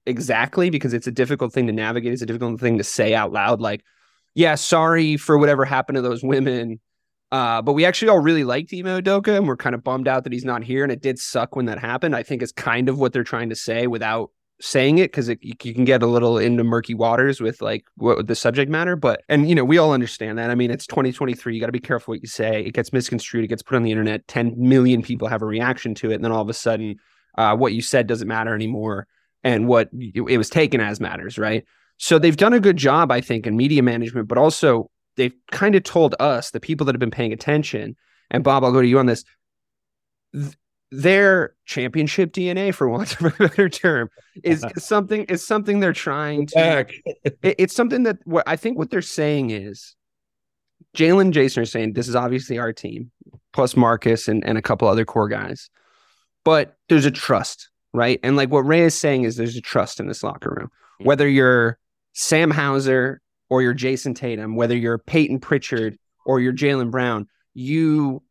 exactly 0.07 0.71
because 0.71 0.95
it's 0.95 1.07
a 1.07 1.13
difficult 1.13 1.53
thing 1.53 1.67
to 1.67 1.73
navigate. 1.73 2.13
It's 2.13 2.23
a 2.23 2.27
difficult 2.27 2.61
thing 2.61 2.79
to 2.79 2.85
say 2.85 3.15
out 3.15 3.33
loud. 3.33 3.61
Like, 3.61 3.83
yeah, 4.35 4.55
sorry 4.55 5.17
for 5.17 5.39
whatever 5.39 5.65
happened 5.65 5.97
to 5.97 6.03
those 6.03 6.23
women 6.23 6.81
uh, 7.33 7.63
but 7.63 7.73
we 7.73 7.87
actually 7.87 8.11
all 8.11 8.19
really 8.19 8.45
liked 8.45 8.75
Ime 8.75 9.03
Doka 9.03 9.35
and 9.35 9.49
we're 9.49 9.57
kind 9.57 9.75
of 9.75 9.83
bummed 9.83 10.07
out 10.07 10.25
that 10.25 10.35
he's 10.35 10.45
not 10.45 10.63
here. 10.63 10.83
And 10.83 10.93
it 10.93 11.01
did 11.01 11.19
suck 11.19 11.57
when 11.57 11.65
that 11.65 11.79
happened. 11.79 12.15
I 12.15 12.23
think 12.23 12.43
is 12.43 12.53
kind 12.53 12.91
of 12.91 12.99
what 12.99 13.15
they're 13.15 13.25
trying 13.25 13.49
to 13.49 13.57
say 13.57 13.87
without 13.87 14.31
saying 14.61 14.99
it 14.99 15.11
because 15.11 15.29
you 15.41 15.57
can 15.57 15.87
get 15.87 16.03
a 16.03 16.07
little 16.07 16.37
into 16.37 16.63
murky 16.63 16.95
waters 16.95 17.41
with 17.41 17.63
like 17.63 17.85
what 17.97 18.27
the 18.27 18.35
subject 18.35 18.71
matter. 18.71 18.97
But 18.97 19.23
and 19.31 19.49
you 19.49 19.55
know 19.55 19.65
we 19.65 19.79
all 19.79 19.95
understand 19.95 20.37
that. 20.37 20.51
I 20.51 20.55
mean, 20.55 20.71
it's 20.71 20.87
2023. 20.87 21.55
You 21.55 21.61
got 21.61 21.67
to 21.67 21.73
be 21.73 21.81
careful 21.81 22.13
what 22.13 22.21
you 22.21 22.29
say. 22.29 22.63
It 22.63 22.75
gets 22.75 22.93
misconstrued. 22.93 23.45
It 23.45 23.49
gets 23.49 23.63
put 23.63 23.77
on 23.77 23.83
the 23.83 23.91
internet. 23.91 24.29
10 24.29 24.55
million 24.57 25.03
people 25.03 25.27
have 25.27 25.41
a 25.41 25.47
reaction 25.47 25.95
to 25.97 26.11
it, 26.11 26.17
and 26.17 26.25
then 26.25 26.33
all 26.33 26.43
of 26.43 26.51
a 26.51 26.55
sudden, 26.55 26.97
uh, 27.39 27.57
what 27.57 27.73
you 27.73 27.81
said 27.81 28.07
doesn't 28.07 28.29
matter 28.29 28.55
anymore, 28.55 29.07
and 29.43 29.67
what 29.67 29.89
it 29.93 30.39
was 30.39 30.51
taken 30.51 30.83
as 30.83 31.01
matters, 31.01 31.39
right? 31.39 31.65
So 31.97 32.19
they've 32.19 32.37
done 32.37 32.53
a 32.53 32.61
good 32.61 32.77
job, 32.77 33.11
I 33.11 33.23
think, 33.23 33.47
in 33.47 33.57
media 33.57 33.83
management, 33.83 34.29
but 34.29 34.37
also 34.37 34.91
they've 35.17 35.35
kind 35.51 35.75
of 35.75 35.83
told 35.83 36.15
us, 36.21 36.51
the 36.51 36.61
people 36.61 36.87
that 36.87 36.95
have 36.95 37.01
been 37.01 37.11
paying 37.11 37.33
attention, 37.33 37.97
and 38.31 38.43
Bob, 38.43 38.65
I'll 38.65 38.73
go 38.73 38.83
to 38.83 38.89
you 38.89 38.99
on 38.99 39.07
this. 39.07 39.25
Th- 40.33 40.57
their 40.95 41.55
championship 41.65 42.33
DNA, 42.33 42.75
for 42.75 42.87
want 42.87 43.19
of 43.19 43.27
a 43.27 43.31
better 43.31 43.69
term, 43.69 44.11
is 44.45 44.65
something 44.77 45.25
is 45.25 45.47
something 45.47 45.81
they're 45.81 45.93
trying 45.93 46.47
to. 46.49 46.87
It- 47.25 47.39
it's 47.43 47.75
something 47.75 48.03
that 48.03 48.19
what 48.25 48.45
I 48.47 48.57
think 48.57 48.79
what 48.79 48.91
they're 48.91 49.03
saying 49.03 49.51
is, 49.51 49.97
Jaylen 50.97 51.23
and 51.23 51.35
Jayson 51.35 51.63
are 51.63 51.67
saying 51.67 51.95
this 51.95 52.09
is 52.09 52.15
obviously 52.17 52.59
our 52.59 52.73
team, 52.73 53.11
plus 53.53 53.77
Marcus 53.77 54.29
and 54.29 54.45
and 54.45 54.59
a 54.59 54.63
couple 54.63 54.87
other 54.87 55.05
core 55.05 55.29
guys, 55.29 55.71
but 56.45 56.77
there's 56.89 57.07
a 57.07 57.11
trust, 57.11 57.71
right? 57.95 58.21
And 58.23 58.37
like 58.37 58.51
what 58.51 58.67
Ray 58.67 58.83
is 58.83 58.95
saying 58.95 59.25
is 59.25 59.37
there's 59.37 59.57
a 59.57 59.63
trust 59.63 59.99
in 59.99 60.09
this 60.09 60.23
locker 60.23 60.55
room, 60.59 60.71
hmm. 60.99 61.05
whether 61.07 61.29
you're 61.29 61.79
Sam 62.13 62.51
Hauser 62.51 63.23
or 63.53 63.61
you're 63.61 63.75
Jayson 63.75 64.15
Tatum, 64.15 64.57
whether 64.57 64.75
you're 64.75 64.97
Peyton 64.97 65.39
Pritchard 65.39 65.99
or 66.25 66.41
you're 66.41 66.55
Jaylen 66.55 66.91
Brown, 66.91 67.29
you 67.53 68.23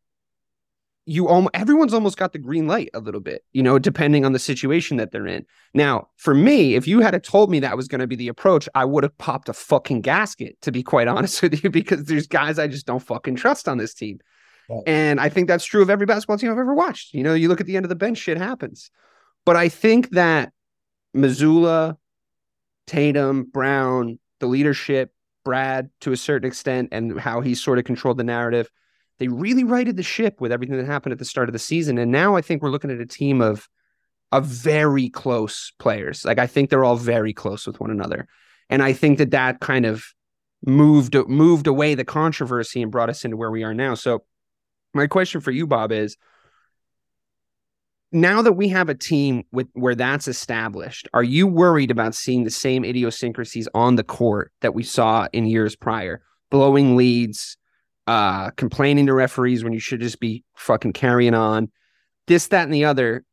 you 1.06 1.28
almost 1.28 1.54
everyone's 1.54 1.94
almost 1.94 2.16
got 2.16 2.32
the 2.32 2.40
green 2.40 2.66
light 2.66 2.90
a 2.92 2.98
little 2.98 3.20
bit, 3.20 3.44
you 3.52 3.62
know, 3.62 3.78
depending 3.78 4.24
on 4.24 4.32
the 4.32 4.40
situation 4.40 4.96
that 4.96 5.12
they're 5.12 5.28
in. 5.28 5.46
Now, 5.74 6.08
for 6.16 6.34
me, 6.34 6.74
if 6.74 6.88
you 6.88 6.98
had 7.02 7.22
told 7.22 7.52
me 7.52 7.60
that 7.60 7.76
was 7.76 7.86
going 7.86 8.00
to 8.00 8.08
be 8.08 8.16
the 8.16 8.26
approach, 8.26 8.68
I 8.74 8.84
would 8.84 9.04
have 9.04 9.16
popped 9.16 9.48
a 9.48 9.52
fucking 9.52 10.00
gasket, 10.00 10.60
to 10.62 10.72
be 10.72 10.82
quite 10.82 11.06
honest 11.14 11.40
with 11.40 11.62
you, 11.62 11.70
because 11.70 12.06
there's 12.06 12.26
guys 12.26 12.58
I 12.58 12.66
just 12.66 12.86
don't 12.86 12.98
fucking 12.98 13.36
trust 13.36 13.68
on 13.68 13.78
this 13.78 13.94
team. 13.94 14.18
Right. 14.68 14.82
And 14.88 15.20
I 15.20 15.28
think 15.28 15.46
that's 15.46 15.64
true 15.64 15.82
of 15.82 15.90
every 15.90 16.06
basketball 16.06 16.38
team 16.38 16.50
I've 16.50 16.58
ever 16.58 16.74
watched. 16.74 17.14
You 17.14 17.22
know, 17.22 17.34
you 17.34 17.48
look 17.48 17.60
at 17.60 17.66
the 17.66 17.76
end 17.76 17.84
of 17.84 17.90
the 17.90 17.94
bench, 17.94 18.18
shit 18.18 18.38
happens. 18.38 18.90
But 19.44 19.54
I 19.54 19.68
think 19.68 20.10
that 20.10 20.52
Mazzulla, 21.16 21.96
Tatum, 22.88 23.44
Brown, 23.44 24.18
the 24.42 24.48
leadership, 24.48 25.12
Brad 25.44 25.88
to 26.02 26.12
a 26.12 26.16
certain 26.16 26.46
extent, 26.46 26.90
and 26.92 27.18
how 27.18 27.40
he 27.40 27.54
sort 27.54 27.78
of 27.78 27.84
controlled 27.84 28.18
the 28.18 28.24
narrative. 28.24 28.68
They 29.18 29.28
really 29.28 29.64
righted 29.64 29.96
the 29.96 30.02
ship 30.02 30.40
with 30.40 30.52
everything 30.52 30.76
that 30.76 30.86
happened 30.86 31.12
at 31.12 31.18
the 31.18 31.24
start 31.24 31.48
of 31.48 31.52
the 31.52 31.58
season. 31.58 31.96
And 31.96 32.10
now 32.10 32.36
I 32.36 32.42
think 32.42 32.60
we're 32.60 32.70
looking 32.70 32.90
at 32.90 33.00
a 33.00 33.06
team 33.06 33.40
of 33.40 33.68
of 34.32 34.46
very 34.46 35.10
close 35.10 35.72
players. 35.78 36.24
Like 36.24 36.38
I 36.38 36.46
think 36.46 36.70
they're 36.70 36.84
all 36.84 36.96
very 36.96 37.32
close 37.32 37.66
with 37.66 37.80
one 37.80 37.90
another. 37.90 38.26
And 38.68 38.82
I 38.82 38.94
think 38.94 39.18
that 39.18 39.30
that 39.30 39.60
kind 39.60 39.86
of 39.86 40.04
moved 40.66 41.14
moved 41.28 41.66
away 41.66 41.94
the 41.94 42.04
controversy 42.04 42.82
and 42.82 42.90
brought 42.90 43.10
us 43.10 43.24
into 43.24 43.36
where 43.36 43.50
we 43.50 43.62
are 43.62 43.74
now. 43.74 43.94
So 43.94 44.24
my 44.94 45.06
question 45.06 45.40
for 45.40 45.50
you 45.50 45.66
Bob 45.66 45.92
is 45.92 46.16
now 48.12 48.42
that 48.42 48.52
we 48.52 48.68
have 48.68 48.88
a 48.88 48.94
team 48.94 49.44
with 49.52 49.68
where 49.72 49.94
that's 49.94 50.28
established, 50.28 51.08
are 51.14 51.22
you 51.22 51.46
worried 51.46 51.90
about 51.90 52.14
seeing 52.14 52.44
the 52.44 52.50
same 52.50 52.84
idiosyncrasies 52.84 53.68
on 53.74 53.96
the 53.96 54.04
court 54.04 54.52
that 54.60 54.74
we 54.74 54.82
saw 54.82 55.28
in 55.32 55.46
years 55.46 55.74
prior? 55.74 56.22
Blowing 56.50 56.96
leads, 56.96 57.56
uh, 58.06 58.50
complaining 58.50 59.06
to 59.06 59.14
referees 59.14 59.64
when 59.64 59.72
you 59.72 59.80
should 59.80 60.00
just 60.00 60.20
be 60.20 60.44
fucking 60.54 60.92
carrying 60.92 61.34
on, 61.34 61.70
this, 62.26 62.48
that, 62.48 62.64
and 62.64 62.74
the 62.74 62.84
other. 62.84 63.24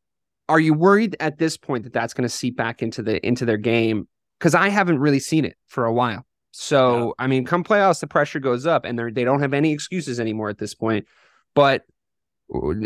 Are 0.48 0.60
you 0.60 0.74
worried 0.74 1.14
at 1.20 1.38
this 1.38 1.56
point 1.56 1.84
that 1.84 1.92
that's 1.92 2.14
going 2.14 2.28
to 2.28 2.34
seep 2.34 2.56
back 2.56 2.82
into 2.82 3.02
the 3.02 3.24
into 3.24 3.44
their 3.44 3.56
game? 3.56 4.08
Because 4.38 4.54
I 4.54 4.68
haven't 4.68 4.98
really 4.98 5.20
seen 5.20 5.44
it 5.44 5.56
for 5.66 5.84
a 5.84 5.92
while. 5.92 6.26
So 6.52 7.14
I 7.18 7.26
mean, 7.26 7.44
come 7.44 7.62
playoffs, 7.62 8.00
the 8.00 8.06
pressure 8.06 8.40
goes 8.40 8.66
up, 8.66 8.84
and 8.84 8.98
they 8.98 9.10
they 9.10 9.24
don't 9.24 9.40
have 9.40 9.54
any 9.54 9.72
excuses 9.72 10.18
anymore 10.18 10.48
at 10.48 10.58
this 10.58 10.74
point. 10.74 11.06
But 11.54 11.84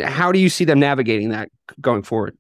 how 0.05 0.33
do 0.33 0.39
you 0.39 0.49
see 0.49 0.65
them 0.65 0.79
navigating 0.81 1.31
that 1.31 1.49
going 1.81 2.03
forward? 2.03 2.37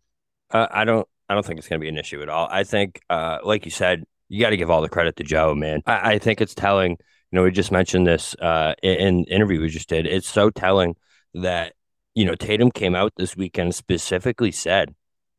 Uh, 0.50 0.66
I 0.70 0.84
don't. 0.84 1.06
I 1.28 1.34
don't 1.34 1.44
think 1.44 1.58
it's 1.58 1.68
going 1.68 1.80
to 1.80 1.84
be 1.84 1.88
an 1.88 1.96
issue 1.96 2.20
at 2.20 2.28
all. 2.28 2.48
I 2.50 2.64
think, 2.64 3.00
uh, 3.08 3.38
like 3.42 3.64
you 3.64 3.70
said, 3.70 4.04
you 4.28 4.40
got 4.40 4.50
to 4.50 4.58
give 4.58 4.70
all 4.70 4.82
the 4.82 4.90
credit 4.90 5.16
to 5.16 5.24
Joe, 5.24 5.54
man. 5.54 5.80
I, 5.86 6.14
I 6.14 6.18
think 6.18 6.40
it's 6.40 6.54
telling. 6.54 6.92
You 6.92 7.36
know, 7.40 7.42
we 7.42 7.50
just 7.50 7.72
mentioned 7.72 8.06
this 8.06 8.34
uh, 8.40 8.74
in, 8.82 8.94
in 8.96 9.24
interview 9.24 9.60
we 9.60 9.68
just 9.68 9.88
did. 9.88 10.06
It's 10.06 10.28
so 10.28 10.50
telling 10.50 10.94
that 11.34 11.72
you 12.14 12.24
know 12.24 12.34
Tatum 12.34 12.70
came 12.70 12.94
out 12.94 13.12
this 13.16 13.36
weekend 13.36 13.74
specifically 13.74 14.52
said 14.52 14.94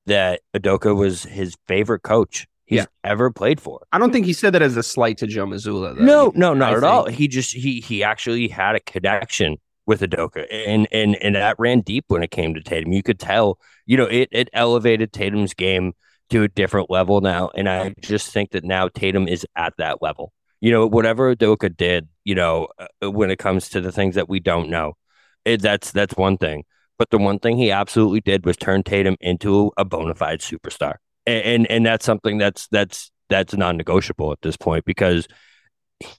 that 0.08 0.42
Udoka 0.56 0.96
was 0.96 1.24
his 1.24 1.56
favorite 1.68 2.02
coach 2.02 2.48
he's 2.66 2.80
Yeah. 2.80 2.86
ever 3.04 3.32
played 3.32 3.62
for. 3.62 3.86
I 3.92 3.98
don't 4.00 4.12
think 4.12 4.26
he 4.26 4.34
said 4.34 4.54
that 4.54 4.62
as 4.62 4.76
a 4.76 4.84
slight 4.84 5.18
to 5.20 5.28
Joe 5.28 5.46
Mazzulla. 5.46 5.96
Though. 5.96 6.04
No, 6.04 6.32
no, 6.36 6.54
not 6.54 6.74
I 6.74 6.78
at 6.78 6.84
all. 6.84 7.06
He 7.06 7.28
just 7.28 7.54
he 7.54 7.80
he 7.80 8.04
actually 8.04 8.48
had 8.50 8.76
a 8.76 8.80
connection 8.82 9.56
with 9.86 10.02
Udoka, 10.02 10.46
and 10.52 10.88
and 10.92 11.16
and 11.18 11.36
that 11.36 11.56
ran 11.60 11.82
deep 11.82 12.06
when 12.08 12.24
it 12.24 12.32
came 12.32 12.54
to 12.54 12.62
Tatum. 12.62 12.94
You 12.94 13.04
could 13.04 13.20
tell, 13.20 13.60
you 13.86 13.98
know, 13.98 14.06
it 14.06 14.30
it 14.32 14.50
elevated 14.54 15.14
Tatum's 15.14 15.54
game 15.54 15.94
to 16.30 16.44
a 16.44 16.48
different 16.48 16.90
level 16.90 17.22
now, 17.22 17.50
and 17.56 17.70
I 17.70 17.94
just 18.02 18.32
think 18.32 18.52
that 18.52 18.64
now 18.64 18.88
Tatum 18.88 19.28
is 19.28 19.46
at 19.56 19.74
that 19.78 20.02
level. 20.02 20.34
You 20.60 20.72
know, 20.72 20.88
whatever 20.88 21.36
Udoka 21.36 21.76
did, 21.76 22.08
you 22.24 22.34
know, 22.34 22.68
uh, 22.80 23.12
when 23.12 23.30
it 23.30 23.38
comes 23.38 23.70
to 23.70 23.82
the 23.82 23.92
things 23.92 24.16
that 24.16 24.28
we 24.28 24.40
don't 24.40 24.70
know, 24.70 24.94
it, 25.44 25.62
that's 25.62 25.92
that's 25.92 26.16
one 26.16 26.38
thing. 26.38 26.64
But 26.98 27.10
the 27.10 27.18
one 27.18 27.40
thing 27.40 27.58
he 27.58 27.72
absolutely 27.72 28.22
did 28.22 28.46
was 28.46 28.58
turn 28.58 28.82
Tatum 28.82 29.18
into 29.20 29.72
a 29.78 29.86
bona 29.86 30.16
fide 30.16 30.40
superstar, 30.40 30.96
and 31.26 31.44
and, 31.44 31.72
and 31.72 31.86
that's 31.86 32.06
something 32.06 32.38
that's 32.38 32.68
that's 32.70 33.12
that's 33.30 33.56
non-negotiable 33.56 34.32
at 34.32 34.42
this 34.42 34.58
point 34.58 34.86
because 34.86 35.28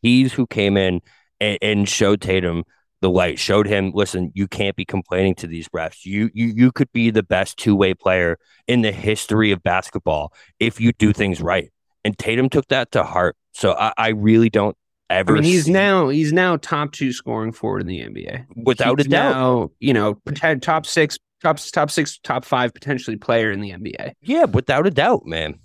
he's 0.02 0.32
who 0.32 0.46
came 0.46 0.76
in 0.76 1.00
and, 1.40 1.58
and 1.62 1.88
showed 1.88 2.20
Tatum 2.20 2.64
the 3.00 3.10
light, 3.10 3.38
showed 3.38 3.66
him, 3.66 3.92
listen, 3.94 4.32
you 4.34 4.48
can't 4.48 4.76
be 4.76 4.84
complaining 4.84 5.34
to 5.36 5.46
these 5.46 5.68
refs. 5.68 6.04
You 6.04 6.30
you 6.34 6.46
you 6.46 6.72
could 6.72 6.90
be 6.92 7.10
the 7.10 7.22
best 7.22 7.58
two-way 7.58 7.94
player 7.94 8.38
in 8.66 8.82
the 8.82 8.92
history 8.92 9.52
of 9.52 9.62
basketball 9.62 10.32
if 10.58 10.80
you 10.80 10.92
do 10.92 11.12
things 11.12 11.40
right. 11.40 11.70
And 12.04 12.16
Tatum 12.16 12.48
took 12.48 12.68
that 12.68 12.92
to 12.92 13.02
heart. 13.02 13.36
So 13.52 13.72
I, 13.72 13.92
I 13.96 14.08
really 14.10 14.48
don't 14.50 14.76
I 15.08 15.16
ever 15.16 15.34
mean, 15.34 15.44
he's 15.44 15.64
see- 15.66 15.72
now 15.72 16.08
he's 16.08 16.32
now 16.32 16.56
top 16.56 16.92
two 16.92 17.12
scoring 17.12 17.52
forward 17.52 17.82
in 17.82 17.86
the 17.86 18.00
NBA. 18.00 18.46
without 18.64 18.98
He's 18.98 19.06
a 19.06 19.10
doubt. 19.10 19.32
now, 19.32 19.70
you 19.78 19.92
know, 19.92 20.14
top 20.60 20.86
six, 20.86 21.18
top 21.42 21.58
top 21.58 21.90
six, 21.90 22.18
top 22.18 22.44
five 22.44 22.74
potentially 22.74 23.16
player 23.16 23.52
in 23.52 23.60
the 23.60 23.70
NBA. 23.70 24.12
Yeah, 24.22 24.44
without 24.44 24.86
a 24.86 24.90
doubt, 24.90 25.26
man. 25.26 25.60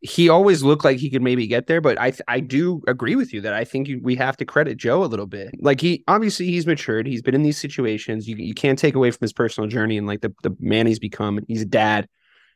He 0.00 0.28
always 0.28 0.62
looked 0.62 0.84
like 0.84 0.98
he 0.98 1.10
could 1.10 1.22
maybe 1.22 1.46
get 1.46 1.66
there, 1.66 1.80
but 1.80 2.00
I 2.00 2.10
th- 2.10 2.22
I 2.28 2.40
do 2.40 2.82
agree 2.86 3.16
with 3.16 3.32
you 3.32 3.40
that 3.40 3.52
I 3.52 3.64
think 3.64 3.88
you, 3.88 4.00
we 4.02 4.14
have 4.16 4.36
to 4.36 4.44
credit 4.44 4.76
Joe 4.76 5.02
a 5.02 5.06
little 5.06 5.26
bit. 5.26 5.54
Like 5.60 5.80
he 5.80 6.04
obviously 6.06 6.46
he's 6.46 6.66
matured. 6.66 7.06
He's 7.06 7.22
been 7.22 7.34
in 7.34 7.42
these 7.42 7.58
situations. 7.58 8.28
You 8.28 8.36
you 8.36 8.54
can't 8.54 8.78
take 8.78 8.94
away 8.94 9.10
from 9.10 9.20
his 9.22 9.32
personal 9.32 9.68
journey 9.68 9.98
and 9.98 10.06
like 10.06 10.20
the 10.20 10.32
the 10.42 10.56
man 10.60 10.86
he's 10.86 11.00
become. 11.00 11.40
He's 11.48 11.62
a 11.62 11.66
dad. 11.66 12.08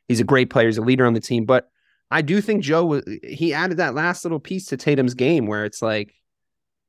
He's 0.09 0.21
a 0.21 0.25
great 0.25 0.51
player. 0.51 0.67
He's 0.67 0.79
a 0.79 0.83
leader 0.83 1.07
on 1.07 1.15
the 1.15 1.21
team. 1.21 1.45
But 1.45 1.69
I 2.11 2.23
do 2.23 2.41
think 2.41 2.63
Joe 2.63 2.85
was 2.85 3.05
he 3.23 3.55
added 3.55 3.79
that 3.79 3.95
last 3.95 4.25
little 4.25 4.41
piece 4.41 4.67
to 4.67 4.77
Tatum's 4.77 5.15
game 5.15 5.47
where 5.47 5.65
it's 5.65 5.83
like 5.83 6.15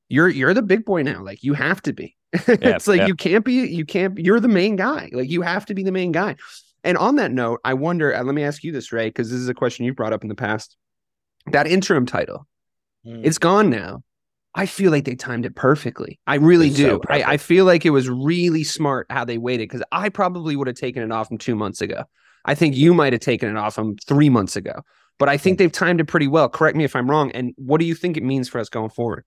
you're 0.09 0.29
you're 0.29 0.53
the 0.53 0.61
big 0.61 0.85
boy 0.85 1.01
now. 1.01 1.23
Like 1.23 1.43
you 1.43 1.53
have 1.53 1.81
to 1.83 1.93
be. 1.93 2.15
it's 2.33 2.87
like 2.87 2.99
yeah. 2.99 3.07
you 3.07 3.15
can't 3.15 3.45
be 3.45 3.65
you 3.67 3.85
can't 3.85 4.17
you're 4.19 4.39
the 4.39 4.47
main 4.47 4.75
guy. 4.75 5.09
Like 5.13 5.29
you 5.29 5.41
have 5.41 5.65
to 5.67 5.73
be 5.73 5.83
the 5.83 5.91
main 5.91 6.11
guy. 6.11 6.35
And 6.84 6.98
on 6.98 7.15
that 7.15 7.32
note, 7.32 7.60
I 7.63 7.74
wonder, 7.74 8.13
uh, 8.13 8.24
let 8.24 8.36
me 8.36 8.43
ask 8.43 8.63
you 8.63 8.72
this, 8.72 8.91
Ray, 8.91 9.08
because 9.08 9.30
this 9.30 9.39
is 9.39 9.48
a 9.50 9.54
question 9.54 9.86
you've 9.86 9.96
brought 9.96 10.13
up 10.13 10.24
in 10.24 10.28
the 10.30 10.36
past. 10.36 10.76
That 11.52 11.67
interim 11.67 12.06
title, 12.06 12.48
Mm. 13.06 13.26
it's 13.26 13.38
gone 13.38 13.69
now. 13.69 14.02
I 14.56 14.65
feel 14.65 14.91
like 14.91 15.04
they 15.04 15.15
timed 15.15 15.46
it 15.46 15.56
perfectly. 15.56 16.19
I 16.28 16.36
really 16.36 16.67
It's 16.67 16.78
so 16.78 17.00
do. 17.00 17.02
I, 17.10 17.24
I 17.34 17.38
feel 17.38 17.65
like 17.65 17.86
it 17.86 17.89
was 17.89 18.08
really 18.10 18.63
smart 18.63 19.08
how 19.10 19.26
they 19.26 19.38
waited 19.38 19.67
because 19.67 19.84
I 19.91 20.10
probably 20.10 20.56
would 20.56 20.67
have 20.67 20.76
taken 20.78 21.02
it 21.04 21.12
off 21.12 21.28
from 21.28 21.38
two 21.38 21.56
months 21.56 21.82
ago. 21.82 22.04
I 22.46 22.56
think 22.56 22.76
you 22.76 22.93
might 22.93 23.12
have 23.13 23.22
taken 23.22 23.50
it 23.50 23.58
off 23.58 23.74
from 23.76 23.98
three 23.98 24.30
months 24.30 24.56
ago. 24.56 24.82
But 25.19 25.28
I 25.30 25.38
think 25.38 25.58
they've 25.58 25.72
timed 25.72 26.00
it 26.02 26.06
pretty 26.06 26.28
well. 26.28 26.48
Correct 26.50 26.78
me 26.78 26.84
if 26.84 26.96
I'm 26.96 27.10
wrong. 27.10 27.32
And 27.32 27.54
what 27.58 27.80
do 27.80 27.86
you 27.86 27.96
think 27.96 28.15
it 28.15 28.24
means 28.24 28.48
for 28.48 28.60
us 28.60 28.69
going 28.69 28.89
forward? 28.89 29.26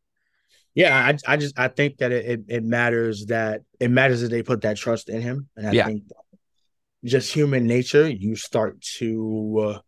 Yeah, 0.75 0.95
I, 1.27 1.33
I 1.33 1.37
just 1.37 1.59
I 1.59 1.69
think 1.69 1.99
that 1.99 2.12
it, 2.12 2.25
it 2.27 2.40
it 2.49 2.64
matters 2.64 3.27
that 3.27 3.62
it 3.81 3.90
matters 3.90 4.21
that 4.21 4.29
they 4.31 4.42
put 4.42 4.61
that 4.62 4.77
trust 4.77 5.09
in 5.09 5.23
him, 5.23 5.49
and 5.57 5.69
I 5.69 5.73
Yeah. 5.73 5.87
think 5.87 6.03
just 7.07 7.33
human 7.33 7.66
nature, 7.66 8.09
you 8.09 8.37
start 8.37 8.81
to 8.99 9.75
uh, 9.75 9.79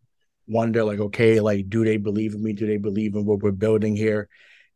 wonder 0.46 0.84
like, 0.84 1.00
okay, 1.00 1.40
like, 1.40 1.68
do 1.68 1.84
they 1.84 1.96
believe 1.96 2.34
in 2.34 2.42
me? 2.42 2.52
Do 2.52 2.66
they 2.66 2.78
believe 2.78 3.14
in 3.14 3.24
what 3.24 3.40
we're 3.40 3.52
building 3.52 3.96
here? 3.96 4.28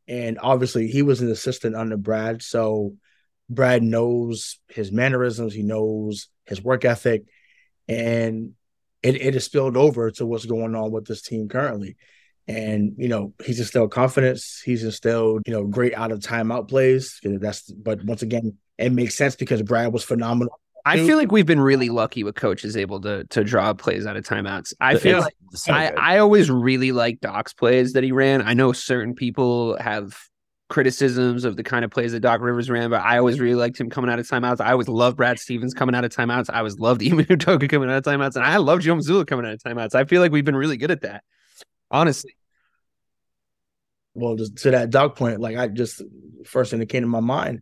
And 0.09 0.39
obviously, 0.43 0.89
he 0.89 1.03
was 1.03 1.21
an 1.21 1.31
assistant 1.31 1.77
under 1.77 1.97
Brad, 1.97 2.43
so 2.43 2.97
Brad 3.49 3.83
knows 3.83 4.59
his 4.69 4.91
mannerisms, 4.91 5.55
he 5.55 5.63
knows 5.63 6.29
his 6.47 6.63
work 6.63 6.85
ethic, 6.85 7.25
and 7.89 8.53
it 9.03 9.21
it 9.21 9.35
has 9.35 9.45
spilled 9.45 9.77
over 9.77 10.11
to 10.13 10.27
what's 10.27 10.47
going 10.47 10.75
on 10.75 10.91
with 10.91 11.07
this 11.07 11.23
team 11.23 11.49
currently. 11.49 11.97
And 12.49 12.95
you 12.99 13.09
know, 13.09 13.35
he's 13.45 13.61
instilled 13.61 13.93
confidence. 13.93 14.61
He's 14.65 14.83
instilled, 14.83 15.43
you 15.47 15.53
know, 15.53 15.65
great 15.65 15.95
out 15.95 16.11
of 16.11 16.19
timeout 16.19 16.69
plays. 16.69 17.21
That's 17.23 17.71
but 17.71 18.05
once 18.05 18.23
again, 18.23 18.59
it 18.79 18.93
makes 18.93 19.17
sense 19.17 19.37
because 19.37 19.63
Brad 19.63 19.93
was 19.93 20.03
phenomenal. 20.03 20.59
I 20.85 20.99
feel 20.99 21.17
like 21.17 21.31
we've 21.31 21.47
been 21.47 21.61
really 21.61 21.89
lucky 21.89 22.25
with 22.25 22.35
coaches 22.35 22.77
able 22.77 23.01
to 23.03 23.25
to 23.25 23.45
draw 23.45 23.73
plays 23.75 24.07
out 24.07 24.17
of 24.17 24.25
timeouts. 24.25 24.75
I 24.81 24.97
feel 24.97 25.21
like 25.21 25.35
so 25.53 25.73
I. 25.73 25.93
I 25.97 26.19
always 26.19 26.51
really 26.51 26.93
like 26.93 27.21
Doc's 27.21 27.53
plays 27.53 27.93
that 27.93 28.03
he 28.03 28.13
ran. 28.13 28.43
I 28.43 28.55
know 28.55 28.73
certain 28.73 29.15
people 29.15 29.77
have 29.79 30.17
criticisms 30.69 31.45
of 31.45 31.57
the 31.57 31.63
kind 31.63 31.85
of 31.85 31.91
plays 31.91 32.13
that 32.13 32.21
Doc 32.21 32.41
Rivers 32.41 32.71
ran, 32.71 32.91
but 32.91 33.03
I 33.03 33.19
always 33.19 33.39
really 33.39 33.55
liked 33.55 33.79
him 33.79 33.91
coming 33.91 34.11
out 34.11 34.19
of 34.19 34.27
timeouts. 34.27 34.61
I 34.61 34.73
always 34.73 34.89
loved 34.89 35.19
Brad 35.19 35.39
Stevens 35.39 35.75
coming 35.75 35.95
out 35.95 36.05
of 36.05 36.11
timeouts. 36.11 36.47
I 36.53 36.59
always 36.59 36.79
loved 36.79 37.03
Ime 37.07 37.25
Udoka 37.25 37.69
coming 37.69 37.91
out 37.91 37.99
of 37.99 38.05
timeouts, 38.05 38.37
and 38.37 38.45
I 38.45 38.57
love 38.57 38.81
Joe 38.81 38.95
Mazzulla 38.95 39.27
coming 39.27 39.47
out 39.47 39.53
of 39.53 39.63
timeouts. 39.63 39.95
I 39.95 40.05
feel 40.05 40.23
like 40.23 40.33
we've 40.33 40.45
been 40.45 40.57
really 40.57 40.79
good 40.79 40.91
at 40.91 41.03
that. 41.03 41.23
Honestly, 41.91 42.35
Well, 44.15 44.37
just 44.37 44.57
to 44.59 44.71
that 44.73 44.91
dog 44.91 45.15
point, 45.15 45.41
like 45.41 45.57
I 45.57 45.69
just 45.69 46.03
first 46.45 46.71
thing 46.71 46.81
that 46.81 46.89
came 46.89 47.03
to 47.03 47.09
my 47.09 47.21
mind, 47.21 47.61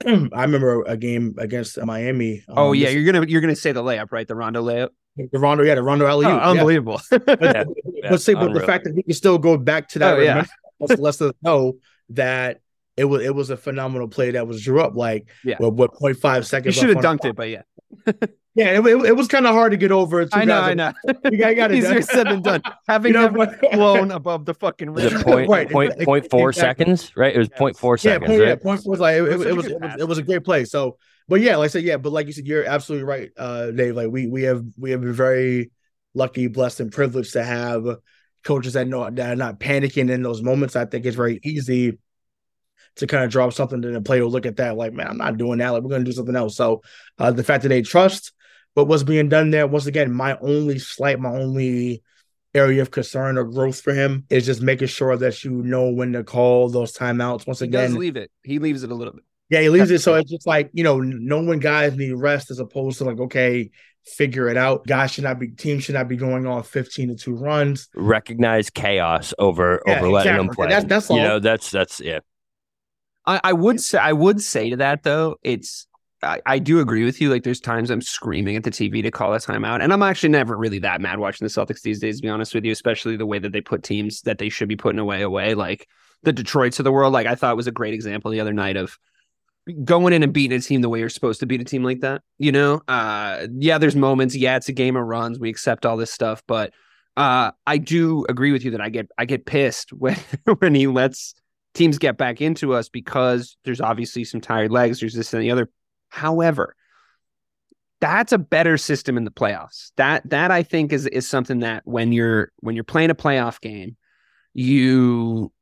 I 0.06 0.42
remember 0.42 0.82
a 0.84 0.96
game 0.96 1.34
against 1.38 1.78
Miami. 1.82 2.44
oh 2.48 2.68
um, 2.68 2.74
yeah, 2.74 2.86
this- 2.86 2.94
you're 2.94 3.12
gonna 3.12 3.26
you're 3.26 3.40
gonna 3.40 3.56
say 3.56 3.72
the 3.72 3.82
layup, 3.82 4.12
right? 4.12 4.26
The 4.26 4.34
Rondo 4.34 4.62
layup. 4.62 4.90
the 5.16 5.38
Rondo, 5.38 5.64
yeah, 5.64 5.74
the 5.74 5.82
Rondo 5.82 6.06
alley. 6.06 6.26
Oh, 6.26 6.38
unbelievable. 6.38 7.00
But, 7.10 7.24
Yeah. 7.40 7.64
but 8.10 8.20
see, 8.22 8.34
but 8.34 8.52
the 8.54 8.60
fact 8.60 8.84
that 8.84 8.94
he 8.94 9.02
can 9.02 9.12
still 9.14 9.38
go 9.38 9.56
back 9.56 9.88
to 9.90 9.98
that, 9.98 10.18
Oh, 10.18 10.20
yeah. 10.20 10.44
lets 10.78 11.00
lets 11.00 11.20
us 11.22 11.32
know 11.42 11.78
that 12.10 12.60
it 12.96 13.04
was 13.04 13.22
it 13.24 13.34
was 13.34 13.50
a 13.50 13.56
phenomenal 13.56 14.06
play 14.08 14.30
that 14.32 14.46
was 14.46 14.62
drew 14.62 14.80
up. 14.80 14.94
Like, 14.94 15.28
Yeah. 15.44 15.56
what, 15.58 15.74
what 15.74 15.94
0.5 15.94 16.64
you 16.66 16.72
should 16.72 16.90
have 16.90 16.98
dunked 16.98 17.24
it, 17.24 17.34
but 17.34 17.48
yeah. 17.48 17.62
Yeah, 18.58 18.78
it, 18.80 18.86
it, 18.86 19.04
it 19.06 19.16
was 19.16 19.28
kind 19.28 19.46
of 19.46 19.54
hard 19.54 19.70
to 19.70 19.76
get 19.76 19.92
over. 19.92 20.28
I 20.32 20.44
know, 20.44 20.58
I 20.58 20.74
know. 20.74 20.92
You 21.28 21.38
got, 21.38 21.54
got 21.56 21.70
it 21.70 21.78
Easier 21.78 22.02
done. 22.02 22.02
said 22.02 22.28
than 22.28 22.42
done. 22.42 22.62
Having 22.88 23.12
You 23.12 23.14
know, 23.14 23.28
never 23.30 23.46
flown 23.70 24.10
above 24.10 24.44
the 24.46 24.54
fucking 24.54 24.90
Was 24.94 25.04
it 25.04 25.14
rim. 25.14 25.20
point, 25.20 25.52
Right, 25.52 25.70
point, 25.70 25.94
exactly. 25.96 26.04
point 26.04 26.28
four 26.28 26.52
Exactly. 26.52 26.52
seconds, 26.52 27.16
right? 27.16 27.34
It 27.34 27.38
was 27.38 27.48
point 27.48 27.76
four 27.78 27.96
Yeah, 28.02 28.18
seconds, 28.18 28.20
point, 28.20 28.44
yeah, 28.44 28.54
right? 28.54 28.56
point 28.56 28.82
four 28.82 28.92
was 28.92 29.00
like 29.00 29.16
it, 29.16 29.22
It 29.30 29.32
it, 29.32 29.38
was 29.38 29.46
it 29.46 29.52
a 29.52 29.56
was 29.56 29.68
it 29.68 29.80
was 29.80 29.96
it 29.96 30.08
was 30.08 30.18
a 30.18 30.22
great 30.22 30.44
play. 30.44 30.64
So, 30.64 30.98
but 31.28 31.40
yeah, 31.40 31.56
like 31.56 31.66
I 31.66 31.68
said, 31.68 31.84
yeah, 31.84 31.96
but 31.96 32.12
like 32.12 32.26
you 32.26 32.32
said, 32.32 32.46
you're 32.46 32.64
absolutely 32.64 33.04
right, 33.04 33.30
uh, 33.36 33.70
Dave. 33.72 33.96
Like 33.96 34.10
we 34.10 34.26
we 34.28 34.42
have 34.44 34.64
we 34.76 34.92
have 34.92 35.00
been 35.00 35.12
very 35.12 35.70
lucky, 36.14 36.46
blessed, 36.46 36.80
and 36.80 36.92
privileged 36.92 37.32
to 37.32 37.42
have 37.44 37.84
coaches 38.44 38.74
that 38.74 38.86
know 38.88 39.08
that 39.10 39.30
are 39.32 39.36
not 39.36 39.58
panicking 39.60 40.10
in 40.10 40.22
those 40.22 40.42
moments. 40.42 40.76
I 40.76 40.84
think 40.86 41.06
it's 41.06 41.16
very 41.16 41.40
easy 41.44 41.98
to 42.96 43.06
kind 43.06 43.24
of 43.24 43.30
drop 43.30 43.52
something 43.52 43.84
and 43.84 43.94
the 43.94 44.00
player 44.00 44.22
will 44.24 44.30
look 44.30 44.46
at 44.46 44.56
that 44.56 44.76
like, 44.76 44.92
man, 44.92 45.08
I'm 45.08 45.18
not 45.18 45.36
doing 45.38 45.58
that. 45.58 45.70
Like 45.70 45.82
we're 45.82 45.90
gonna 45.90 46.04
do 46.04 46.12
something 46.12 46.36
else. 46.36 46.56
So 46.56 46.82
uh, 47.18 47.30
the 47.30 47.44
fact 47.44 47.62
that 47.62 47.68
they 47.68 47.82
trust, 47.82 48.32
but 48.78 48.84
what's 48.84 49.02
being 49.02 49.28
done 49.28 49.50
there, 49.50 49.66
once 49.66 49.86
again, 49.86 50.12
my 50.12 50.38
only 50.40 50.78
slight, 50.78 51.18
my 51.18 51.30
only 51.30 52.00
area 52.54 52.80
of 52.80 52.92
concern 52.92 53.36
or 53.36 53.42
growth 53.42 53.80
for 53.80 53.92
him 53.92 54.24
is 54.30 54.46
just 54.46 54.62
making 54.62 54.86
sure 54.86 55.16
that 55.16 55.42
you 55.42 55.50
know 55.50 55.90
when 55.90 56.12
to 56.12 56.22
call 56.22 56.68
those 56.68 56.92
timeouts. 56.96 57.44
Once 57.44 57.58
He 57.58 57.64
again, 57.64 57.90
does 57.90 57.96
leave 57.96 58.14
it. 58.14 58.30
He 58.44 58.60
leaves 58.60 58.84
it 58.84 58.92
a 58.92 58.94
little 58.94 59.14
bit. 59.14 59.24
yeah, 59.50 59.62
he 59.62 59.68
leaves 59.68 59.90
it 59.90 59.98
so 59.98 60.14
it's 60.14 60.30
just 60.30 60.46
like 60.46 60.70
you 60.74 60.84
know, 60.84 61.00
know 61.00 61.42
when 61.42 61.58
guys 61.58 61.96
need 61.96 62.12
rest 62.12 62.52
as 62.52 62.60
opposed 62.60 62.98
to 62.98 63.04
like 63.04 63.18
okay, 63.18 63.68
figure 64.06 64.48
it 64.48 64.56
out. 64.56 64.86
Guys 64.86 65.10
should 65.10 65.24
not 65.24 65.40
be 65.40 65.48
team 65.48 65.80
should 65.80 65.96
not 65.96 66.06
be 66.06 66.14
going 66.16 66.46
on 66.46 66.62
fifteen 66.62 67.08
to 67.08 67.16
two 67.16 67.34
runs. 67.34 67.88
Recognize 67.96 68.70
chaos 68.70 69.34
over 69.40 69.82
Yeah, 69.88 69.96
over 69.98 70.08
letting 70.08 70.36
them 70.36 70.50
play. 70.50 70.68
That's- 70.68 70.84
that's 70.84 71.10
you 71.10 71.16
know, 71.16 71.40
that's 71.40 71.72
that's 71.72 71.98
yeah. 71.98 72.20
I, 73.26 73.40
I 73.42 73.52
would 73.54 73.80
say 73.80 73.98
I 73.98 74.12
would 74.12 74.40
say 74.40 74.70
to 74.70 74.76
that 74.76 75.02
though, 75.02 75.34
it's 75.42 75.87
I, 76.22 76.40
I 76.46 76.58
do 76.58 76.80
agree 76.80 77.04
with 77.04 77.20
you. 77.20 77.30
Like 77.30 77.44
there's 77.44 77.60
times 77.60 77.90
I'm 77.90 78.02
screaming 78.02 78.56
at 78.56 78.64
the 78.64 78.70
TV 78.70 79.02
to 79.02 79.10
call 79.10 79.34
a 79.34 79.38
timeout. 79.38 79.82
And 79.82 79.92
I'm 79.92 80.02
actually 80.02 80.30
never 80.30 80.56
really 80.56 80.80
that 80.80 81.00
mad 81.00 81.18
watching 81.18 81.44
the 81.44 81.50
Celtics 81.50 81.82
these 81.82 82.00
days, 82.00 82.16
to 82.16 82.22
be 82.22 82.28
honest 82.28 82.54
with 82.54 82.64
you, 82.64 82.72
especially 82.72 83.16
the 83.16 83.26
way 83.26 83.38
that 83.38 83.52
they 83.52 83.60
put 83.60 83.82
teams 83.82 84.22
that 84.22 84.38
they 84.38 84.48
should 84.48 84.68
be 84.68 84.76
putting 84.76 84.98
away 84.98 85.22
away. 85.22 85.54
Like 85.54 85.86
the 86.22 86.32
Detroits 86.32 86.78
of 86.78 86.84
the 86.84 86.92
world. 86.92 87.12
Like 87.12 87.26
I 87.26 87.34
thought 87.34 87.56
was 87.56 87.66
a 87.66 87.72
great 87.72 87.94
example 87.94 88.30
the 88.30 88.40
other 88.40 88.52
night 88.52 88.76
of 88.76 88.98
going 89.84 90.12
in 90.12 90.22
and 90.22 90.32
beating 90.32 90.58
a 90.58 90.60
team 90.60 90.80
the 90.80 90.88
way 90.88 90.98
you're 90.98 91.08
supposed 91.08 91.40
to 91.40 91.46
beat 91.46 91.60
a 91.60 91.64
team 91.64 91.84
like 91.84 92.00
that. 92.00 92.22
You 92.38 92.52
know? 92.52 92.82
Uh 92.88 93.46
yeah, 93.54 93.78
there's 93.78 93.96
moments. 93.96 94.34
Yeah, 94.34 94.56
it's 94.56 94.68
a 94.68 94.72
game 94.72 94.96
of 94.96 95.06
runs. 95.06 95.38
We 95.38 95.50
accept 95.50 95.86
all 95.86 95.96
this 95.96 96.12
stuff, 96.12 96.42
but 96.46 96.72
uh 97.16 97.52
I 97.66 97.78
do 97.78 98.24
agree 98.28 98.52
with 98.52 98.64
you 98.64 98.72
that 98.72 98.80
I 98.80 98.88
get 98.88 99.10
I 99.16 99.24
get 99.24 99.46
pissed 99.46 99.92
when 99.92 100.16
when 100.58 100.74
he 100.74 100.86
lets 100.86 101.34
teams 101.74 101.98
get 101.98 102.16
back 102.16 102.40
into 102.40 102.74
us 102.74 102.88
because 102.88 103.56
there's 103.64 103.80
obviously 103.80 104.24
some 104.24 104.40
tired 104.40 104.72
legs. 104.72 105.00
There's 105.00 105.14
this 105.14 105.32
and 105.32 105.42
the 105.42 105.50
other. 105.50 105.70
However, 106.08 106.74
that's 108.00 108.32
a 108.32 108.38
better 108.38 108.78
system 108.78 109.16
in 109.16 109.24
the 109.24 109.30
playoffs. 109.30 109.92
That 109.96 110.28
that 110.30 110.50
I 110.50 110.62
think 110.62 110.92
is 110.92 111.06
is 111.06 111.28
something 111.28 111.60
that 111.60 111.82
when 111.84 112.12
you're 112.12 112.52
when 112.60 112.74
you're 112.74 112.84
playing 112.84 113.10
a 113.10 113.14
playoff 113.14 113.60
game, 113.60 113.96
you 114.54 115.52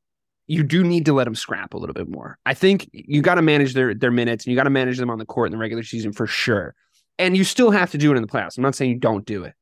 you 0.47 0.63
do 0.63 0.85
need 0.85 1.07
to 1.07 1.13
let 1.13 1.25
them 1.25 1.35
scrap 1.35 1.75
a 1.75 1.79
little 1.79 1.95
bit 1.95 2.09
more. 2.09 2.39
I 2.47 2.55
think 2.55 2.89
you 2.93 3.23
got 3.23 3.37
to 3.37 3.43
manage 3.43 3.75
their 3.75 3.95
their 3.95 4.11
minutes 4.11 4.45
and 4.45 4.53
you 4.53 4.57
got 4.57 4.65
to 4.65 4.71
manage 4.71 4.99
them 4.99 5.11
on 5.11 5.19
the 5.19 5.27
court 5.27 5.49
in 5.49 5.53
the 5.53 5.59
regular 5.59 5.83
season 5.83 6.13
for 6.13 6.27
sure. 6.27 6.75
And 7.19 7.37
you 7.37 7.45
still 7.45 7.71
have 7.71 7.91
to 7.93 7.99
do 7.99 8.13
it 8.13 8.17
in 8.17 8.23
the 8.23 8.29
playoffs. 8.29 8.59
I'm 8.59 8.63
not 8.63 8.75
saying 8.75 8.91
you 8.91 8.99
don't 8.99 9.25
do 9.25 9.45
it, 9.45 9.55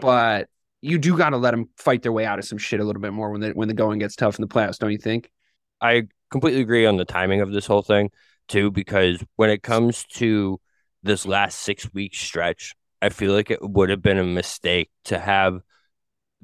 but 0.00 0.48
you 0.80 0.98
do 0.98 1.16
got 1.16 1.30
to 1.30 1.36
let 1.36 1.52
them 1.52 1.70
fight 1.76 2.02
their 2.02 2.10
way 2.10 2.26
out 2.26 2.40
of 2.40 2.44
some 2.44 2.58
shit 2.58 2.80
a 2.80 2.84
little 2.84 3.00
bit 3.00 3.12
more 3.12 3.30
when 3.30 3.40
the 3.40 3.50
when 3.50 3.68
the 3.68 3.74
going 3.74 4.00
gets 4.00 4.16
tough 4.16 4.36
in 4.36 4.42
the 4.42 4.48
playoffs. 4.48 4.78
Don't 4.78 4.90
you 4.90 4.98
think? 4.98 5.30
I 5.80 6.08
completely 6.30 6.60
agree 6.60 6.86
on 6.86 6.96
the 6.96 7.04
timing 7.04 7.40
of 7.40 7.52
this 7.52 7.66
whole 7.66 7.82
thing 7.82 8.10
too, 8.52 8.70
because 8.70 9.24
when 9.36 9.50
it 9.50 9.62
comes 9.62 10.04
to 10.14 10.60
this 11.02 11.26
last 11.26 11.60
six 11.60 11.92
week 11.92 12.14
stretch, 12.14 12.74
I 13.00 13.08
feel 13.08 13.32
like 13.32 13.50
it 13.50 13.60
would 13.62 13.90
have 13.90 14.02
been 14.02 14.18
a 14.18 14.24
mistake 14.24 14.90
to 15.06 15.18
have 15.18 15.60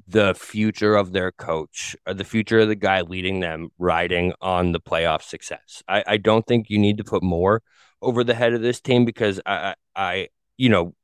the 0.07 0.33
future 0.33 0.95
of 0.95 1.11
their 1.11 1.31
coach 1.31 1.95
or 2.07 2.13
the 2.13 2.23
future 2.23 2.59
of 2.59 2.67
the 2.67 2.75
guy 2.75 3.01
leading 3.01 3.39
them 3.41 3.69
riding 3.77 4.33
on 4.41 4.71
the 4.71 4.79
playoff 4.79 5.21
success. 5.21 5.83
I, 5.87 6.03
I 6.07 6.17
don't 6.17 6.45
think 6.47 6.69
you 6.69 6.79
need 6.79 6.97
to 6.97 7.03
put 7.03 7.21
more 7.23 7.61
over 8.01 8.23
the 8.23 8.33
head 8.33 8.53
of 8.53 8.61
this 8.61 8.81
team 8.81 9.05
because 9.05 9.39
I, 9.45 9.75
I, 9.95 10.03
I 10.03 10.27
you 10.57 10.69
know, 10.69 10.95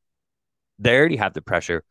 they 0.79 0.97
already 0.97 1.17
have 1.17 1.33
the 1.33 1.41
pressure 1.41 1.83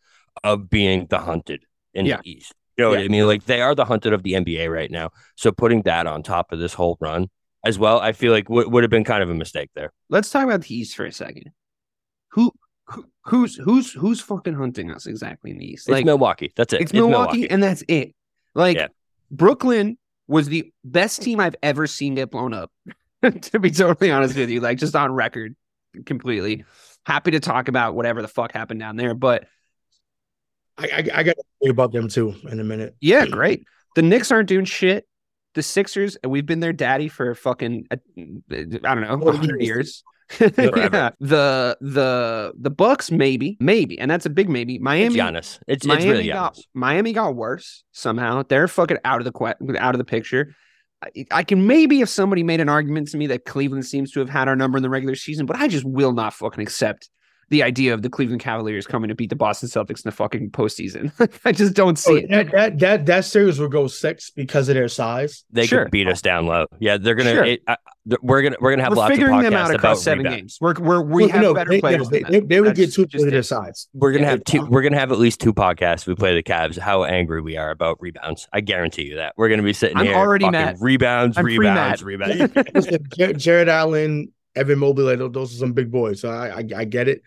of 0.43 0.69
being 0.69 1.07
the 1.09 1.19
hunted 1.19 1.65
in 1.95 2.07
Yeah. 2.07 2.17
the 2.17 2.31
East. 2.31 2.53
You 2.77 2.85
know 2.85 2.91
what 2.91 2.99
I 2.99 3.09
mean? 3.09 3.27
Like 3.27 3.45
they 3.45 3.63
are 3.63 3.75
the 3.75 3.85
hunted 3.85 4.13
of 4.13 4.25
the 4.25 4.35
NBA 4.35 4.69
right 4.69 4.91
now. 4.91 5.11
So 5.37 5.53
putting 5.53 5.83
that 5.83 6.09
on 6.09 6.23
top 6.25 6.53
of 6.53 6.59
this 6.59 6.75
whole 6.75 6.99
run 7.01 7.29
as 7.65 7.79
well, 7.79 8.01
I 8.01 8.13
feel 8.13 8.33
like 8.33 8.49
would 8.49 8.71
would 8.71 8.85
have 8.85 8.91
been 8.91 9.05
kind 9.05 9.23
of 9.23 9.31
a 9.31 9.35
mistake 9.35 9.71
there. 9.75 9.93
let's 10.09 10.31
talk 10.31 10.45
about 10.45 10.63
the 10.63 10.75
East 10.75 10.97
for 10.97 11.05
a 11.05 11.13
second. 11.13 11.51
Who, 12.33 12.53
who 12.87 13.07
who's 13.25 13.57
who's 13.57 13.93
who's 13.93 14.21
fucking 14.21 14.55
hunting 14.55 14.91
us 14.91 15.07
exactly 15.07 15.51
in 15.51 15.59
the 15.59 15.67
East? 15.73 15.89
It's 15.89 16.05
Milwaukee. 16.05 16.53
That's 16.57 16.73
it. 16.73 16.83
it's, 16.83 16.93
Milwaukee, 16.93 17.49
and 17.49 17.63
that's 17.63 17.83
it. 17.89 18.15
Like 18.55 18.77
Yeah. 18.77 18.89
Brooklyn 19.31 19.99
was 20.27 20.49
the 20.49 20.73
best 20.85 21.23
team 21.23 21.41
I've 21.41 21.57
ever 21.63 21.87
seen 21.87 22.15
get 22.15 22.31
blown 22.31 22.55
up. 22.55 22.71
to 23.43 23.59
be 23.59 23.71
totally 23.71 24.11
honest 24.11 24.37
with 24.37 24.51
you, 24.51 24.61
like 24.61 24.79
just 24.79 24.95
on 24.95 25.13
record, 25.13 25.57
completely 26.05 26.65
happy 27.07 27.31
to 27.33 27.41
talk 27.41 27.69
about 27.69 27.95
whatever 27.95 28.23
the 28.23 28.29
fuck 28.29 28.53
happened 28.53 28.81
down 28.81 28.97
there. 28.97 29.15
But 29.15 29.47
I 30.77 30.85
I, 30.87 30.99
I 31.15 31.23
got 31.23 31.37
to 31.37 31.45
say 31.63 31.71
about 31.71 31.93
them 31.93 32.09
too 32.09 32.35
in 32.51 32.61
a 32.61 32.65
minute. 32.65 32.97
yeah, 33.01 33.27
great. 33.27 33.65
The 33.95 34.03
Knicks 34.03 34.31
aren't 34.31 34.49
doing 34.49 34.65
shit. 34.65 35.07
The 35.55 35.63
Sixers, 35.63 36.17
and 36.23 36.31
we've 36.31 36.47
been 36.47 36.61
their 36.61 36.73
daddy 36.73 37.09
for 37.09 37.35
fucking 37.35 37.87
uh, 37.91 37.97
I 38.19 38.65
don't 38.95 39.01
know, 39.01 39.17
100 39.17 39.61
years. 39.61 39.67
years. 39.67 40.05
Yeah. 40.41 41.11
The 41.21 41.77
the 41.81 42.53
the 42.59 42.71
Bucks 42.71 43.11
maybe 43.11 43.59
maybe, 43.61 43.99
and 43.99 44.11
that's 44.11 44.25
a 44.25 44.31
big 44.31 44.49
maybe. 44.49 44.77
It's 44.77 44.83
Miami 44.83 45.17
Giannis. 45.17 45.59
It's 45.69 45.87
it's 45.87 46.05
really 46.05 46.29
got 46.29 46.55
Giannis. 46.55 46.63
Miami 46.73 47.13
got 47.13 47.37
worse 47.37 47.85
somehow. 47.93 48.43
They're 48.49 48.67
fucking 48.67 48.99
out 49.05 49.21
of 49.21 49.27
the 49.27 49.33
que- 49.33 49.79
out 49.79 49.95
of 49.95 49.99
the 49.99 50.05
picture. 50.05 50.55
I, 51.05 51.27
I 51.31 51.43
can 51.45 51.67
maybe 51.67 52.01
if 52.01 52.09
somebody 52.09 52.43
made 52.43 52.61
an 52.61 52.71
argument 52.71 53.09
to 53.09 53.19
me 53.19 53.27
that 53.29 53.45
Cleveland 53.45 53.85
seems 53.85 54.13
to 54.13 54.21
have 54.21 54.31
had 54.31 54.49
our 54.49 54.57
number 54.57 54.79
in 54.79 54.83
the 54.83 54.91
regular 54.91 55.15
season, 55.15 55.45
but 55.45 55.57
I 55.57 55.69
just 55.69 55.85
will 55.85 56.13
not 56.13 56.33
fucking 56.33 56.63
accept 56.63 57.11
the 57.51 57.63
idea 57.63 57.95
of 57.95 58.03
the 58.03 58.11
Cleveland 58.11 58.41
Cavaliers 58.41 58.87
coming 58.87 59.09
to 59.09 59.15
beat 59.15 59.31
the 59.31 59.37
Boston 59.37 59.69
Celtics 59.69 59.99
in 59.99 60.03
the 60.05 60.13
fucking 60.13 60.51
postseason. 60.51 61.13
I 61.45 61.53
just 61.53 61.75
don't 61.75 61.99
see 61.99 62.13
Oh, 62.13 62.17
it. 62.17 62.31
that, 62.31 62.51
that 62.53 62.79
that 62.79 63.07
that 63.07 63.25
series 63.25 63.59
will 63.59 63.69
go 63.69 63.87
six 63.87 64.31
because 64.31 64.69
of 64.69 64.75
their 64.75 64.89
size. 64.89 65.45
They 65.51 65.67
Sure. 65.67 65.85
could 65.85 65.91
beat 65.93 66.09
us 66.09 66.23
down 66.23 66.47
low. 66.47 66.67
Yeah, 66.79 66.97
they're 66.99 67.15
gonna. 67.15 67.33
Sure. 67.35 67.45
It, 67.45 67.63
I, 67.67 67.77
we're 68.21 68.43
gonna 68.43 68.57
we're 68.61 68.71
gonna 68.71 68.83
have 68.83 68.93
We're 68.93 68.97
lots 68.97 69.13
of 69.13 69.17
figuring 69.17 69.41
them 69.41 69.55
podcasts 69.55 69.57
out 69.57 69.67
about 69.71 69.77
across 69.77 70.03
seven 70.03 70.25
rebound. 70.25 70.37
games. 70.43 70.59
We're, 70.61 70.75
we're 70.79 71.01
we 71.01 71.23
Well, 71.23 71.33
have 71.33 71.41
no, 71.43 71.55
better 71.55 71.71
they, 71.71 71.81
players. 71.81 72.09
They, 72.11 72.21
than 72.23 72.33
they, 72.33 72.39
them. 72.41 72.49
they 72.49 72.61
would 72.61 72.75
get 72.77 72.83
That's 72.85 72.97
two 72.97 73.07
just 73.07 73.25
to 73.25 73.31
their 73.31 73.41
it. 73.41 73.45
sides. 73.45 73.89
We're 73.95 74.13
gonna 74.13 74.25
Yeah, 74.25 74.31
have 74.33 74.45
two. 74.45 74.67
We're 74.67 74.83
gonna 74.83 74.99
have 74.99 75.11
at 75.11 75.19
least 75.19 75.41
two 75.41 75.55
podcasts. 75.55 76.03
if 76.03 76.09
We 76.09 76.15
play 76.15 76.35
the 76.35 76.43
Cavs. 76.43 76.77
How 76.77 77.05
angry 77.05 77.41
we 77.41 77.57
are 77.57 77.71
about 77.71 77.97
rebounds. 78.03 78.47
I 78.53 78.61
guarantee 78.61 79.05
you 79.05 79.17
that 79.17 79.33
we're 79.39 79.49
gonna 79.49 79.63
be 79.63 79.73
sitting 79.73 79.97
I'm 79.97 80.05
here. 80.05 80.15
already 80.17 80.45
fucking 80.45 80.53
mad. 80.53 80.77
Rebounds, 80.81 81.39
I'm 81.39 81.47
rebounds, 81.47 82.03
rebounds. 82.05 82.53
Jarrett 83.43 83.69
Allen, 83.69 84.31
Evan 84.57 84.79
Mobley, 84.79 85.17
like, 85.17 85.33
those 85.33 85.55
are 85.55 85.59
some 85.59 85.73
big 85.73 85.91
boys. 85.91 86.21
So 86.21 86.31
I 86.31 86.49
I, 86.59 86.65
I 86.77 86.85
get 86.85 87.09
it. 87.09 87.23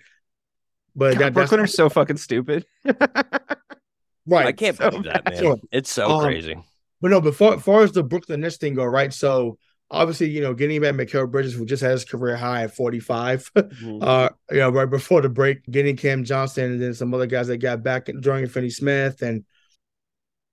But 0.95 1.13
God, 1.13 1.19
that, 1.27 1.33
Brooklyn 1.33 1.59
are 1.59 1.67
so 1.67 1.89
fucking 1.89 2.17
stupid. 2.17 2.65
right. 2.85 4.47
I 4.47 4.51
can't 4.51 4.77
So 4.77 4.89
believe 4.89 5.05
that, 5.05 5.25
man. 5.29 5.37
Sure. 5.39 5.57
It's 5.71 5.91
so 5.91 6.09
Um, 6.09 6.23
crazy. 6.23 6.55
But 7.01 7.11
no, 7.11 7.21
before 7.21 7.55
as 7.55 7.61
far 7.61 7.83
as 7.83 7.91
the 7.91 8.03
Brooklyn 8.03 8.41
Nets 8.41 8.57
thing 8.57 8.73
go, 8.73 8.83
right? 8.85 9.13
So 9.13 9.59
obviously, 9.91 10.29
you 10.29 10.41
know, 10.41 10.53
getting 10.55 10.81
back 10.81 10.95
Mikal 10.95 11.29
Bridges, 11.29 11.53
who 11.53 11.65
just 11.65 11.83
had 11.83 11.91
his 11.91 12.05
career 12.05 12.35
high 12.35 12.63
at 12.63 12.75
45, 12.75 13.51
uh, 13.55 14.29
you 14.51 14.57
know, 14.57 14.69
right 14.71 14.89
before 14.89 15.21
the 15.21 15.29
break, 15.29 15.63
getting 15.69 15.95
Cam 15.95 16.23
Johnson 16.23 16.71
and 16.71 16.81
then 16.81 16.93
some 16.95 17.13
other 17.13 17.27
guys 17.27 17.47
that 17.47 17.57
got 17.57 17.83
back 17.83 18.09
and 18.09 18.23
joining 18.23 18.47
Finney 18.49 18.69
Smith 18.71 19.21
and 19.21 19.45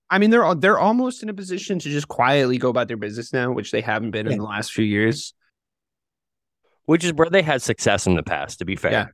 I 0.07 0.19
mean, 0.19 0.29
they're 0.29 0.53
they're 0.53 0.77
almost 0.77 1.23
in 1.23 1.29
a 1.29 1.33
position 1.33 1.79
to 1.79 1.89
just 1.89 2.07
quietly 2.07 2.59
go 2.59 2.69
about 2.69 2.87
their 2.87 2.95
business 2.95 3.33
now, 3.33 3.51
which 3.51 3.71
they 3.71 3.81
haven't 3.81 4.11
been 4.11 4.27
Yeah. 4.27 4.33
in 4.33 4.37
the 4.37 4.43
last 4.45 4.71
few 4.71 4.85
years. 4.85 5.33
Which 6.85 7.03
is 7.03 7.13
where 7.13 7.29
they 7.29 7.41
had 7.41 7.61
success 7.61 8.05
in 8.07 8.15
the 8.15 8.23
past. 8.23 8.59
To 8.59 8.65
be 8.65 8.75
fair, 8.75 8.91
Yeah. 8.91 9.05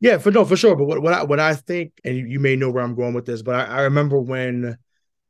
Yeah, 0.00 0.18
for 0.18 0.32
no, 0.32 0.44
for 0.44 0.56
sure. 0.56 0.74
But 0.74 0.86
what, 0.86 1.00
what 1.00 1.12
I 1.12 1.22
what 1.22 1.38
I 1.38 1.54
think, 1.54 1.92
and 2.04 2.16
you, 2.16 2.26
you 2.26 2.40
may 2.40 2.56
know 2.56 2.70
where 2.70 2.82
I'm 2.82 2.96
going 2.96 3.14
with 3.14 3.24
this, 3.24 3.42
but 3.42 3.54
I, 3.54 3.64
I 3.66 3.80
remember 3.82 4.20
when, 4.20 4.76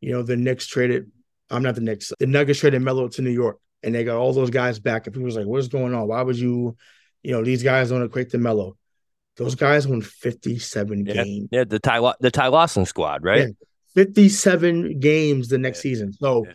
you 0.00 0.12
know, 0.12 0.22
the 0.22 0.37
Knicks 0.37 0.66
traded. 0.66 1.11
I'm 1.50 1.62
not 1.62 1.74
the 1.74 1.83
Knicks. 1.83 2.11
The 2.18 2.26
Nuggets 2.26 2.61
traded 2.61 2.81
Melo 2.81 3.09
to 3.09 3.20
New 3.20 3.31
York, 3.31 3.59
and 3.83 3.94
they 3.94 4.02
got 4.05 4.16
all 4.16 4.33
those 4.33 4.48
guys 4.48 4.78
back. 4.78 5.07
And 5.07 5.12
people 5.12 5.26
was 5.26 5.37
like, 5.37 5.44
"What's 5.46 5.68
going 5.68 5.92
on? 5.94 6.09
Why 6.09 6.22
would 6.22 6.38
you, 6.38 6.74
you 7.22 7.33
know, 7.33 7.44
these 7.44 7.62
guys 7.62 7.90
don't 7.90 8.02
equate 8.02 8.31
to 8.31 8.38
Melo? 8.38 8.78
Those 9.37 9.55
guys 9.55 9.87
won 9.87 10.00
57 10.00 11.05
Yeah. 11.05 11.14
games, 11.24 11.48
yeah. 11.52 11.64
The 11.64 11.78
Ty 11.78 12.14
the 12.20 12.31
Ty 12.31 12.46
Lawson 12.48 12.87
squad, 12.87 13.22
right? 13.22 13.48
Yeah. 13.48 13.66
57 13.94 14.98
games 15.00 15.48
the 15.48 15.59
next 15.59 15.78
Yeah. 15.78 15.83
season. 15.83 16.12
So 16.14 16.44
Yeah. 16.46 16.52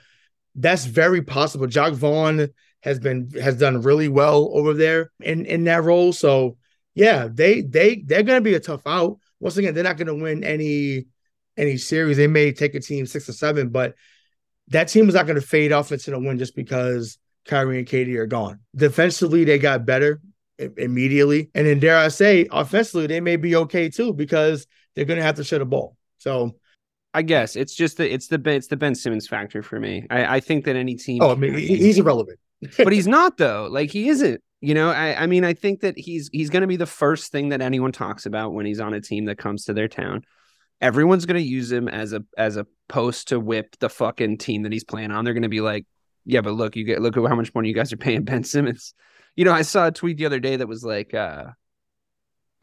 that's 0.56 0.86
very 0.86 1.22
possible. 1.22 1.68
Jacque 1.68 1.94
Vaughn 1.94 2.48
has 2.84 3.00
been 3.00 3.30
has 3.32 3.58
done 3.58 3.82
really 3.82 4.08
well 4.08 4.50
over 4.54 4.74
there 4.74 5.12
in 5.22 5.46
in 5.46 5.64
that 5.66 5.84
role. 5.84 6.14
So 6.14 6.58
yeah, 6.96 7.28
they 7.32 7.62
they 7.62 8.04
they're 8.06 8.24
gonna 8.24 8.42
be 8.42 8.56
a 8.56 8.60
tough 8.60 8.82
out. 8.86 9.20
Once 9.40 9.58
again, 9.58 9.74
they're 9.74 9.84
not 9.84 9.98
gonna 9.98 10.16
win 10.16 10.44
any 10.44 11.06
any 11.58 11.78
series. 11.78 12.18
They 12.18 12.28
may 12.28 12.52
take 12.52 12.76
a 12.76 12.80
team 12.80 13.06
six 13.06 13.28
or 13.30 13.34
seven, 13.34 13.70
but 13.70 13.96
that 14.70 14.90
team 14.90 15.08
is 15.08 15.16
not 15.16 15.28
gonna 15.28 15.42
fade 15.42 15.72
off 15.72 15.92
into 15.92 16.12
the 16.12 16.20
win 16.20 16.38
just 16.38 16.56
because 16.56 17.18
Kyrie 17.46 17.80
and 17.80 17.88
KD 17.88 18.16
are 18.16 18.28
gone. 18.28 18.60
Defensively, 18.76 19.44
they 19.44 19.58
got 19.58 19.86
better 19.86 20.22
immediately. 20.78 21.50
And 21.56 21.68
then 21.68 21.80
dare 21.80 21.98
I 21.98 22.08
say, 22.10 22.48
offensively, 22.52 23.08
they 23.08 23.22
may 23.22 23.36
be 23.36 23.56
okay 23.56 23.90
too 23.90 24.14
because 24.14 24.68
they're 24.96 25.06
going 25.06 25.20
to 25.20 25.24
have 25.26 25.36
to 25.36 25.44
shut 25.44 25.62
a 25.62 25.66
ball. 25.66 25.96
So 26.18 26.56
I 27.14 27.22
guess 27.22 27.56
it's 27.56 27.76
just 27.76 27.98
the 27.98 28.12
it's 28.12 28.28
the 28.28 28.42
it's 28.50 28.68
the 28.68 28.78
Ben 28.78 28.96
Simmons 28.96 29.28
factor 29.28 29.62
for 29.64 29.80
me. 29.80 30.06
I, 30.10 30.38
I 30.38 30.40
think 30.40 30.66
that 30.66 30.76
any 30.76 30.96
team. 30.96 31.22
Oh, 31.22 31.32
I 31.32 31.36
mean, 31.36 31.54
he's 31.54 31.98
irrelevant, 31.98 32.40
but 32.78 32.94
he's 32.94 33.08
not 33.08 33.38
though. 33.38 33.68
Like 33.70 33.92
he 33.92 34.10
isn't. 34.10 34.42
You 34.60 34.74
know, 34.74 34.90
I, 34.90 35.24
I 35.24 35.28
mean, 35.28 35.44
I 35.44 35.54
think 35.54 35.82
that 35.82 35.98
he's 35.98 36.30
he's 36.34 36.50
going 36.50 36.62
to 36.62 36.68
be 36.68 36.78
the 36.78 36.88
first 36.88 37.32
thing 37.32 37.50
that 37.50 37.62
anyone 37.62 37.92
talks 37.92 38.26
about 38.26 38.54
when 38.54 38.66
he's 38.66 38.80
on 38.80 38.94
a 38.94 39.02
team 39.02 39.26
that 39.26 39.38
comes 39.38 39.66
to 39.66 39.74
their 39.74 39.88
town. 39.88 40.24
Everyone's 40.82 41.26
going 41.26 41.42
to 41.42 41.48
use 41.48 41.72
him 41.72 41.88
as 41.88 42.14
a 42.14 42.24
as 42.38 42.58
a 42.58 42.66
post 42.90 43.30
to 43.30 43.40
whip 43.40 43.76
the 43.80 43.90
fucking 43.90 44.40
team 44.40 44.64
that 44.64 44.72
he's 44.72 44.84
playing 44.84 45.12
on. 45.12 45.26
They're 45.26 45.36
going 45.36 45.44
to 45.44 45.50
be 45.50 45.62
like, 45.62 45.86
yeah, 46.26 46.42
but 46.42 46.54
look, 46.54 46.76
you 46.76 46.84
get 46.84 47.02
look 47.02 47.16
at 47.16 47.24
how 47.28 47.36
much 47.36 47.54
money 47.54 47.70
you 47.70 47.76
guys 47.76 47.94
are 47.94 47.98
paying 47.98 48.24
Ben 48.26 48.44
Simmons. 48.44 48.94
You 49.36 49.46
know, 49.46 49.54
I 49.54 49.62
saw 49.62 49.88
a 49.88 49.92
tweet 49.92 50.18
the 50.18 50.26
other 50.26 50.40
day 50.40 50.56
that 50.56 50.68
was 50.68 50.84
like, 50.84 51.14
uh, 51.14 51.46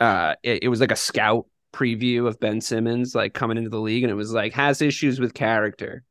uh, 0.01 0.35
it, 0.43 0.65
it 0.65 0.69
was 0.69 0.81
like 0.81 0.91
a 0.91 0.97
scout 0.97 1.47
preview 1.73 2.27
of 2.27 2.41
Ben 2.41 2.61
Simmons 2.61 3.15
like 3.15 3.35
coming 3.35 3.57
into 3.57 3.71
the 3.71 3.81
league, 3.81 4.03
and 4.03 4.11
it 4.11 4.17
was 4.17 4.33
like 4.33 4.53
has 4.55 4.83
issues 4.83 5.21
with 5.21 5.33
character, 5.33 6.03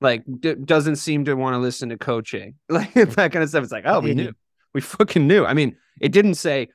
like 0.00 0.24
d- 0.40 0.54
doesn't 0.54 0.96
seem 0.96 1.24
to 1.26 1.34
want 1.34 1.54
to 1.54 1.58
listen 1.58 1.88
to 1.90 1.98
coaching, 1.98 2.54
like 2.68 2.92
that 2.94 3.32
kind 3.32 3.42
of 3.42 3.48
stuff. 3.48 3.62
It's 3.62 3.72
like, 3.72 3.84
oh, 3.86 4.00
we 4.00 4.14
knew, 4.14 4.32
we 4.74 4.80
fucking 4.80 5.26
knew. 5.26 5.44
I 5.44 5.54
mean, 5.54 5.76
it 6.00 6.12
didn't 6.12 6.34
say 6.34 6.68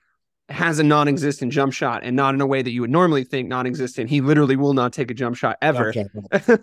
has 0.50 0.78
a 0.78 0.84
non-existent 0.84 1.52
jump 1.52 1.74
shot 1.74 2.04
and 2.04 2.16
not 2.16 2.36
in 2.36 2.42
a 2.42 2.46
way 2.46 2.62
that 2.62 2.70
you 2.70 2.82
would 2.82 2.92
normally 2.92 3.24
think 3.24 3.48
non-existent. 3.48 4.10
He 4.10 4.22
literally 4.22 4.56
will 4.56 4.74
not 4.74 4.94
take 4.94 5.10
a 5.10 5.14
jump 5.14 5.36
shot 5.36 5.58
ever. 5.62 5.90
Okay. 5.90 6.06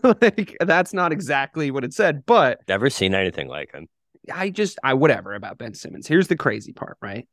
like 0.23 0.57
that's 0.61 0.95
not 0.95 1.11
exactly 1.11 1.71
what 1.71 1.83
it 1.83 1.93
said, 1.93 2.25
but 2.25 2.61
never 2.69 2.89
seen 2.91 3.15
anything 3.15 3.49
like 3.49 3.73
him. 3.73 3.89
I 4.33 4.51
just 4.51 4.79
I 4.85 4.95
whatever 4.95 5.35
about 5.35 5.59
Ben 5.59 5.75
Simmons. 5.75 6.07
Here's 6.07 6.29
the 6.29 6.37
crazy 6.37 6.73
part, 6.73 6.97
right? 7.03 7.27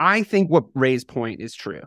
I 0.00 0.22
think 0.22 0.50
what 0.50 0.64
Ray's 0.74 1.04
point 1.04 1.40
is 1.40 1.54
true. 1.54 1.82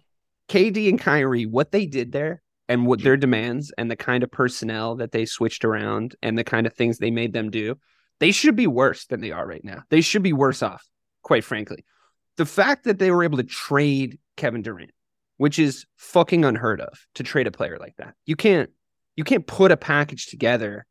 KD 0.50 0.90
and 0.90 1.00
Kyrie, 1.00 1.46
what 1.46 1.72
they 1.72 1.86
did 1.86 2.12
there 2.12 2.42
and 2.70 2.86
what 2.86 3.02
their 3.02 3.18
demands 3.18 3.72
and 3.78 3.90
the 3.90 3.96
kind 3.96 4.24
of 4.24 4.32
personnel 4.32 4.96
that 4.96 5.12
they 5.12 5.26
switched 5.26 5.64
around 5.64 6.16
and 6.22 6.38
the 6.38 6.44
kind 6.44 6.68
of 6.68 6.74
things 6.74 6.98
they 6.98 7.12
made 7.12 7.34
them 7.34 7.50
do, 7.50 7.78
they 8.20 8.32
should 8.32 8.56
be 8.56 8.68
worse 8.68 9.06
than 9.06 9.22
they 9.22 9.32
are 9.32 9.48
right 9.48 9.64
now. 9.64 9.84
They 9.90 10.02
should 10.02 10.24
be 10.24 10.34
worse 10.34 10.62
off, 10.62 10.86
quite 11.22 11.44
frankly. 11.44 11.86
The 12.36 12.46
fact 12.46 12.84
that 12.84 13.00
they 13.00 13.12
were 13.12 13.24
able 13.24 13.38
to 13.38 13.44
trade 13.44 14.20
Kevin 14.36 14.62
Durant, 14.62 14.92
which 15.38 15.60
is 15.60 15.86
fucking 15.98 16.44
unheard 16.44 16.82
of 16.82 16.94
to 17.16 17.24
trade 17.24 17.48
a 17.48 17.52
player 17.52 17.78
like 17.80 17.96
that. 17.98 18.16
You 18.26 18.36
can't 18.36 18.70
you 19.16 19.24
can't 19.24 19.48
put 19.48 19.72
a 19.72 19.78
package 19.78 20.28
together 20.28 20.86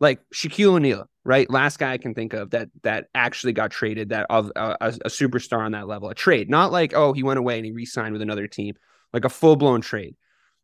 like 0.00 0.20
Shaquille 0.34 0.74
O'Neal, 0.74 1.08
right? 1.24 1.48
Last 1.50 1.78
guy 1.78 1.92
I 1.92 1.98
can 1.98 2.14
think 2.14 2.32
of 2.32 2.50
that 2.50 2.68
that 2.82 3.06
actually 3.14 3.52
got 3.52 3.70
traded, 3.70 4.10
that 4.10 4.26
of 4.30 4.50
uh, 4.56 4.76
a, 4.80 4.88
a, 4.88 5.08
superstar 5.08 5.58
on 5.58 5.72
that 5.72 5.86
level, 5.86 6.08
a 6.08 6.14
trade, 6.14 6.50
not 6.50 6.72
like 6.72 6.94
oh 6.94 7.12
he 7.12 7.22
went 7.22 7.38
away 7.38 7.56
and 7.56 7.64
he 7.64 7.72
re-signed 7.72 8.12
with 8.12 8.22
another 8.22 8.46
team, 8.46 8.74
like 9.12 9.24
a 9.24 9.30
full 9.30 9.56
blown 9.56 9.80
trade. 9.80 10.16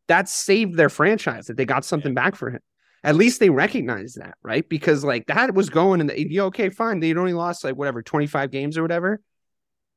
That 0.07 0.29
saved 0.29 0.75
their 0.75 0.89
franchise 0.89 1.47
that 1.47 1.57
they 1.57 1.65
got 1.65 1.85
something 1.85 2.13
back 2.13 2.35
for 2.35 2.49
him. 2.49 2.61
At 3.03 3.15
least 3.15 3.39
they 3.39 3.49
recognized 3.49 4.19
that, 4.19 4.35
right? 4.41 4.67
Because 4.67 5.03
like 5.03 5.27
that 5.27 5.53
was 5.53 5.69
going 5.69 6.01
in 6.01 6.07
the 6.07 6.41
okay, 6.41 6.69
fine. 6.69 6.99
They'd 6.99 7.17
only 7.17 7.33
lost 7.33 7.63
like 7.63 7.75
whatever 7.75 8.01
twenty 8.01 8.27
five 8.27 8.51
games 8.51 8.77
or 8.77 8.81
whatever. 8.81 9.21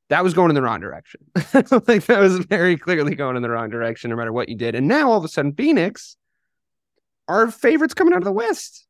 That 0.09 0.25
was 0.25 0.35
going 0.35 0.51
in 0.51 0.57
the 0.57 0.63
wrong 0.63 0.81
direction. 0.81 1.21
like 1.37 2.07
that 2.07 2.19
was 2.21 2.39
very 2.39 2.77
clearly 2.77 3.15
going 3.15 3.37
in 3.37 3.43
the 3.43 3.51
wrong 3.51 3.71
direction, 3.71 4.11
no 4.11 4.17
matter 4.17 4.33
what 4.33 4.49
you 4.49 4.57
did. 4.57 4.75
And 4.75 4.89
now 4.89 5.11
all 5.11 5.19
of 5.19 5.25
a 5.25 5.29
sudden, 5.29 5.55
Phoenix 5.55 6.17
are 7.29 7.51
favorites 7.51 7.95
coming 7.95 8.13
out 8.13 8.19
of 8.19 8.25
the 8.25 8.33
West 8.33 8.87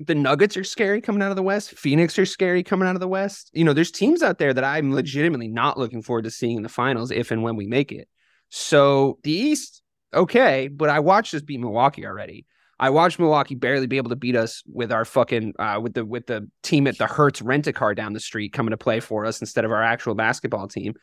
the 0.00 0.14
Nuggets 0.14 0.56
are 0.56 0.64
scary 0.64 1.00
coming 1.00 1.20
out 1.22 1.30
of 1.30 1.36
the 1.36 1.42
West. 1.42 1.72
Phoenix 1.72 2.18
are 2.18 2.26
scary 2.26 2.62
coming 2.62 2.88
out 2.88 2.96
of 2.96 3.00
the 3.00 3.08
West. 3.08 3.50
You 3.52 3.64
know, 3.64 3.74
there's 3.74 3.90
teams 3.90 4.22
out 4.22 4.38
there 4.38 4.54
that 4.54 4.64
I'm 4.64 4.94
legitimately 4.94 5.48
not 5.48 5.78
looking 5.78 6.02
forward 6.02 6.24
to 6.24 6.30
seeing 6.30 6.56
in 6.56 6.62
the 6.62 6.70
finals 6.70 7.10
if 7.10 7.30
and 7.30 7.42
when 7.42 7.54
we 7.54 7.66
make 7.66 7.92
it. 7.92 8.08
So 8.48 9.18
the 9.22 9.32
East, 9.32 9.82
okay, 10.12 10.68
but 10.68 10.88
I 10.88 11.00
watched 11.00 11.34
us 11.34 11.42
beat 11.42 11.60
Milwaukee 11.60 12.06
already. 12.06 12.46
I 12.78 12.90
watched 12.90 13.18
Milwaukee 13.18 13.54
barely 13.54 13.86
be 13.86 13.98
able 13.98 14.08
to 14.10 14.16
beat 14.16 14.36
us 14.36 14.62
with 14.66 14.90
our 14.90 15.04
fucking 15.04 15.54
uh, 15.58 15.80
with 15.82 15.94
the 15.94 16.04
with 16.04 16.26
the 16.26 16.48
team 16.62 16.86
at 16.86 16.96
the 16.96 17.06
Hertz 17.06 17.42
rent 17.42 17.66
a 17.66 17.72
car 17.72 17.94
down 17.94 18.14
the 18.14 18.20
street 18.20 18.52
coming 18.52 18.70
to 18.70 18.78
play 18.78 19.00
for 19.00 19.26
us 19.26 19.40
instead 19.40 19.64
of 19.64 19.70
our 19.70 19.82
actual 19.82 20.14
basketball 20.14 20.66
team 20.66 20.94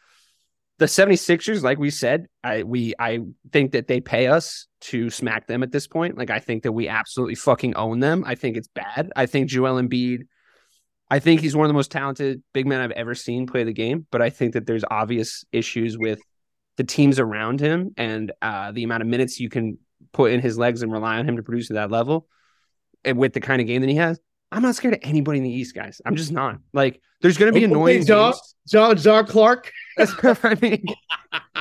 the 0.80 0.86
76ers, 0.86 1.64
like 1.64 1.80
we 1.80 1.90
said, 1.90 2.28
I 2.44 2.64
we 2.64 2.94
I 3.00 3.20
think 3.52 3.72
that 3.72 3.88
they 3.88 4.00
pay 4.00 4.28
us 4.28 4.68
to 4.82 5.10
smack 5.10 5.48
them 5.48 5.64
at 5.64 5.72
this 5.72 5.88
point. 5.88 6.18
Like 6.18 6.30
I 6.30 6.40
think 6.40 6.64
that 6.64 6.72
we 6.72 6.88
absolutely 6.88 7.36
fucking 7.36 7.76
own 7.76 8.00
them. 8.00 8.24
I 8.26 8.36
think 8.36 8.58
it's 8.58 8.68
bad. 8.68 9.12
I 9.16 9.26
think 9.26 9.50
Joel 9.50 9.82
Embiid, 9.82 10.28
I 11.10 11.20
think 11.20 11.42
he's 11.42 11.56
one 11.56 11.66
of 11.66 11.70
the 11.70 11.74
most 11.74 11.92
talented 11.92 12.44
big 12.54 12.68
men 12.68 12.80
I've 12.80 12.92
ever 12.92 13.16
seen 13.16 13.48
play 13.48 13.64
the 13.64 13.74
game, 13.74 14.06
but 14.12 14.22
I 14.22 14.30
think 14.30 14.54
that 14.54 14.68
there's 14.68 14.84
obvious 14.90 15.44
issues 15.52 15.98
with 15.98 16.20
the 16.78 16.84
teams 16.84 17.20
around 17.20 17.60
him 17.60 17.94
and 17.98 18.32
uh, 18.42 18.72
the 18.72 18.84
amount 18.84 19.02
of 19.02 19.08
minutes 19.08 19.40
you 19.40 19.50
can 19.50 19.78
put 20.14 20.32
in 20.32 20.40
his 20.40 20.58
legs 20.58 20.82
and 20.82 20.92
rely 20.92 21.18
on 21.18 21.28
him 21.28 21.36
to 21.36 21.44
produce 21.44 21.70
at 21.70 21.76
that 21.76 21.92
level 21.92 22.28
and 23.04 23.18
with 23.18 23.34
the 23.34 23.42
kind 23.42 23.62
of 23.62 23.68
game 23.68 23.82
that 23.82 23.90
he 23.90 23.96
has. 23.96 24.20
I'm 24.52 24.62
not 24.62 24.76
scared 24.76 24.94
of 24.94 25.02
anybody 25.04 25.40
in 25.40 25.44
the 25.44 25.52
East, 25.52 25.76
guys. 25.76 26.02
I'm 26.06 26.16
just 26.16 26.32
not. 26.32 26.60
Like, 26.72 27.02
there's 27.22 27.38
going 27.38 27.52
to 27.52 27.60
be 27.60 27.66
annoying. 27.66 28.06
John, 28.06 28.34
John, 28.68 28.96
John 28.98 29.26
Clark. 29.26 29.72
I 29.98 30.58
mean, 30.62 30.86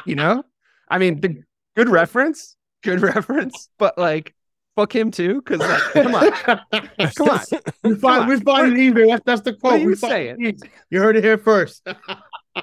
you 0.05 0.15
know, 0.15 0.45
I 0.89 0.99
mean, 0.99 1.21
the 1.21 1.43
good 1.75 1.89
reference, 1.89 2.57
good 2.83 3.01
reference, 3.01 3.69
but 3.79 3.99
like, 3.99 4.35
fuck 4.77 4.95
him 4.95 5.11
too. 5.11 5.43
Cause 5.43 5.59
like, 5.59 5.81
come 5.93 6.15
on, 6.15 6.31
come 7.17 7.31
on, 7.31 7.41
we 7.83 7.95
find 7.97 8.29
we 8.29 8.41
find 8.41 8.79
it. 8.79 8.95
That's 8.95 9.23
that's 9.25 9.41
the 9.41 9.55
quote. 9.55 9.73
What 9.73 9.75
are 9.75 9.79
you 9.79 9.89
we 9.89 9.95
saying? 9.97 10.59
You 10.91 11.01
heard 11.01 11.17
it 11.17 11.25
here 11.25 11.39
first. 11.39 11.87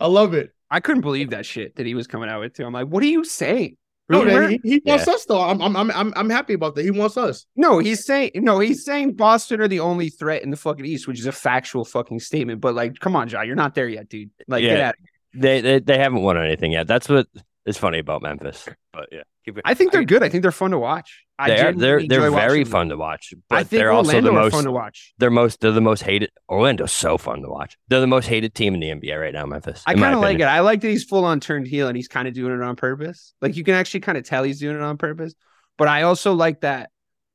I 0.00 0.06
love 0.06 0.34
it. 0.34 0.52
I 0.72 0.80
couldn't 0.80 1.02
believe 1.02 1.30
that 1.30 1.44
shit 1.44 1.76
that 1.76 1.84
he 1.84 1.94
was 1.94 2.06
coming 2.06 2.30
out 2.30 2.40
with 2.40 2.54
too. 2.54 2.64
I'm 2.64 2.72
like, 2.72 2.88
what 2.88 3.02
are 3.02 3.06
you 3.06 3.24
saying? 3.24 3.76
No, 4.08 4.24
man, 4.24 4.50
he, 4.50 4.60
he 4.64 4.82
wants 4.84 5.06
yeah. 5.06 5.14
us 5.14 5.24
though. 5.26 5.40
I'm, 5.40 5.60
I'm, 5.62 5.76
I'm, 5.76 6.12
I'm 6.16 6.30
happy 6.30 6.54
about 6.54 6.74
that. 6.74 6.84
He 6.84 6.90
wants 6.90 7.16
us. 7.16 7.46
No, 7.56 7.78
he's 7.78 8.04
saying 8.04 8.32
no. 8.34 8.58
He's 8.58 8.84
saying 8.84 9.14
Boston 9.14 9.60
are 9.60 9.68
the 9.68 9.80
only 9.80 10.08
threat 10.08 10.42
in 10.42 10.50
the 10.50 10.56
fucking 10.56 10.84
East, 10.84 11.06
which 11.06 11.20
is 11.20 11.26
a 11.26 11.32
factual 11.32 11.84
fucking 11.84 12.20
statement. 12.20 12.60
But 12.60 12.74
like, 12.74 12.98
come 13.00 13.14
on, 13.14 13.28
John, 13.28 13.46
you're 13.46 13.54
not 13.54 13.74
there 13.74 13.88
yet, 13.88 14.08
dude. 14.08 14.30
Like, 14.48 14.64
yeah, 14.64 14.70
get 14.70 14.80
out. 14.80 14.94
They, 15.34 15.60
they 15.60 15.78
they 15.78 15.98
haven't 15.98 16.22
won 16.22 16.36
anything 16.36 16.72
yet. 16.72 16.86
That's 16.86 17.08
what 17.08 17.26
is 17.66 17.78
funny 17.78 17.98
about 17.98 18.22
Memphis. 18.22 18.68
But 18.92 19.08
yeah, 19.12 19.22
I 19.64 19.74
think 19.74 19.92
they're 19.92 20.04
good. 20.04 20.22
I 20.22 20.28
think 20.28 20.42
they're 20.42 20.52
fun 20.52 20.72
to 20.72 20.78
watch. 20.78 21.24
They 21.44 21.60
are, 21.60 21.72
they're 21.72 22.06
they're 22.06 22.30
very 22.30 22.64
fun 22.64 22.90
to 22.90 22.96
watch. 22.96 23.34
But 23.48 23.56
I 23.56 23.64
think 23.64 23.80
they're 23.80 23.92
Orlando 23.92 24.16
also 24.16 24.20
the 24.20 24.32
most 24.32 24.52
fun 24.52 24.64
to 24.64 24.72
watch. 24.72 25.14
They're 25.18 25.30
most 25.30 25.60
they're 25.60 25.72
the 25.72 25.80
most 25.80 26.02
hated. 26.02 26.30
Orlando's 26.48 26.92
so 26.92 27.18
fun 27.18 27.42
to 27.42 27.48
watch. 27.48 27.76
They're 27.88 28.00
the 28.00 28.06
most 28.06 28.26
hated 28.26 28.54
team 28.54 28.74
in 28.74 28.80
the 28.80 28.88
NBA 28.88 29.20
right 29.20 29.32
now. 29.32 29.46
Memphis. 29.46 29.82
I 29.86 29.94
kind 29.94 30.14
of 30.14 30.20
like 30.20 30.38
it. 30.38 30.44
I 30.44 30.60
like 30.60 30.80
that 30.82 30.88
he's 30.88 31.04
full 31.04 31.24
on 31.24 31.40
turned 31.40 31.66
heel 31.66 31.88
and 31.88 31.96
he's 31.96 32.08
kind 32.08 32.28
of 32.28 32.34
doing 32.34 32.54
it 32.54 32.62
on 32.62 32.76
purpose. 32.76 33.34
Like 33.40 33.56
you 33.56 33.64
can 33.64 33.74
actually 33.74 34.00
kind 34.00 34.18
of 34.18 34.24
tell 34.24 34.44
he's 34.44 34.60
doing 34.60 34.76
it 34.76 34.82
on 34.82 34.98
purpose. 34.98 35.34
But 35.78 35.88
I 35.88 36.02
also 36.02 36.34
like 36.34 36.60
that 36.60 36.90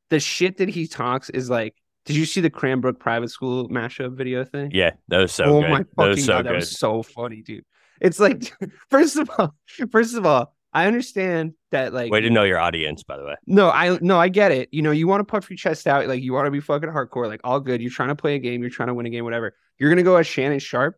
the 0.10 0.20
shit 0.20 0.58
that 0.58 0.70
he 0.70 0.88
talks 0.88 1.30
is 1.30 1.50
like. 1.50 1.76
Did 2.06 2.16
you 2.16 2.26
see 2.26 2.40
the 2.40 2.50
Cranbrook 2.50 3.02
private 3.02 3.30
school 3.30 3.68
mashup 3.68 4.16
video 4.16 4.46
thing? 4.46 4.72
Yeah, 4.74 4.92
that 5.10 5.18
was 5.18 5.34
so. 5.34 5.44
Oh 5.44 5.62
good. 5.62 5.70
my 5.70 5.84
fucking 5.98 6.24
so 6.24 6.32
god, 6.32 6.38
good. 6.38 6.46
that 6.46 6.56
was 6.56 6.80
so 6.80 7.04
funny, 7.04 7.42
dude. 7.42 7.66
It's 8.02 8.20
like, 8.20 8.54
first 8.90 9.18
of 9.18 9.30
all, 9.38 9.56
first 9.92 10.16
of 10.16 10.26
all, 10.26 10.54
I 10.74 10.86
understand 10.86 11.54
that 11.72 11.94
like 11.94 12.12
way 12.12 12.22
to 12.22 12.30
know 12.30 12.44
your 12.44 12.60
audience, 12.60 13.04
by 13.04 13.18
the 13.18 13.24
way. 13.24 13.36
No, 13.48 13.70
I 13.70 13.98
no, 14.02 14.20
I 14.20 14.30
get 14.30 14.52
it. 14.52 14.70
You 14.72 14.82
know, 14.82 14.92
you 14.92 15.08
want 15.08 15.22
to 15.22 15.24
puff 15.24 15.50
your 15.50 15.58
chest 15.58 15.88
out, 15.88 16.08
like 16.08 16.22
you 16.22 16.34
want 16.34 16.46
to 16.46 16.52
be 16.52 16.60
fucking 16.60 16.90
hardcore, 16.90 17.28
like 17.28 17.42
all 17.44 17.60
good. 17.60 17.82
You're 17.82 17.92
trying 17.92 18.10
to 18.10 18.16
play 18.16 18.36
a 18.36 18.40
game, 18.40 18.62
you're 18.62 18.70
trying 18.70 18.88
to 18.88 18.94
win 18.94 19.06
a 19.06 19.10
game, 19.10 19.24
whatever. 19.24 19.56
You're 19.80 19.90
gonna 19.90 20.04
go 20.04 20.18
as 20.18 20.28
Shannon 20.28 20.60
Sharpe. 20.60 20.96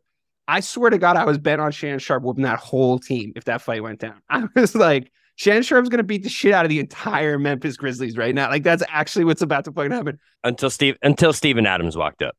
I 0.47 0.61
swear 0.61 0.89
to 0.89 0.97
God, 0.97 1.15
I 1.15 1.25
was 1.25 1.37
bent 1.37 1.61
on 1.61 1.71
Shannon 1.71 1.99
Sharpe 1.99 2.23
whooping 2.23 2.43
that 2.43 2.59
whole 2.59 2.99
team 2.99 3.33
if 3.35 3.45
that 3.45 3.61
fight 3.61 3.83
went 3.83 3.99
down. 3.99 4.21
I 4.29 4.47
was 4.55 4.75
like, 4.75 5.11
Shannon 5.35 5.63
Sharpe's 5.63 5.89
gonna 5.89 6.03
beat 6.03 6.23
the 6.23 6.29
shit 6.29 6.53
out 6.53 6.65
of 6.65 6.69
the 6.69 6.79
entire 6.79 7.37
Memphis 7.39 7.77
Grizzlies 7.77 8.17
right 8.17 8.33
now. 8.33 8.49
Like 8.49 8.63
that's 8.63 8.83
actually 8.89 9.25
what's 9.25 9.41
about 9.41 9.65
to 9.65 9.71
fucking 9.71 9.91
happen. 9.91 10.19
Until 10.43 10.69
Steve 10.69 10.97
until 11.03 11.31
Steven 11.31 11.65
Adams 11.65 11.95
walked 11.95 12.23
up. 12.23 12.35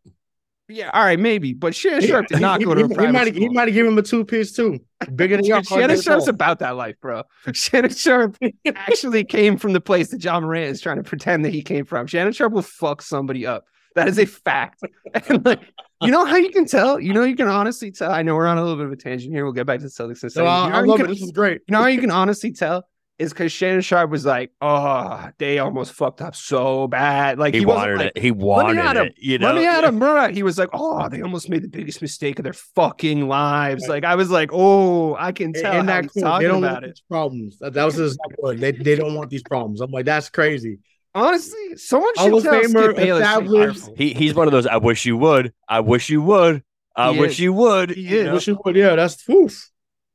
Yeah, 0.70 0.90
all 0.92 1.04
right, 1.04 1.18
maybe, 1.18 1.52
but 1.52 1.74
Shannon 1.74 2.06
Sharpe 2.06 2.28
did 2.28 2.40
not 2.40 2.60
he, 2.60 2.66
go 2.66 2.74
to 2.74 2.86
he, 2.86 3.06
he 3.06 3.12
might 3.12 3.26
have, 3.26 3.36
he 3.36 3.48
might 3.48 3.68
have 3.68 3.74
given 3.74 3.92
him 3.92 3.98
a 3.98 4.02
two 4.02 4.24
piece 4.24 4.52
too. 4.52 4.78
Bigger 5.14 5.36
than 5.36 5.44
Dude, 5.44 5.66
Shannon 5.66 6.00
Sharpe's 6.00 6.28
about 6.28 6.60
that 6.60 6.76
life, 6.76 6.96
bro. 7.00 7.24
Shannon 7.52 7.92
Sharpe 7.92 8.36
actually 8.66 9.24
came 9.24 9.56
from 9.56 9.72
the 9.72 9.80
place 9.80 10.10
that 10.10 10.22
Ja 10.22 10.38
Morant 10.38 10.70
is 10.70 10.80
trying 10.80 10.98
to 10.98 11.02
pretend 11.02 11.44
that 11.44 11.52
he 11.52 11.62
came 11.62 11.84
from. 11.84 12.06
Shannon 12.06 12.32
Sharpe 12.32 12.52
will 12.52 12.62
fuck 12.62 13.02
somebody 13.02 13.46
up. 13.46 13.64
That 13.96 14.08
is 14.08 14.18
a 14.18 14.26
fact. 14.26 14.80
And 15.28 15.44
like, 15.44 15.60
you 16.02 16.12
know 16.12 16.24
how 16.24 16.36
you 16.36 16.50
can 16.50 16.66
tell? 16.66 17.00
You 17.00 17.12
know, 17.12 17.24
you 17.24 17.34
can 17.34 17.48
honestly 17.48 17.90
tell. 17.90 18.12
I 18.12 18.22
know 18.22 18.36
we're 18.36 18.46
on 18.46 18.58
a 18.58 18.62
little 18.62 18.76
bit 18.76 18.86
of 18.86 18.92
a 18.92 18.96
tangent 18.96 19.32
here. 19.32 19.44
We'll 19.44 19.52
get 19.52 19.66
back 19.66 19.80
to 19.80 19.86
the 19.86 19.90
Celtics 19.90 20.22
in 20.22 20.28
a 20.28 20.30
second. 20.30 20.44
No, 20.44 20.50
I, 20.50 20.64
you 20.66 20.70
know 20.70 20.76
I 20.76 20.80
love 20.82 20.96
can, 20.98 21.06
it. 21.06 21.08
This 21.08 21.22
is 21.22 21.32
great. 21.32 21.62
You 21.66 21.72
know 21.72 21.82
how 21.82 21.88
you 21.88 22.00
can 22.00 22.12
honestly 22.12 22.52
tell 22.52 22.84
is 23.20 23.32
because 23.32 23.52
Shannon 23.52 23.80
Sharpe 23.82 24.10
was 24.10 24.24
like, 24.26 24.50
"Oh, 24.60 25.28
they 25.38 25.58
almost 25.58 25.92
fucked 25.92 26.20
up 26.20 26.34
so 26.34 26.88
bad." 26.88 27.38
Like 27.38 27.54
he, 27.54 27.60
he, 27.60 27.66
wasn't 27.66 27.80
wanted 27.80 27.98
like, 27.98 28.12
it. 28.16 28.18
He 28.22 28.30
"Let 28.30 28.36
me 28.38 28.42
wanted 28.42 28.78
at 28.78 28.96
him. 28.96 29.06
it. 29.06 29.14
You 29.18 29.38
know, 29.38 29.46
Let 29.46 29.54
me 29.56 29.66
at 29.66 29.84
him, 29.84 29.98
bro. 29.98 30.28
He 30.32 30.42
was 30.42 30.58
like, 30.58 30.70
"Oh, 30.72 31.08
they 31.08 31.20
almost 31.22 31.48
made 31.48 31.62
the 31.62 31.68
biggest 31.68 32.02
mistake 32.02 32.38
of 32.38 32.44
their 32.44 32.52
fucking 32.52 33.28
lives." 33.28 33.86
Like 33.88 34.04
I 34.04 34.14
was 34.16 34.30
like, 34.30 34.50
"Oh, 34.52 35.14
I 35.16 35.32
can 35.32 35.52
tell." 35.52 35.72
and 35.72 35.88
how 35.88 35.94
that 35.96 36.04
he's 36.04 36.12
cool. 36.12 36.22
talking 36.22 36.46
They 36.46 36.52
don't 36.52 36.64
about 36.64 36.72
want 36.72 36.84
it. 36.84 36.88
these 36.88 37.02
problems. 37.08 37.58
That, 37.60 37.72
that 37.74 37.84
was 37.84 37.94
his 37.96 38.12
exact 38.14 38.42
word. 38.42 38.58
They 38.58 38.72
they 38.72 38.96
don't 38.96 39.14
want 39.14 39.30
these 39.30 39.42
problems. 39.44 39.80
I'm 39.80 39.90
like, 39.90 40.06
that's 40.06 40.28
crazy. 40.30 40.78
Honestly, 41.14 41.76
someone 41.76 42.12
should 42.16 42.32
of 42.34 42.42
tell 42.42 42.54
Famer, 42.54 42.84
Skip 42.84 42.96
Bayless. 42.96 43.22
established- 43.22 43.90
he 43.96 44.14
he's 44.14 44.34
one 44.34 44.46
of 44.48 44.52
those. 44.52 44.66
I 44.66 44.76
wish 44.78 45.04
you 45.06 45.16
would. 45.18 45.52
I 45.68 45.80
wish 45.80 46.08
you 46.08 46.22
would. 46.22 46.62
I 46.96 47.12
He 47.12 47.20
wish 47.20 47.32
is. 47.32 47.40
you 47.40 47.52
would. 47.52 47.90
He 47.90 48.02
you 48.02 48.16
is. 48.18 48.24
know? 48.26 48.34
Wish 48.34 48.46
you 48.48 48.58
would. 48.64 48.76
Yeah, 48.76 48.94
that's 48.96 49.28
oof. 49.28 49.70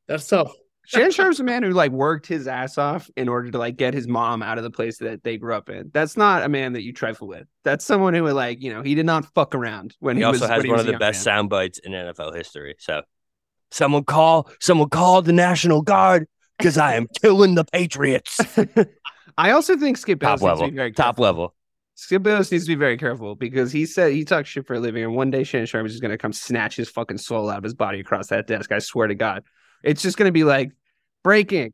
That's 0.07 0.27
tough. 0.27 0.51
Shannon 0.85 1.11
Sharpe's 1.11 1.39
a 1.39 1.43
man 1.43 1.63
who 1.63 1.71
like 1.71 1.91
worked 1.91 2.27
his 2.27 2.47
ass 2.47 2.77
off 2.77 3.09
in 3.15 3.27
order 3.27 3.51
to 3.51 3.57
like 3.57 3.77
get 3.77 3.93
his 3.93 4.07
mom 4.07 4.41
out 4.43 4.57
of 4.57 4.63
the 4.63 4.69
place 4.71 4.97
that 4.99 5.23
they 5.23 5.37
grew 5.37 5.53
up 5.53 5.69
in. 5.69 5.89
That's 5.93 6.15
not 6.17 6.43
a 6.43 6.49
man 6.49 6.73
that 6.73 6.83
you 6.83 6.93
trifle 6.93 7.27
with. 7.27 7.47
That's 7.63 7.83
someone 7.83 8.13
who 8.13 8.23
would 8.23 8.33
like, 8.33 8.61
you 8.61 8.73
know, 8.73 8.81
he 8.81 8.95
did 8.95 9.05
not 9.05 9.25
fuck 9.33 9.55
around 9.55 9.95
when 9.99 10.15
He 10.15 10.21
he, 10.21 10.23
also 10.25 10.41
was 10.41 10.49
has 10.49 10.63
he 10.63 10.69
one 10.69 10.79
of 10.79 10.85
the 10.85 10.93
best 10.93 11.17
man. 11.17 11.23
sound 11.23 11.49
bites 11.49 11.79
in 11.79 11.91
NFL 11.91 12.35
history. 12.35 12.75
So, 12.79 13.01
someone 13.71 14.03
call, 14.03 14.49
someone 14.59 14.89
call 14.89 15.21
the 15.21 15.33
National 15.33 15.81
Guard 15.81 16.27
because 16.57 16.77
I 16.77 16.95
am 16.95 17.07
killing 17.21 17.55
the 17.55 17.65
Patriots. 17.65 18.39
I 19.37 19.51
also 19.51 19.77
think 19.77 19.97
Skip 19.97 20.19
top 20.19 20.39
Bayless 20.39 20.41
needs 20.41 20.59
to 20.59 20.63
level, 20.63 20.71
be 20.71 20.75
very 20.77 20.91
top 20.93 21.19
level. 21.19 21.53
Skip 21.95 22.23
Bayless 22.23 22.51
needs 22.51 22.65
to 22.65 22.69
be 22.69 22.75
very 22.75 22.97
careful 22.97 23.35
because 23.35 23.71
he 23.71 23.85
said 23.85 24.11
he 24.11 24.23
talks 24.23 24.49
shit 24.49 24.65
for 24.67 24.75
a 24.75 24.79
living, 24.79 25.03
and 25.03 25.15
one 25.15 25.31
day 25.31 25.43
Shannon 25.43 25.65
Sharpe 25.65 25.85
is 25.85 25.93
just 25.93 26.01
gonna 26.01 26.17
come 26.17 26.33
snatch 26.33 26.75
his 26.75 26.89
fucking 26.89 27.17
soul 27.17 27.49
out 27.49 27.57
of 27.57 27.63
his 27.63 27.73
body 27.73 27.99
across 27.99 28.27
that 28.27 28.47
desk. 28.47 28.71
I 28.71 28.79
swear 28.79 29.07
to 29.07 29.15
God, 29.15 29.43
it's 29.85 30.01
just 30.01 30.17
gonna 30.17 30.31
be 30.31 30.43
like 30.43 30.71
breaking. 31.23 31.73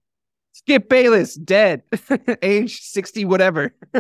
Skip 0.53 0.89
Bayless 0.89 1.35
dead, 1.35 1.83
age 2.41 2.81
sixty, 2.81 3.25
whatever. 3.25 3.73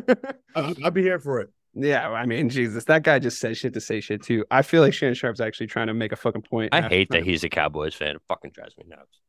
I, 0.55 0.75
I'll 0.83 0.91
be 0.91 1.01
here 1.01 1.19
for 1.19 1.39
it. 1.39 1.49
Yeah, 1.73 2.09
I 2.09 2.25
mean, 2.25 2.49
Jesus, 2.49 2.83
that 2.85 3.03
guy 3.03 3.19
just 3.19 3.39
says 3.39 3.57
shit 3.57 3.73
to 3.75 3.81
say 3.81 4.01
shit 4.01 4.21
too. 4.21 4.43
I 4.51 4.61
feel 4.61 4.81
like 4.81 4.93
Shannon 4.93 5.15
Sharpe's 5.15 5.39
actually 5.39 5.67
trying 5.67 5.87
to 5.87 5.93
make 5.93 6.11
a 6.11 6.17
fucking 6.17 6.41
point. 6.41 6.73
I 6.73 6.81
hate 6.81 7.09
that 7.11 7.23
he's 7.23 7.45
a 7.45 7.49
Cowboys 7.49 7.95
fan. 7.95 8.15
It 8.17 8.21
fucking 8.27 8.51
drives 8.51 8.75
me 8.77 8.83
nuts. 8.87 9.19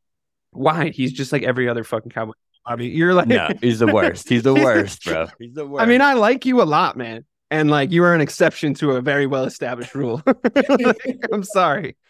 Why? 0.51 0.89
He's 0.89 1.13
just 1.13 1.31
like 1.31 1.43
every 1.43 1.69
other 1.69 1.85
fucking 1.85 2.11
cowboy. 2.11 2.33
I 2.65 2.75
mean, 2.75 2.95
you're 2.95 3.13
like, 3.13 3.27
No, 3.27 3.49
he's 3.61 3.79
the 3.79 3.87
worst. 3.87 4.27
He's 4.29 4.43
the- 4.43 4.53
worst, 4.63 5.03
bro. 5.05 5.27
He's 5.39 5.53
the 5.53 5.65
worst. 5.65 5.81
I 5.81 5.85
mean, 5.85 6.01
I 6.01 6.13
like 6.13 6.45
you 6.45 6.61
a 6.61 6.63
lot, 6.63 6.97
man. 6.97 7.25
And 7.53 7.69
like, 7.69 7.91
you 7.91 8.03
are 8.03 8.15
an 8.15 8.21
exception 8.21 8.73
to 8.75 8.93
a 8.93 9.01
very 9.01 9.27
well 9.27 9.43
established 9.43 9.93
rule. 9.93 10.23
Like, 10.25 11.23
I'm 11.31 11.43
sorry. 11.43 11.95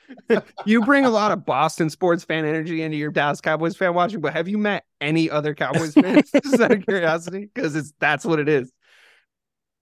You 0.65 0.81
bring 0.81 1.05
a 1.05 1.09
lot 1.09 1.31
of 1.31 1.45
Boston 1.45 1.89
sports 1.89 2.23
fan 2.23 2.45
energy 2.45 2.81
into 2.83 2.97
your 2.97 3.09
Dallas 3.09 3.41
Cowboys 3.41 3.75
fan 3.75 3.93
watching, 3.93 4.21
but 4.21 4.33
have 4.33 4.47
you 4.47 4.57
met 4.57 4.85
any 5.01 5.29
other 5.29 5.55
Cowboys 5.55 5.95
fans? 5.95 6.29
Just 6.43 6.61
out 6.61 6.71
of 6.71 6.85
curiosity, 6.85 7.49
because 7.51 7.75
it's 7.75 7.93
that's 7.99 8.23
what 8.23 8.39
it 8.39 8.47
is. 8.47 8.71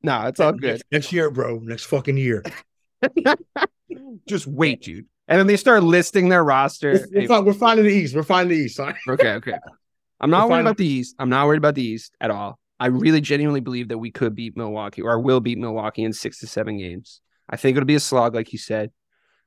No, 0.04 0.28
it's 0.28 0.39
all 0.39 0.54
good. 0.54 0.82
Next 0.91 1.12
year, 1.12 1.30
bro. 1.32 1.60
Next 1.60 1.84
fucking 1.86 2.17
year. 2.17 2.43
Just 4.28 4.47
wait, 4.47 4.84
dude. 4.84 5.06
And 5.28 5.38
then 5.38 5.47
they 5.47 5.58
start 5.58 5.84
listing 5.84 6.30
their 6.30 6.43
roster. 6.43 7.06
We're, 7.12 7.21
we're, 7.21 7.28
fine, 7.28 7.45
we're 7.45 7.54
fine 7.54 7.80
in 7.80 7.86
the 7.86 7.91
East. 7.91 8.15
We're 8.15 8.24
fine 8.24 8.43
in 8.43 8.50
the 8.50 8.56
East. 8.56 8.78
Sorry. 8.78 8.95
Okay, 9.10 9.34
okay. 9.34 9.56
I'm 10.19 10.30
not 10.30 10.45
We're 10.45 10.52
worried 10.52 10.58
fine. 10.60 10.67
about 10.67 10.78
the 10.78 10.88
East. 10.88 11.15
I'm 11.19 11.30
not 11.30 11.45
worried 11.45 11.58
about 11.58 11.76
the 11.76 11.84
East 11.84 12.15
at 12.21 12.32
all. 12.32 12.58
I 12.82 12.88
really 12.88 13.22
genuinely 13.22 13.60
believe 13.60 13.89
that 13.89 14.00
we 14.00 14.10
could 14.10 14.34
beat 14.34 14.58
Milwaukee 14.58 15.04
or 15.04 15.20
will 15.20 15.39
beat 15.39 15.60
Milwaukee 15.60 16.04
in 16.04 16.13
six 16.13 16.39
to 16.39 16.48
seven 16.48 16.80
games. 16.80 17.22
I 17.48 17.56
think 17.56 17.78
it'll 17.78 17.86
be 17.86 17.94
a 17.94 18.00
slog, 18.00 18.34
like 18.34 18.52
you 18.52 18.58
said. 18.58 18.89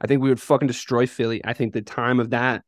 I 0.00 0.06
think 0.06 0.22
we 0.22 0.28
would 0.28 0.40
fucking 0.40 0.68
destroy 0.68 1.06
Philly. 1.08 1.44
I 1.44 1.52
think 1.52 1.72
the 1.72 1.82
time 1.82 2.20
of 2.20 2.30
that 2.30 2.62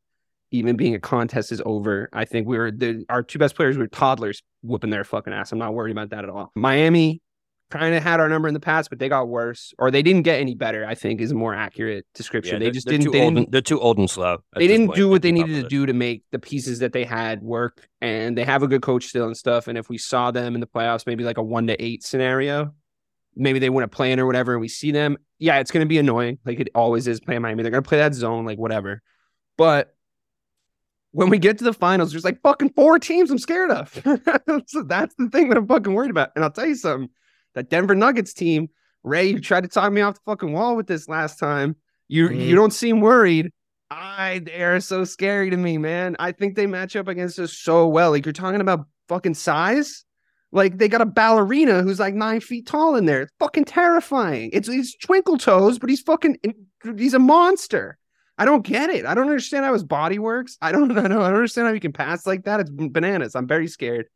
even 0.50 0.76
being 0.76 0.96
a 0.96 0.98
contest 0.98 1.52
is 1.52 1.62
over. 1.64 2.08
I 2.12 2.24
think 2.24 2.48
we 2.48 2.58
were 2.58 2.72
the 2.72 3.04
our 3.08 3.22
two 3.22 3.38
best 3.38 3.54
players 3.54 3.78
were 3.78 3.86
toddlers 3.86 4.42
whooping 4.62 4.90
their 4.90 5.04
fucking 5.04 5.32
ass. 5.32 5.52
I'm 5.52 5.58
not 5.58 5.72
worried 5.72 5.92
about 5.92 6.10
that 6.10 6.24
at 6.24 6.30
all. 6.30 6.50
Miami 6.56 7.22
kind 7.70 7.94
of 7.94 8.02
had 8.02 8.20
our 8.20 8.28
number 8.28 8.48
in 8.48 8.54
the 8.54 8.60
past, 8.60 8.90
but 8.90 8.98
they 8.98 9.08
got 9.08 9.28
worse, 9.28 9.74
or 9.78 9.90
they 9.90 10.02
didn't 10.02 10.22
get 10.22 10.40
any 10.40 10.54
better. 10.54 10.86
I 10.86 10.94
think 10.94 11.20
is 11.20 11.32
a 11.32 11.34
more 11.34 11.54
accurate 11.54 12.06
description. 12.14 12.60
Yeah, 12.60 12.66
they 12.66 12.70
just 12.70 12.86
didn't. 12.86 13.12
They 13.12 13.20
didn't 13.20 13.38
and, 13.38 13.52
they're 13.52 13.60
too 13.60 13.80
old 13.80 13.98
and 13.98 14.08
slow. 14.08 14.38
they 14.54 14.66
didn't 14.66 14.88
point 14.88 14.96
do 14.96 15.08
what 15.08 15.22
they 15.22 15.32
keep 15.32 15.46
needed 15.46 15.62
to 15.62 15.68
do 15.68 15.86
to 15.86 15.92
make 15.92 16.22
the 16.30 16.38
pieces 16.38 16.78
that 16.78 16.92
they 16.92 17.04
had 17.04 17.42
work 17.42 17.88
and 18.00 18.36
they 18.36 18.44
have 18.44 18.62
a 18.62 18.68
good 18.68 18.82
coach 18.82 19.06
still 19.06 19.26
and 19.26 19.36
stuff 19.36 19.68
and 19.68 19.78
if 19.78 19.88
we 19.88 19.98
saw 19.98 20.30
them 20.30 20.54
in 20.54 20.60
the 20.60 20.66
playoffs 20.66 21.06
maybe 21.06 21.24
like 21.24 21.38
a 21.38 21.42
one 21.42 21.66
to 21.66 21.82
eight 21.82 22.04
scenario 22.04 22.72
maybe 23.34 23.58
they 23.58 23.70
wouldn't 23.70 23.92
play 23.92 24.12
in 24.12 24.20
or 24.20 24.26
whatever 24.26 24.52
and 24.52 24.60
we 24.60 24.68
see 24.68 24.90
them 24.90 25.16
yeah 25.38 25.58
it's 25.58 25.70
going 25.70 25.84
to 25.84 25.88
be 25.88 25.98
annoying 25.98 26.38
like 26.44 26.60
it 26.60 26.68
always 26.74 27.06
is 27.06 27.20
playing 27.20 27.42
miami 27.42 27.62
they're 27.62 27.70
going 27.70 27.82
to 27.82 27.88
play 27.88 27.98
that 27.98 28.14
zone 28.14 28.44
like 28.44 28.58
whatever 28.58 29.02
but 29.56 29.94
when 31.12 31.30
we 31.30 31.38
get 31.38 31.58
to 31.58 31.64
the 31.64 31.72
finals 31.72 32.12
there's 32.12 32.24
like 32.24 32.40
fucking 32.42 32.70
four 32.70 32.98
teams 32.98 33.30
i'm 33.30 33.38
scared 33.38 33.70
of 33.70 33.92
so 34.66 34.82
that's 34.82 35.14
the 35.16 35.28
thing 35.30 35.48
that 35.48 35.58
i'm 35.58 35.66
fucking 35.66 35.94
worried 35.94 36.10
about 36.10 36.30
and 36.34 36.44
i'll 36.44 36.50
tell 36.50 36.66
you 36.66 36.74
something 36.74 37.08
that 37.56 37.68
denver 37.68 37.94
nuggets 37.96 38.32
team 38.32 38.68
ray 39.02 39.26
you 39.26 39.40
tried 39.40 39.62
to 39.62 39.68
talk 39.68 39.92
me 39.92 40.00
off 40.00 40.14
the 40.14 40.20
fucking 40.24 40.52
wall 40.52 40.76
with 40.76 40.86
this 40.86 41.08
last 41.08 41.38
time 41.40 41.74
you 42.06 42.28
Mhm. 42.28 42.46
you 42.46 42.54
don't 42.54 42.72
seem 42.72 43.00
worried 43.00 43.50
I 43.90 44.40
they 44.44 44.62
are 44.64 44.80
so 44.80 45.04
scary 45.04 45.48
to 45.50 45.56
me, 45.56 45.78
man. 45.78 46.16
I 46.18 46.32
think 46.32 46.56
they 46.56 46.66
match 46.66 46.96
up 46.96 47.06
against 47.06 47.38
us 47.38 47.52
so 47.52 47.86
well. 47.86 48.10
Like 48.10 48.26
you're 48.26 48.32
talking 48.32 48.60
about 48.60 48.86
fucking 49.08 49.34
size. 49.34 50.04
Like 50.50 50.78
they 50.78 50.88
got 50.88 51.02
a 51.02 51.06
ballerina 51.06 51.82
who's 51.82 52.00
like 52.00 52.12
nine 52.16 52.40
feet 52.40 52.66
tall 52.66 52.96
in 52.96 53.04
there. 53.06 53.22
It's 53.22 53.32
fucking 53.38 53.64
terrifying. 53.66 54.50
It's 54.52 54.66
he's 54.66 54.96
twinkle 54.96 55.38
toes, 55.38 55.78
but 55.78 55.88
he's 55.88 56.00
fucking 56.00 56.36
he's 56.96 57.14
a 57.14 57.20
monster. 57.20 57.96
I 58.36 58.44
don't 58.44 58.66
get 58.66 58.90
it. 58.90 59.06
I 59.06 59.14
don't 59.14 59.28
understand 59.28 59.64
how 59.64 59.72
his 59.72 59.84
body 59.84 60.18
works. 60.18 60.58
I 60.60 60.72
don't 60.72 60.90
I 60.98 61.02
don't, 61.02 61.12
I 61.12 61.14
don't 61.14 61.22
understand 61.22 61.68
how 61.68 61.72
he 61.74 61.78
can 61.78 61.92
pass 61.92 62.26
like 62.26 62.42
that. 62.46 62.58
It's 62.58 62.70
bananas. 62.70 63.36
I'm 63.36 63.46
very 63.46 63.68
scared. 63.68 64.06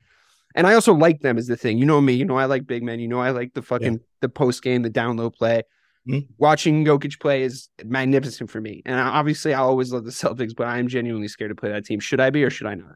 And 0.55 0.67
I 0.67 0.75
also 0.75 0.93
like 0.95 1.21
them 1.21 1.39
is 1.39 1.47
the 1.47 1.57
thing. 1.57 1.79
You 1.79 1.87
know 1.87 2.01
me. 2.01 2.13
You 2.15 2.25
know 2.25 2.37
I 2.37 2.47
like 2.47 2.67
big 2.67 2.83
men. 2.83 2.99
You 3.01 3.09
know 3.09 3.21
I 3.21 3.31
like 3.31 3.55
the 3.55 3.63
fucking 3.63 4.01
the 4.21 4.29
post 4.29 4.63
game, 4.63 4.83
the 4.83 4.91
down 4.91 5.17
low 5.17 5.31
play. 5.31 5.63
Mhm. 6.09 6.27
Watching 6.39 6.85
Jokic 6.85 7.21
play 7.21 7.43
is 7.43 7.69
magnificent 7.85 8.51
for 8.51 8.61
me. 8.61 8.83
And 8.87 8.99
obviously, 8.99 9.55
I 9.55 9.59
always 9.61 9.93
love 9.93 10.05
the 10.05 10.11
Celtics, 10.23 10.55
but 10.57 10.67
I 10.67 10.79
am 10.79 10.89
genuinely 10.89 11.29
scared 11.29 11.51
to 11.51 11.55
play 11.55 11.71
that 11.71 11.85
team. 11.85 12.01
Should 12.01 12.21
I 12.21 12.31
be 12.31 12.43
or 12.43 12.51
should 12.51 12.67
I 12.67 12.75
not? 12.75 12.95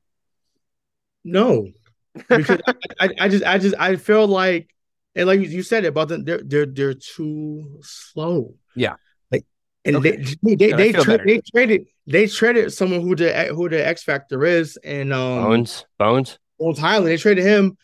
No, 1.24 1.68
because 2.14 2.60
I, 2.66 2.74
I, 3.00 3.08
I 3.20 3.28
just, 3.28 3.44
I 3.44 3.58
just, 3.58 3.74
I 3.78 3.96
feel 3.96 4.26
like, 4.26 4.68
and 5.14 5.26
like 5.26 5.40
you 5.40 5.62
said 5.62 5.84
it 5.84 5.88
about 5.88 6.08
them, 6.08 6.24
they're 6.24 6.42
they're 6.44 6.66
they're 6.66 6.94
too 6.94 7.78
slow. 7.82 8.54
Yeah. 8.74 8.96
like, 9.30 9.44
and 9.84 9.96
Okay. 9.96 10.16
they 10.42 10.54
they 10.56 10.70
And 10.72 10.78
they, 10.80 10.92
tra- 10.92 11.24
they 11.24 11.40
traded 11.40 11.86
they 12.06 12.26
traded 12.26 12.72
someone 12.72 13.00
who 13.00 13.14
the 13.16 13.32
who 13.54 13.68
the 13.68 13.86
X 13.86 14.02
factor 14.02 14.44
is, 14.44 14.76
and 14.78 15.12
um, 15.12 15.44
Bones, 15.44 15.86
Bones. 15.98 16.38
Old 16.58 16.78
Hyland. 16.78 17.06
They 17.06 17.16
traded 17.16 17.44
him. 17.44 17.76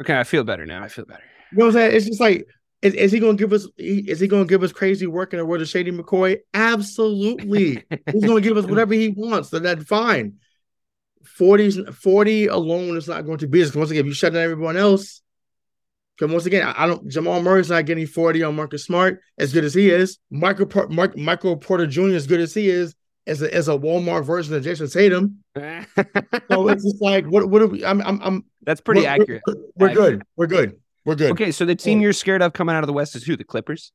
Okay, 0.00 0.18
I 0.18 0.24
feel 0.24 0.44
better 0.44 0.66
now. 0.66 0.82
I 0.82 0.88
feel 0.88 1.04
better. 1.04 1.22
You 1.52 1.58
know 1.58 1.66
what 1.66 1.76
I'm 1.76 1.80
saying? 1.80 1.96
It's 1.96 2.06
just 2.06 2.20
like. 2.20 2.46
Is, 2.80 2.94
is 2.94 3.10
he 3.10 3.18
gonna 3.18 3.36
give 3.36 3.52
us? 3.52 3.66
Is 3.76 4.20
he 4.20 4.28
gonna 4.28 4.44
give 4.44 4.62
us 4.62 4.70
crazy 4.70 5.08
work 5.08 5.32
in 5.32 5.40
the 5.40 5.44
word 5.44 5.60
of 5.60 5.66
Shady 5.68 5.90
McCoy? 5.90 6.38
Absolutely. 6.54 7.82
He's 8.12 8.24
gonna 8.24 8.40
give 8.40 8.56
us 8.56 8.66
whatever 8.66 8.94
he 8.94 9.08
wants. 9.08 9.50
So 9.50 9.58
that's 9.58 9.82
fine. 9.82 10.34
40s, 11.38 11.92
40 11.92 12.46
alone 12.46 12.96
is 12.96 13.08
not 13.08 13.26
going 13.26 13.38
to 13.38 13.48
be 13.48 13.60
this. 13.60 13.74
Once 13.74 13.90
again, 13.90 14.02
if 14.02 14.06
you 14.06 14.14
shut 14.14 14.32
down 14.32 14.42
everyone 14.42 14.76
else, 14.76 15.22
because 16.16 16.32
once 16.32 16.46
again, 16.46 16.66
I 16.66 16.84
I 16.84 16.86
don't. 16.86 17.08
Jamal 17.08 17.42
Murray's 17.42 17.70
not 17.70 17.86
getting 17.86 18.06
40 18.06 18.42
on 18.42 18.56
Marcus 18.56 18.84
Smart 18.84 19.20
as 19.38 19.52
good 19.52 19.64
as 19.64 19.74
he 19.74 19.90
is. 19.90 20.18
Michael 20.30 20.88
Mark, 20.88 21.16
Michael 21.16 21.56
Porter 21.56 21.86
Jr. 21.86 22.14
as 22.14 22.26
good 22.26 22.40
as 22.40 22.54
he 22.54 22.68
is 22.68 22.94
as 23.28 23.42
a, 23.42 23.54
as 23.54 23.68
a 23.68 23.72
Walmart 23.72 24.24
version 24.24 24.54
of 24.54 24.64
Jayson 24.64 24.88
Tatum. 24.88 25.44
So 25.56 25.62
it's 26.68 26.82
just 26.84 27.00
like 27.00 27.26
what 27.26 27.48
what 27.48 27.62
are 27.62 27.66
we? 27.68 27.84
I'm 27.84 28.00
I'm, 28.02 28.20
I'm 28.22 28.44
That's 28.62 28.80
pretty 28.80 29.02
we're- 29.02 29.20
accurate. 29.20 29.42
We're, 29.46 29.54
we're 29.76 29.88
Accurate. 29.90 30.10
good. 30.18 30.22
We're 30.36 30.46
good. 30.46 30.80
We're 31.04 31.14
good. 31.14 31.30
Okay, 31.32 31.52
so 31.52 31.64
the 31.64 31.74
team 31.76 32.00
you're 32.00 32.12
scared 32.12 32.42
of 32.42 32.52
coming 32.52 32.74
out 32.74 32.82
of 32.82 32.86
the 32.88 32.92
West 32.92 33.16
is 33.16 33.24
who? 33.24 33.36
The 33.36 33.44
Clippers? 33.44 33.92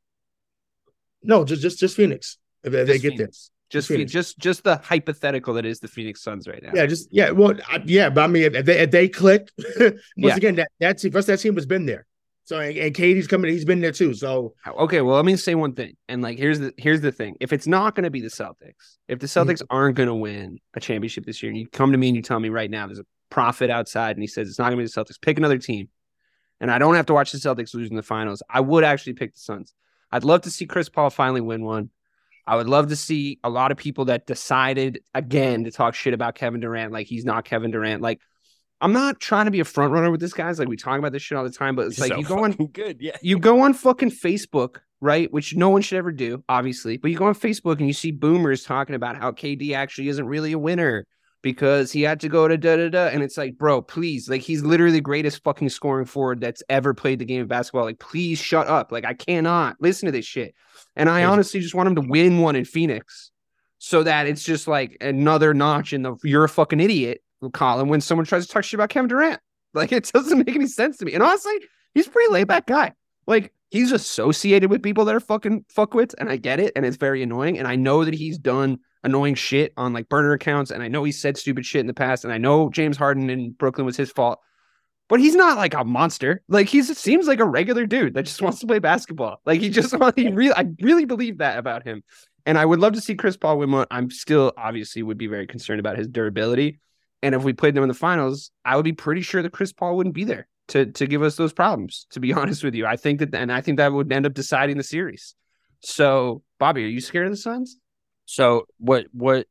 No, 1.21 1.45
just 1.45 1.61
just 1.61 1.79
just 1.79 1.95
Phoenix. 1.95 2.37
If, 2.63 2.73
if 2.73 2.87
they 2.87 2.93
Just 2.93 3.01
get 3.03 3.09
there. 3.09 3.17
Phoenix. 3.27 3.49
Just 3.69 3.87
Phoenix. 3.87 4.11
Phoenix. 4.11 4.13
just 4.13 4.39
just 4.39 4.63
the 4.63 4.77
hypothetical 4.77 5.53
that 5.55 5.65
is 5.65 5.79
the 5.79 5.87
Phoenix 5.87 6.21
Suns 6.21 6.47
right 6.47 6.61
now. 6.61 6.71
Yeah, 6.73 6.85
just 6.85 7.09
yeah. 7.11 7.31
Well, 7.31 7.53
I, 7.67 7.81
yeah, 7.85 8.09
but 8.09 8.21
I 8.23 8.27
mean, 8.27 8.55
if 8.55 8.65
they 8.65 8.79
if 8.79 8.91
they 8.91 9.09
click, 9.09 9.49
once 9.79 9.95
Yeah. 10.15 10.35
again, 10.35 10.55
that 10.55 10.71
that 10.79 10.97
team, 10.99 11.11
first 11.11 11.27
that 11.27 11.37
team 11.39 11.55
has 11.55 11.65
been 11.65 11.85
there. 11.85 12.05
So 12.45 12.59
and, 12.59 12.77
and 12.77 12.93
KD's 12.93 13.27
coming, 13.27 13.51
he's 13.51 13.65
been 13.65 13.79
there 13.79 13.91
too. 13.91 14.13
So 14.13 14.53
Okay, 14.67 15.01
well, 15.01 15.15
let 15.15 15.25
me 15.25 15.35
say 15.37 15.55
one 15.55 15.73
thing. 15.73 15.95
And 16.09 16.21
like 16.21 16.37
here's 16.37 16.59
the 16.59 16.73
here's 16.77 17.01
the 17.01 17.11
thing. 17.11 17.35
If 17.39 17.53
it's 17.53 17.67
not 17.67 17.95
going 17.95 18.03
to 18.03 18.09
be 18.09 18.21
the 18.21 18.27
Celtics, 18.27 18.97
if 19.07 19.19
the 19.19 19.27
mm-hmm. 19.27 19.49
Celtics 19.49 19.61
aren't 19.69 19.95
going 19.95 20.07
to 20.09 20.15
win 20.15 20.59
a 20.73 20.79
championship 20.79 21.25
this 21.25 21.41
year, 21.41 21.51
and 21.51 21.57
you 21.57 21.67
come 21.67 21.91
to 21.91 21.97
me 21.97 22.09
and 22.09 22.15
you 22.15 22.21
tell 22.21 22.39
me 22.39 22.49
right 22.49 22.69
now 22.69 22.87
there's 22.87 22.99
a 22.99 23.05
prophet 23.29 23.69
outside 23.69 24.15
and 24.15 24.23
he 24.23 24.27
says 24.27 24.47
it's 24.49 24.59
not 24.59 24.65
going 24.65 24.77
to 24.77 24.83
be 24.83 24.85
the 24.85 24.89
Celtics, 24.89 25.21
pick 25.21 25.37
another 25.37 25.57
team. 25.57 25.89
And 26.59 26.71
I 26.71 26.77
don't 26.77 26.95
have 26.95 27.07
to 27.07 27.13
watch 27.13 27.31
the 27.31 27.39
Celtics 27.39 27.73
lose 27.73 27.89
in 27.89 27.95
the 27.95 28.03
finals. 28.03 28.43
I 28.49 28.61
would 28.61 28.83
actually 28.83 29.13
pick 29.13 29.33
the 29.33 29.39
Suns. 29.39 29.73
I'd 30.11 30.23
love 30.23 30.41
to 30.41 30.51
see 30.51 30.65
Chris 30.65 30.87
Paul 30.87 31.09
finally 31.09 31.41
win 31.41 31.63
one. 31.65 31.89
I 32.45 32.55
would 32.55 32.67
love 32.67 32.89
to 32.89 32.95
see 32.95 33.39
a 33.43 33.49
lot 33.49 33.71
of 33.71 33.77
people 33.77 34.05
that 34.05 34.27
decided 34.27 34.99
again 35.15 35.63
to 35.63 35.71
talk 35.71 35.95
shit 35.95 36.13
about 36.13 36.35
Kevin 36.35 36.59
Durant, 36.59 36.91
like 36.91 37.07
he's 37.07 37.25
not 37.25 37.45
Kevin 37.45 37.71
Durant. 37.71 38.01
Like, 38.01 38.19
I'm 38.83 38.93
not 38.93 39.19
trying 39.19 39.45
to 39.45 39.51
be 39.51 39.61
a 39.61 39.65
front 39.65 39.93
runner 39.93 40.11
with 40.11 40.19
this 40.19 40.33
guys. 40.33 40.59
Like 40.59 40.67
we 40.67 40.75
talk 40.77 40.99
about 40.99 41.11
this 41.13 41.23
shit 41.23 41.37
all 41.37 41.43
the 41.43 41.49
time, 41.49 41.75
but 41.75 41.87
it's 41.87 41.99
like 41.99 42.11
So 42.11 42.17
you 42.17 42.25
go 42.25 42.43
on 42.43 42.51
good. 42.51 42.97
Yeah. 43.01 43.17
you 43.21 43.39
go 43.39 43.61
on 43.61 43.73
fucking 43.73 44.11
Facebook, 44.11 44.77
right? 45.01 45.31
Which 45.31 45.55
no 45.55 45.69
one 45.69 45.81
should 45.81 45.97
ever 45.97 46.11
do, 46.11 46.43
obviously. 46.49 46.97
But 46.97 47.09
you 47.09 47.17
go 47.17 47.25
on 47.25 47.33
Facebook 47.33 47.79
and 47.79 47.87
you 47.87 47.93
see 47.93 48.11
boomers 48.11 48.63
talking 48.63 48.93
about 48.95 49.15
how 49.15 49.31
KD 49.31 49.73
actually 49.73 50.09
isn't 50.09 50.25
really 50.25 50.51
a 50.51 50.59
winner. 50.59 51.07
because 51.41 51.91
he 51.91 52.01
had 52.01 52.21
to 52.21 52.29
go 52.29 52.47
to 52.47 52.57
da 52.57 52.77
da 52.77 52.89
da. 52.89 53.07
And 53.07 53.21
it's 53.21 53.37
like, 53.37 53.57
bro, 53.57 53.81
please, 53.81 54.29
like 54.29 54.41
he's 54.41 54.63
literally 54.63 54.93
the 54.93 55.01
greatest 55.01 55.43
fucking 55.43 55.69
scoring 55.69 56.05
forward 56.05 56.39
that's 56.39 56.63
ever 56.69 56.93
played 56.93 57.19
the 57.19 57.25
game 57.25 57.41
of 57.41 57.49
basketball. 57.49 57.83
Like, 57.83 57.99
please 57.99 58.39
shut 58.39 58.67
up. 58.67 58.91
Like, 58.91 59.05
I 59.05 59.13
cannot 59.13 59.75
listen 59.79 60.05
to 60.07 60.11
this 60.11 60.25
shit. 60.25 60.55
And 60.95 61.09
I 61.09 61.25
honestly 61.25 61.59
just 61.59 61.75
want 61.75 61.87
him 61.87 61.95
to 61.95 62.01
win 62.01 62.39
one 62.39 62.55
in 62.55 62.63
Phoenix 62.65 63.31
so 63.77 64.03
that 64.03 64.25
it's 64.27 64.43
just 64.43 64.67
like 64.67 64.95
another 65.01 65.53
notch 65.53 65.91
in 65.91 66.01
the 66.03 66.15
you're 66.23 66.45
a 66.45 66.49
fucking 66.49 66.79
idiot 66.79 67.21
column 67.49 67.89
when 67.89 68.01
someone 68.01 68.25
tries 68.25 68.45
to 68.45 68.51
talk 68.51 68.63
shit 68.63 68.77
about 68.77 68.89
Kevin 68.89 69.09
Durant. 69.09 69.39
Like, 69.75 69.91
it 69.91 70.03
doesn't 70.13 70.37
make 70.37 70.55
any 70.55 70.67
sense 70.67 70.97
to 70.97 71.05
me. 71.05 71.15
And 71.15 71.23
honestly, 71.23 71.55
he's 71.95 72.05
a 72.05 72.11
pretty 72.11 72.31
laid 72.31 72.47
back 72.47 72.67
guy. 72.67 72.93
Like, 73.25 73.51
he's 73.71 73.91
associated 73.91 74.69
with 74.69 74.83
people 74.83 75.03
that 75.05 75.15
are 75.15 75.19
fucking 75.19 75.65
fuckwits, 75.75 76.13
and 76.19 76.29
I 76.29 76.37
get 76.37 76.59
it, 76.59 76.73
and 76.75 76.85
it's 76.85 76.95
very 76.95 77.23
annoying. 77.23 77.57
And 77.57 77.67
I 77.67 77.75
know 77.75 78.05
that 78.05 78.13
he's 78.13 78.37
done 78.37 78.77
annoying 79.03 79.33
shit 79.33 79.73
on 79.75 79.91
like 79.91 80.09
burner 80.09 80.33
accounts, 80.33 80.69
and 80.69 80.83
I 80.83 80.89
know 80.89 81.03
he 81.03 81.11
said 81.11 81.37
stupid 81.37 81.65
shit 81.65 81.79
in 81.79 81.87
the 81.87 81.93
past, 81.93 82.23
and 82.23 82.31
I 82.31 82.37
know 82.37 82.69
James 82.69 82.97
Harden 82.97 83.31
in 83.31 83.51
Brooklyn 83.51 83.85
was 83.85 83.97
his 83.97 84.11
fault. 84.11 84.39
But 85.09 85.19
he's 85.19 85.35
not 85.35 85.57
like 85.57 85.73
a 85.73 85.83
monster. 85.83 86.41
Like 86.47 86.67
he 86.67 86.81
seems 86.81 87.27
like 87.27 87.39
a 87.39 87.45
regular 87.45 87.85
dude 87.85 88.13
that 88.13 88.23
just 88.23 88.41
wants 88.41 88.59
to 88.59 88.67
play 88.67 88.79
basketball. 88.79 89.41
Like 89.45 89.59
he 89.59 89.69
just 89.69 89.93
he 90.15 90.31
really 90.31 90.53
I 90.53 90.65
really 90.81 91.05
believe 91.05 91.39
that 91.39 91.57
about 91.57 91.83
him. 91.83 92.03
And 92.45 92.57
I 92.57 92.65
would 92.65 92.79
love 92.79 92.93
to 92.93 93.01
see 93.01 93.15
Chris 93.15 93.37
Paul 93.37 93.59
win 93.59 93.71
one. 93.71 93.87
I'm 93.91 94.09
still 94.09 94.53
obviously 94.57 95.03
would 95.03 95.17
be 95.17 95.27
very 95.27 95.45
concerned 95.45 95.79
about 95.79 95.97
his 95.97 96.07
durability. 96.07 96.79
And 97.23 97.33
if 97.33 97.43
we 97.43 97.53
played 97.53 97.73
them 97.73 97.83
in 97.83 97.87
the 97.87 97.95
finals, 97.95 98.51
I 98.65 98.75
would 98.75 98.83
be 98.83 98.91
pretty 98.91 99.21
sure 99.21 99.41
that 99.41 99.53
Chris 99.53 99.71
Paul 99.71 99.95
wouldn't 99.95 100.13
be 100.13 100.25
there 100.25 100.47
to 100.67 100.87
to 100.87 101.07
give 101.07 101.23
us 101.23 101.37
those 101.37 101.53
problems. 101.53 102.05
To 102.11 102.19
be 102.19 102.33
honest 102.39 102.63
with 102.63 102.75
you, 102.75 102.85
I 102.85 102.97
think 102.97 103.19
that, 103.19 103.33
and 103.33 103.51
I 103.51 103.61
think 103.61 103.77
that 103.77 103.93
would 103.93 104.11
end 104.11 104.25
up 104.25 104.33
deciding 104.33 104.77
the 104.77 104.83
series. 104.83 105.33
So, 105.79 106.43
Bobby, 106.59 106.83
are 106.83 106.89
you 106.89 106.99
scared 107.01 107.25
of 107.25 107.31
the 107.31 107.37
Suns? 107.37 107.77
So, 108.25 108.65
what 108.77 109.07
what 109.13 109.47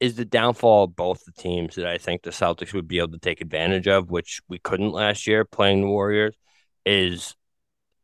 is 0.00 0.16
the 0.16 0.24
downfall 0.24 0.84
of 0.84 0.96
both 0.96 1.24
the 1.24 1.32
teams 1.32 1.74
that 1.74 1.86
I 1.86 1.98
think 1.98 2.22
the 2.22 2.30
Celtics 2.30 2.72
would 2.72 2.88
be 2.88 2.98
able 2.98 3.12
to 3.12 3.18
take 3.18 3.42
advantage 3.42 3.86
of, 3.86 4.10
which 4.10 4.40
we 4.48 4.58
couldn't 4.58 4.92
last 4.92 5.26
year 5.26 5.44
playing 5.44 5.82
the 5.82 5.88
Warriors, 5.88 6.36
is 6.86 7.34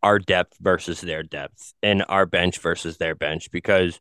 our 0.03 0.19
depth 0.19 0.59
versus 0.61 1.01
their 1.01 1.23
depth 1.23 1.73
and 1.83 2.05
our 2.09 2.27
bench 2.27 2.59
versus 2.59 2.99
their 2.99 3.15
bench. 3.15 3.51
Because 3.51 4.01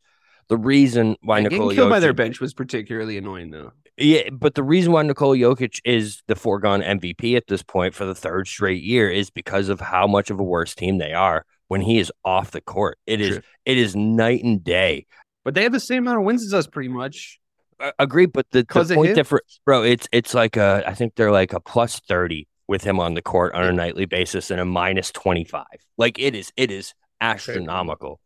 the 0.49 0.57
reason 0.57 1.15
why 1.21 1.37
Yeah, 1.37 1.43
Nikola 1.43 1.59
getting 1.59 1.75
killed 1.75 1.89
by 1.89 1.99
their 1.99 2.13
bench 2.13 2.41
was 2.41 2.53
particularly 2.53 3.17
annoying, 3.17 3.51
though. 3.51 3.71
Yeah, 3.97 4.29
but 4.31 4.55
the 4.55 4.63
reason 4.63 4.91
why 4.91 5.03
Nikola 5.03 5.37
Jokic 5.37 5.79
is 5.85 6.23
the 6.27 6.35
foregone 6.35 6.81
MVP 6.81 7.37
at 7.37 7.45
this 7.47 7.61
point 7.61 7.93
for 7.93 8.05
the 8.05 8.15
third 8.15 8.47
straight 8.47 8.81
year 8.81 9.09
is 9.09 9.29
because 9.29 9.69
of 9.69 9.79
how 9.79 10.07
much 10.07 10.31
of 10.31 10.39
a 10.39 10.43
worse 10.43 10.73
team 10.73 10.97
they 10.97 11.13
are 11.13 11.45
when 11.67 11.81
he 11.81 11.99
is 11.99 12.11
off 12.25 12.51
the 12.51 12.61
court. 12.61 12.97
It 13.05 13.21
is 13.21 13.35
True. 13.35 13.41
it 13.65 13.77
is 13.77 13.95
night 13.95 14.43
and 14.43 14.63
day. 14.63 15.05
But 15.45 15.53
they 15.53 15.63
have 15.63 15.71
the 15.71 15.79
same 15.79 16.03
amount 16.03 16.19
of 16.19 16.23
wins 16.25 16.43
as 16.43 16.53
us, 16.53 16.65
pretty 16.65 16.89
much. 16.89 17.39
Uh, 17.79 17.91
agreed, 17.99 18.33
but 18.33 18.49
the, 18.51 18.63
the 18.63 18.95
point 18.95 19.13
difference, 19.13 19.59
bro, 19.65 19.83
it's 19.83 20.07
it's 20.11 20.33
like 20.33 20.57
a 20.57 20.83
I 20.87 20.95
think 20.95 21.13
they're 21.15 21.31
like 21.31 21.53
a 21.53 21.59
plus 21.59 21.99
thirty 21.99 22.47
with 22.67 22.83
him 22.83 22.99
on 22.99 23.13
the 23.13 23.21
court 23.21 23.53
on 23.53 23.63
a 23.63 23.73
nightly 23.73 24.05
basis 24.05 24.49
and 24.49 24.59
a 24.59 24.65
minus 24.65 25.11
twenty 25.11 25.43
five. 25.43 25.65
Like 25.97 26.17
it 26.17 26.33
is 26.33 26.51
it 26.57 26.71
is 26.71 26.95
astronomical. 27.21 28.19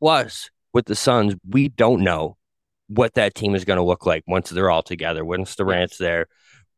Plus, 0.00 0.50
with 0.72 0.86
the 0.86 0.94
Suns, 0.94 1.34
we 1.48 1.68
don't 1.68 2.02
know 2.02 2.37
what 2.88 3.14
that 3.14 3.34
team 3.34 3.54
is 3.54 3.64
going 3.64 3.76
to 3.76 3.82
look 3.82 4.04
like 4.06 4.24
once 4.26 4.50
they're 4.50 4.70
all 4.70 4.82
together. 4.82 5.24
Once 5.24 5.54
Durant's 5.54 5.98
there, 5.98 6.26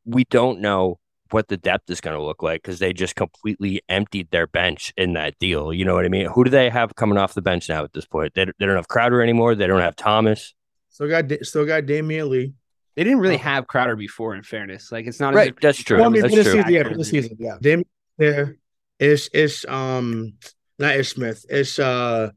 we 0.04 0.24
don't 0.24 0.60
know 0.60 0.98
what 1.30 1.46
the 1.48 1.56
depth 1.56 1.88
is 1.90 2.00
going 2.00 2.16
to 2.16 2.22
look 2.22 2.42
like 2.42 2.60
because 2.62 2.80
they 2.80 2.92
just 2.92 3.14
completely 3.14 3.80
emptied 3.88 4.28
their 4.32 4.48
bench 4.48 4.92
in 4.96 5.12
that 5.12 5.38
deal. 5.38 5.72
You 5.72 5.84
know 5.84 5.94
what 5.94 6.04
I 6.04 6.08
mean? 6.08 6.26
Who 6.26 6.42
do 6.42 6.50
they 6.50 6.68
have 6.70 6.96
coming 6.96 7.16
off 7.18 7.34
the 7.34 7.42
bench 7.42 7.68
now 7.68 7.84
at 7.84 7.92
this 7.92 8.04
point? 8.06 8.34
They, 8.34 8.46
they 8.46 8.66
don't 8.66 8.74
have 8.76 8.88
Crowder 8.88 9.22
anymore. 9.22 9.54
They 9.54 9.68
don't 9.68 9.80
have 9.80 9.94
Thomas. 9.94 10.52
Still 10.88 11.08
got 11.08 11.28
Da- 11.28 11.42
still 11.42 11.64
got 11.64 11.84
Damion 11.84 12.28
Lee. 12.28 12.52
They 12.96 13.04
didn't 13.04 13.20
really 13.20 13.36
Oh. 13.36 13.38
have 13.38 13.68
Crowder 13.68 13.94
before, 13.94 14.34
in 14.34 14.42
fairness. 14.42 14.90
Like, 14.90 15.06
it's 15.06 15.20
not 15.20 15.32
Right, 15.34 15.50
as 15.52 15.56
that's 15.62 15.78
true. 15.78 15.98
Well, 15.98 16.06
I 16.06 16.10
mean, 16.10 16.22
That's 16.22 16.34
this 16.34 16.46
true. 16.46 16.54
season, 16.54 16.72
yeah, 16.72 16.78
for 16.82 16.86
Accurately. 16.88 16.98
this 16.98 17.10
season, 17.10 17.36
yeah. 17.38 17.56
Damian 17.60 17.86
there. 18.18 18.56
Ish 18.98 19.28
Ish 19.32 19.64
um 19.66 20.34
not 20.80 20.96
Ish 20.96 21.10
Smith. 21.10 21.46
It's 21.48 21.78
uh 21.78 22.32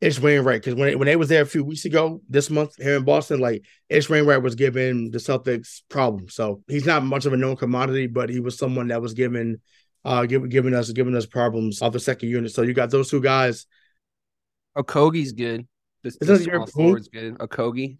Ish 0.00 0.18
Wainwright. 0.18 0.62
Because 0.62 0.74
when 0.74 0.98
when 0.98 1.06
they 1.06 1.16
was 1.16 1.28
there 1.28 1.42
a 1.42 1.46
few 1.46 1.62
weeks 1.64 1.84
ago, 1.84 2.22
this 2.28 2.48
month 2.50 2.76
here 2.76 2.96
in 2.96 3.04
Boston, 3.04 3.40
like 3.40 3.64
Ish 3.88 4.08
Wainwright 4.08 4.42
was 4.42 4.54
giving 4.54 5.10
the 5.10 5.18
Celtics 5.18 5.82
problems. 5.88 6.34
So 6.34 6.62
he's 6.68 6.86
not 6.86 7.04
much 7.04 7.26
of 7.26 7.32
a 7.32 7.36
known 7.36 7.56
commodity, 7.56 8.06
but 8.06 8.30
he 8.30 8.40
was 8.40 8.56
someone 8.56 8.88
that 8.88 9.02
was 9.02 9.14
giving 9.14 9.60
uh 10.04 10.24
giving 10.24 10.48
giving 10.48 10.74
us 10.74 10.90
giving 10.92 11.14
us 11.14 11.26
problems 11.26 11.82
off 11.82 11.92
the 11.92 12.00
second 12.00 12.30
unit. 12.30 12.52
So 12.52 12.62
you 12.62 12.72
got 12.72 12.90
those 12.90 13.10
two 13.10 13.20
guys. 13.20 13.66
Okogie's 14.76 15.32
good. 15.32 15.66
The 16.02 16.16
Isn't 16.22 16.46
your- 16.46 16.66
forward's 16.66 17.08
good. 17.08 17.36
Okogie. 17.38 17.98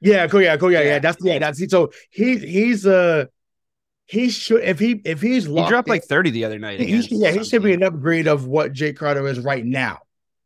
Yeah, 0.00 0.26
cool, 0.26 0.42
yeah, 0.42 0.56
cool, 0.56 0.70
yeah, 0.72 0.80
yeah. 0.80 0.86
Yeah. 0.86 0.98
That's 0.98 1.24
yeah, 1.24 1.38
that's 1.38 1.70
so 1.70 1.90
he 2.10 2.36
he's 2.36 2.86
uh 2.86 3.26
he 4.06 4.30
should 4.30 4.62
if 4.62 4.78
he 4.78 5.00
if 5.04 5.20
he's 5.20 5.46
He 5.46 5.54
dropped 5.66 5.88
in- 5.88 5.92
like 5.92 6.04
30 6.04 6.30
the 6.30 6.44
other 6.44 6.58
night. 6.58 6.78
He- 6.80 6.86
he 6.86 6.92
against 6.92 7.08
should- 7.08 7.18
yeah, 7.18 7.30
he 7.32 7.44
should 7.44 7.62
be 7.62 7.72
an 7.72 7.82
upgrade 7.82 8.26
of 8.28 8.46
what 8.46 8.72
Jay 8.72 8.92
Crowder 8.92 9.26
is 9.26 9.40
right 9.40 9.64
now. 9.64 10.00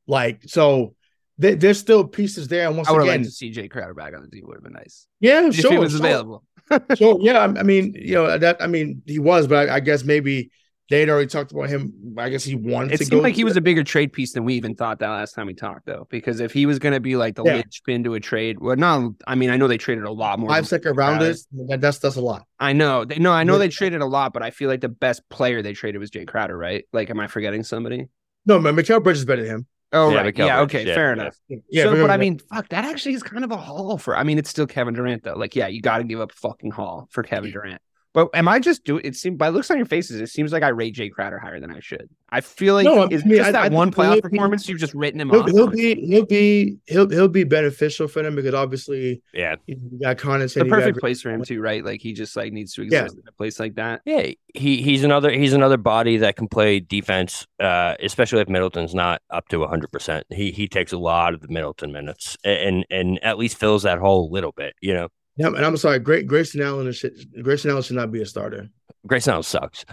Like, 0.06 0.42
so 0.46 0.94
th- 1.40 1.58
there's 1.58 1.78
still 1.78 2.04
pieces 2.04 2.48
there. 2.48 2.66
And 2.68 2.76
once 2.76 2.88
I 2.88 2.92
would 2.92 2.98
have 2.98 3.08
again, 3.08 3.20
liked 3.22 3.30
to 3.30 3.34
see 3.36 3.50
Jay 3.50 3.68
Crowder 3.68 3.94
back 3.94 4.14
on 4.14 4.22
the 4.22 4.28
team. 4.28 4.44
Would 4.46 4.56
have 4.56 4.64
been 4.64 4.72
nice. 4.72 5.06
yeah, 5.20 5.46
If 5.48 5.54
sure, 5.56 5.72
he 5.72 5.78
was 5.78 5.92
sure, 5.92 6.00
available. 6.00 6.44
sure. 6.96 7.18
Yeah, 7.20 7.38
I 7.38 7.44
I 7.44 7.62
mean, 7.62 7.94
you 7.96 8.14
know, 8.14 8.38
that 8.38 8.56
I 8.60 8.66
mean, 8.66 9.02
he 9.06 9.18
was, 9.18 9.46
but 9.46 9.68
I, 9.68 9.76
I 9.76 9.80
guess 9.80 10.04
maybe 10.04 10.50
they'd 10.88 11.08
already 11.08 11.26
talked 11.26 11.50
about 11.52 11.68
him. 11.68 12.14
I 12.18 12.28
guess 12.28 12.44
he 12.44 12.54
wanted 12.54 12.90
to 12.92 12.96
go. 12.98 13.02
It 13.02 13.06
seemed 13.08 13.22
like 13.22 13.34
he 13.34 13.44
was 13.44 13.56
a 13.56 13.60
bigger 13.60 13.82
trade 13.84 14.12
piece 14.12 14.32
than 14.32 14.44
we 14.44 14.54
even 14.54 14.74
thought 14.76 14.98
that 15.00 15.08
last 15.08 15.34
time 15.34 15.46
we 15.46 15.54
talked, 15.54 15.86
though. 15.86 16.06
Because 16.10 16.40
if 16.40 16.52
he 16.52 16.66
was 16.66 16.78
going 16.78 16.94
to 16.94 17.00
be 17.00 17.16
like 17.16 17.34
the 17.36 17.42
Yeah. 17.44 17.54
linchpin 17.56 18.04
to 18.04 18.14
a 18.14 18.20
trade, 18.20 18.58
well, 18.60 18.76
no, 18.76 19.16
I 19.26 19.34
mean, 19.34 19.50
I 19.50 19.56
know 19.56 19.66
they 19.68 19.78
traded 19.78 20.04
a 20.04 20.10
lot 20.12 20.38
more. 20.38 20.48
five 20.48 20.66
second 20.68 20.96
rounders. 20.96 21.46
That, 21.68 21.80
that's 21.80 21.98
that's 21.98 22.16
a 22.16 22.20
lot. 22.20 22.46
I 22.58 22.72
know. 22.72 23.04
They, 23.04 23.18
no, 23.18 23.32
I 23.32 23.44
know 23.44 23.54
Yeah. 23.54 23.58
they 23.60 23.68
traded 23.68 24.00
a 24.00 24.06
lot, 24.06 24.32
but 24.32 24.42
I 24.42 24.50
feel 24.50 24.68
like 24.68 24.80
the 24.80 24.88
best 24.88 25.28
player 25.28 25.62
they 25.62 25.72
traded 25.72 26.00
was 26.00 26.10
Jay 26.10 26.24
Crowder, 26.24 26.56
right? 26.56 26.84
Like, 26.92 27.10
am 27.10 27.20
I 27.20 27.26
forgetting 27.26 27.62
somebody? 27.64 28.06
No, 28.44 28.58
man, 28.60 28.74
Mikal 28.76 29.02
Bridges 29.02 29.20
is 29.20 29.24
better 29.24 29.42
than 29.42 29.50
him. 29.50 29.66
Oh, 29.92 30.10
Yeah, 30.10 30.22
right. 30.22 30.36
Yeah, 30.36 30.60
okay, 30.62 30.84
yeah, 30.84 30.94
fair 30.94 31.14
yeah. 31.14 31.22
enough. 31.22 31.36
Yeah, 31.48 31.84
so, 31.84 31.90
very 31.92 32.02
but 32.02 32.10
I 32.10 32.16
mean, 32.16 32.38
fuck, 32.38 32.68
that 32.70 32.84
actually 32.84 33.14
is 33.14 33.22
kind 33.22 33.44
of 33.44 33.52
a 33.52 33.56
haul 33.56 33.98
for. 33.98 34.16
I 34.16 34.24
mean, 34.24 34.38
it's 34.38 34.50
still 34.50 34.66
Kevin 34.66 34.94
Durant 34.94 35.22
though. 35.22 35.34
Like, 35.36 35.54
yeah, 35.54 35.68
you 35.68 35.80
got 35.80 35.98
to 35.98 36.04
give 36.04 36.20
up 36.20 36.32
fucking 36.32 36.72
haul 36.72 37.08
for 37.10 37.22
Kevin 37.22 37.52
Durant. 37.52 37.80
But 38.16 38.30
am 38.32 38.48
I 38.48 38.58
just 38.60 38.82
doing? 38.84 39.02
It 39.04 39.14
seems 39.14 39.36
by 39.36 39.50
looks 39.50 39.70
on 39.70 39.76
your 39.76 39.84
faces, 39.84 40.22
it 40.22 40.28
seems 40.28 40.50
like 40.50 40.62
I 40.62 40.68
rate 40.68 40.94
Jay 40.94 41.10
Crowder 41.10 41.38
higher 41.38 41.60
than 41.60 41.70
I 41.70 41.80
should. 41.80 42.08
I 42.30 42.40
feel 42.40 42.72
like 42.72 42.86
No, 42.86 43.02
I 43.02 43.08
it's 43.10 43.26
mean, 43.26 43.36
just 43.36 43.48
I- 43.48 43.52
that 43.52 43.64
I 43.64 43.68
one 43.68 43.92
think 43.92 43.96
he'll 43.96 44.04
playoff 44.12 44.14
be- 44.16 44.20
performance. 44.30 44.66
You've 44.70 44.80
just 44.80 44.94
written 44.94 45.20
him 45.20 45.28
He'll, 45.28 45.42
off. 45.42 45.50
he'll 45.50 45.66
be 45.66 45.94
he'll 46.06 46.24
be 46.24 46.78
he'll 46.86 47.10
he'll 47.10 47.28
be 47.28 47.44
beneficial 47.44 48.08
for 48.08 48.22
them 48.22 48.34
because 48.34 48.54
obviously 48.54 49.20
Yeah. 49.34 49.56
you 49.66 49.76
got 50.02 50.16
Connaughton. 50.16 50.54
the 50.54 50.64
you 50.64 50.70
got 50.70 50.76
perfect 50.78 50.98
place 50.98 51.20
for 51.20 51.30
him 51.30 51.44
too, 51.44 51.60
right? 51.60 51.84
Like 51.84 52.00
he 52.00 52.14
just 52.14 52.34
like 52.36 52.54
needs 52.54 52.72
to 52.76 52.84
Yeah. 52.84 53.02
exist 53.02 53.18
in 53.22 53.28
a 53.28 53.32
place 53.32 53.60
like 53.60 53.74
that. 53.74 54.00
Yeah, 54.06 54.28
he 54.54 54.80
he's 54.80 55.04
another 55.04 55.30
he's 55.30 55.52
another 55.52 55.76
body 55.76 56.16
that 56.16 56.36
can 56.36 56.48
play 56.48 56.80
defense, 56.80 57.46
uh, 57.60 57.96
especially 58.00 58.40
if 58.40 58.48
Middleton's 58.48 58.94
not 58.94 59.20
up 59.28 59.46
to 59.48 59.62
hundred 59.66 59.92
percent. 59.92 60.24
He 60.30 60.52
he 60.52 60.68
takes 60.68 60.90
a 60.92 60.98
lot 60.98 61.34
of 61.34 61.42
the 61.42 61.48
Middleton 61.48 61.92
minutes 61.92 62.38
and 62.42 62.86
and 62.90 63.22
at 63.22 63.36
least 63.36 63.58
fills 63.58 63.82
that 63.82 63.98
hole 63.98 64.26
a 64.26 64.32
little 64.32 64.52
bit. 64.52 64.72
You 64.80 64.94
know, 64.94 65.08
Yeah, 65.36 65.48
and 65.48 65.58
I'm 65.64 65.76
sorry, 65.76 65.98
Great 65.98 66.26
Grayson 66.26 66.62
Allen 66.62 66.86
is 66.86 66.96
shit- 66.96 67.42
Grayson 67.42 67.70
Allen 67.70 67.82
should 67.82 67.96
not 67.96 68.10
be 68.10 68.22
a 68.22 68.26
starter. 68.26 68.68
Grayson 69.06 69.32
Allen 69.32 69.42
sucks. 69.42 69.84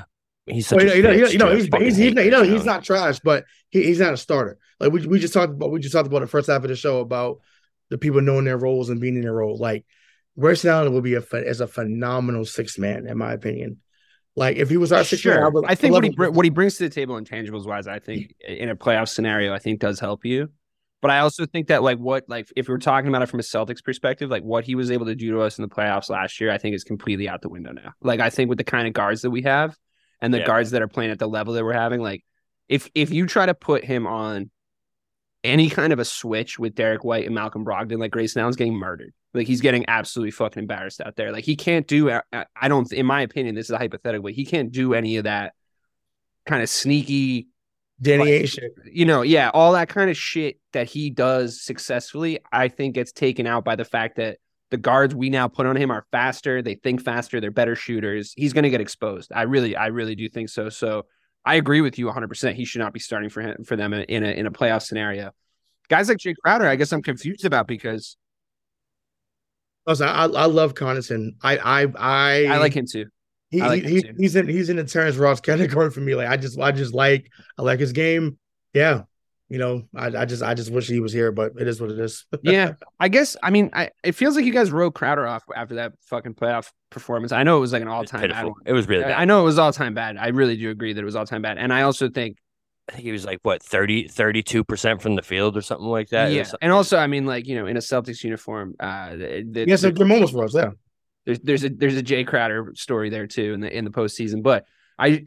He's 0.46 0.68
such 0.68 0.78
Well, 0.84 0.92
a 0.92 0.96
you 0.96 1.04
know, 1.04 1.12
you 1.12 1.22
know, 1.24 1.28
you 1.30 1.38
know, 1.38 1.50
too. 1.52 1.56
He's, 1.58 1.96
he's, 1.96 1.98
he's, 1.98 2.14
not, 2.14 2.26
you 2.26 2.32
know, 2.32 2.44
he's 2.44 2.66
not 2.66 2.84
trash, 2.84 3.20
but 3.20 3.46
he, 3.70 3.84
he's 3.84 4.00
not 4.00 4.14
a 4.14 4.18
starter. 4.18 4.58
Like 4.80 4.92
we, 4.92 5.06
we 5.08 5.20
just 5.20 5.34
talked 5.34 5.54
about, 5.54 5.72
we 5.72 5.80
just 5.80 5.94
talked 5.94 6.08
about 6.08 6.20
the 6.20 6.28
first 6.28 6.48
half 6.50 6.64
of 6.64 6.68
the 6.70 6.76
show 6.76 7.00
about 7.00 7.40
the 7.90 7.98
people 7.98 8.22
knowing 8.22 8.44
their 8.46 8.58
roles 8.58 8.90
and 8.90 9.00
being 9.00 9.16
in 9.16 9.22
their 9.22 9.34
role. 9.34 9.58
Like 9.58 9.86
Grayson 10.38 10.70
Allen 10.70 10.92
will 10.94 11.02
be 11.02 11.14
a 11.14 11.22
ph- 11.22 11.46
is 11.46 11.62
a 11.62 11.68
phenomenal 11.68 12.44
six 12.46 12.78
man, 12.78 13.08
in 13.08 13.18
my 13.18 13.32
opinion. 13.34 13.78
Like 14.36 14.58
if 14.58 14.70
he 14.70 14.78
was 14.78 14.92
our 14.92 15.04
six 15.04 15.24
man, 15.26 15.36
Sure. 15.36 15.50
would- 15.52 15.66
I 15.68 15.76
think 15.76 15.94
what 15.94 16.04
he 16.04 16.10
br- 16.10 16.30
what 16.30 16.44
he 16.44 16.50
brings 16.50 16.76
to 16.78 16.84
the 16.84 16.90
table 16.94 17.16
intangibles 17.22 17.66
wise, 17.66 17.88
I 17.88 18.00
think 18.00 18.34
in 18.46 18.68
a 18.70 18.76
playoff 18.76 19.08
scenario, 19.10 19.54
I 19.54 19.60
think 19.60 19.80
does 19.80 20.00
help 20.00 20.26
you. 20.26 20.50
But 21.04 21.12
I 21.12 21.20
also 21.20 21.46
think 21.46 21.68
that 21.68 21.84
like 21.84 21.98
what 22.00 22.24
like 22.30 22.48
if 22.56 22.70
we're 22.70 22.78
talking 22.78 23.10
about 23.10 23.22
it 23.22 23.26
from 23.28 23.42
a 23.42 23.44
Celtics 23.44 23.84
perspective, 23.84 24.30
like 24.30 24.42
what 24.42 24.64
he 24.64 24.74
was 24.74 24.90
able 24.90 25.06
to 25.08 25.16
do 25.16 25.32
to 25.34 25.42
us 25.42 25.60
in 25.60 25.62
the 25.62 25.68
playoffs 25.68 26.10
last 26.10 26.40
year, 26.40 26.50
I 26.50 26.58
think 26.58 26.74
is 26.76 26.86
completely 26.86 27.28
out 27.28 27.42
the 27.42 27.50
window 27.50 27.74
now. 27.74 27.92
Like 28.02 28.22
I 28.22 28.30
think 28.30 28.48
with 28.48 28.58
the 28.58 28.64
kind 28.64 28.88
of 28.88 28.94
guards 28.94 29.22
that 29.24 29.30
we 29.30 29.42
have 29.42 29.78
and 30.22 30.34
the 30.34 30.40
Yeah. 30.40 30.46
guards 30.46 30.72
that 30.72 30.82
are 30.82 30.88
playing 30.88 31.12
at 31.12 31.20
the 31.20 31.28
level 31.28 31.54
that 31.56 31.64
we're 31.66 31.74
having, 31.74 32.00
like 32.00 32.24
if 32.70 32.90
if 32.96 33.12
you 33.12 33.28
try 33.28 33.46
to 33.46 33.54
put 33.54 33.84
him 33.84 34.08
on 34.08 34.50
any 35.44 35.70
kind 35.70 35.92
of 35.92 36.00
a 36.00 36.06
switch 36.06 36.58
with 36.58 36.74
Derrick 36.74 37.04
White 37.04 37.26
and 37.26 37.36
Malcolm 37.36 37.66
Brogdon, 37.66 38.00
like 38.00 38.12
Grayson 38.12 38.42
Allen's 38.42 38.56
getting 38.56 38.76
murdered. 38.76 39.14
Like 39.34 39.46
he's 39.46 39.60
getting 39.60 39.84
absolutely 39.90 40.32
fucking 40.32 40.62
embarrassed 40.62 41.02
out 41.02 41.18
there. 41.18 41.34
Like 41.34 41.44
he 41.44 41.58
can't 41.58 41.86
do. 41.86 42.12
I 42.12 42.22
I 42.56 42.70
don't. 42.70 42.90
In 42.94 43.06
my 43.06 43.24
opinion, 43.24 43.56
this 43.56 43.66
is 43.66 43.72
a 43.72 43.78
hypothetical. 43.78 44.24
But 44.24 44.34
he 44.34 44.46
can't 44.46 44.72
do 44.72 44.94
any 44.94 45.18
of 45.18 45.26
that 45.26 45.54
kind 46.46 46.64
of 46.64 46.70
sneaky. 46.70 47.48
Danny 48.04 48.42
like. 48.42 48.50
You 48.92 49.06
know, 49.06 49.22
yeah, 49.22 49.50
all 49.54 49.74
that 49.74 49.90
kind 49.90 50.10
of 50.10 50.18
shit 50.18 50.60
that 50.74 50.88
he 50.88 51.10
does 51.10 51.62
successfully. 51.62 52.40
I 52.52 52.68
think 52.68 52.96
gets 52.96 53.12
taken 53.12 53.48
out 53.48 53.64
by 53.66 53.76
the 53.76 53.86
fact 53.86 54.18
that 54.18 54.38
the 54.72 54.78
guards 54.78 55.16
we 55.16 55.30
now 55.30 55.48
put 55.48 55.66
on 55.66 55.76
him 55.76 55.92
are 55.92 56.06
faster. 56.12 56.62
They 56.62 56.76
think 56.76 57.02
faster. 57.04 57.40
They're 57.40 57.52
better 57.52 57.76
shooters. 57.76 58.34
He's 58.36 58.54
going 58.54 58.64
to 58.64 58.70
get 58.70 58.82
exposed. 58.82 59.32
I 59.34 59.44
really, 59.44 59.76
I 59.76 59.88
really 59.88 60.16
do 60.16 60.30
think 60.30 60.50
so. 60.50 60.70
So 60.70 61.06
I 61.46 61.56
agree 61.56 61.82
with 61.82 62.00
you 62.00 62.06
100. 62.06 62.28
percent 62.28 62.56
He 62.58 62.66
should 62.66 62.80
not 62.80 62.94
be 62.94 63.00
starting 63.00 63.30
for 63.30 63.42
him 63.42 63.64
for 63.64 63.76
them 63.76 63.94
in 63.94 64.24
a 64.24 64.28
in 64.28 64.46
a 64.46 64.52
playoff 64.52 64.84
scenario. 64.84 65.32
Guys 65.90 66.10
like 66.10 66.18
Jay 66.18 66.34
Crowder, 66.34 66.68
I 66.68 66.76
guess 66.76 66.92
I'm 66.92 67.02
confused 67.02 67.46
about 67.46 67.68
because 67.68 68.18
Also, 69.86 70.06
I, 70.06 70.24
I 70.26 70.46
love 70.46 70.74
Connaughton. 70.74 71.36
I 71.42 71.58
I 71.58 71.88
I 71.98 72.46
I 72.46 72.58
like 72.58 72.74
him 72.74 72.86
too. 72.90 73.08
He, 73.54 73.62
like 73.62 73.84
he, 73.84 74.04
he's 74.18 74.36
in 74.36 74.48
he's 74.48 74.70
in 74.70 74.78
the 74.78 74.84
Terrence 74.84 75.16
Ross 75.16 75.40
category 75.40 75.92
for 75.92 76.00
me. 76.00 76.16
Like 76.16 76.28
I 76.28 76.38
just 76.38 76.60
I 76.60 76.72
just 76.72 76.92
like 76.92 77.30
I 77.56 77.62
like 77.62 77.80
his 77.80 77.92
game. 77.92 78.40
Yeah, 78.74 79.04
you 79.48 79.60
know 79.60 79.84
I, 79.96 80.08
I 80.08 80.26
just 80.26 80.42
I 80.42 80.56
just 80.56 80.72
wish 80.72 80.88
he 80.88 81.00
was 81.00 81.14
here, 81.14 81.32
but 81.32 81.52
it 81.60 81.68
is 81.68 81.80
what 81.80 81.92
it 81.92 82.00
is. 82.00 82.26
yeah, 82.42 82.74
I 83.00 83.10
guess. 83.10 83.38
I 83.44 83.52
mean, 83.52 83.70
I 83.72 83.92
it 84.04 84.14
feels 84.14 84.36
like 84.36 84.46
you 84.46 84.54
guys 84.54 84.72
wrote 84.72 84.96
Crowder 84.96 85.28
off 85.28 85.44
after 85.56 85.76
that 85.76 85.94
fucking 86.08 86.34
playoff 86.34 86.72
performance. 86.90 87.32
I 87.32 87.44
know 87.44 87.58
it 87.58 87.60
was 87.60 87.74
like 87.74 87.84
an 87.84 87.88
all 87.88 88.06
time 88.06 88.28
bad 88.28 88.44
one. 88.44 88.56
It 88.66 88.74
was 88.74 88.88
really 88.88 89.04
I 89.04 89.10
bad. 89.10 89.20
I 89.20 89.26
know 89.26 89.42
it 89.42 89.46
was 89.46 89.60
all 89.60 89.72
time 89.72 89.94
bad. 89.94 90.18
I 90.18 90.30
really 90.30 90.58
do 90.58 90.72
agree 90.72 90.94
that 90.94 91.02
it 91.02 91.06
was 91.06 91.16
all 91.16 91.28
time 91.28 91.44
bad, 91.44 91.60
and 91.60 91.72
I 91.72 91.84
also 91.84 92.10
think 92.10 92.38
I 92.90 92.94
think 92.94 93.06
he 93.06 93.12
was 93.12 93.24
like 93.24 93.38
what 93.44 93.62
30 93.62 94.08
32 94.08 94.64
percent 94.64 95.00
from 95.00 95.16
the 95.16 95.22
field 95.22 95.56
or 95.56 95.62
something 95.62 95.86
like 95.86 96.10
that. 96.10 96.32
Yeah, 96.32 96.50
and 96.60 96.72
also 96.72 96.98
I 96.98 97.06
mean, 97.06 97.28
like 97.28 97.46
you 97.46 97.56
know, 97.56 97.68
in 97.68 97.78
a 97.78 97.82
Celtics 97.82 98.24
uniform, 98.24 98.74
uh, 98.80 99.12
the, 99.12 99.48
the, 99.48 99.66
he 99.66 99.72
has 99.72 99.82
some 99.82 99.94
good 99.94 100.08
moments 100.08 100.32
for 100.32 100.44
us. 100.44 100.56
Yeah, 100.56 100.72
there's 101.26 101.40
there's 101.40 101.64
a 101.64 101.70
there's 101.70 101.98
a 101.98 102.04
Jay 102.04 102.24
Crowder 102.24 102.74
story 102.76 103.10
there 103.10 103.28
too 103.28 103.54
in 103.54 103.62
the 103.62 103.76
in 103.76 103.86
the 103.86 103.92
postseason, 103.92 104.44
but 104.44 104.66
I 105.00 105.24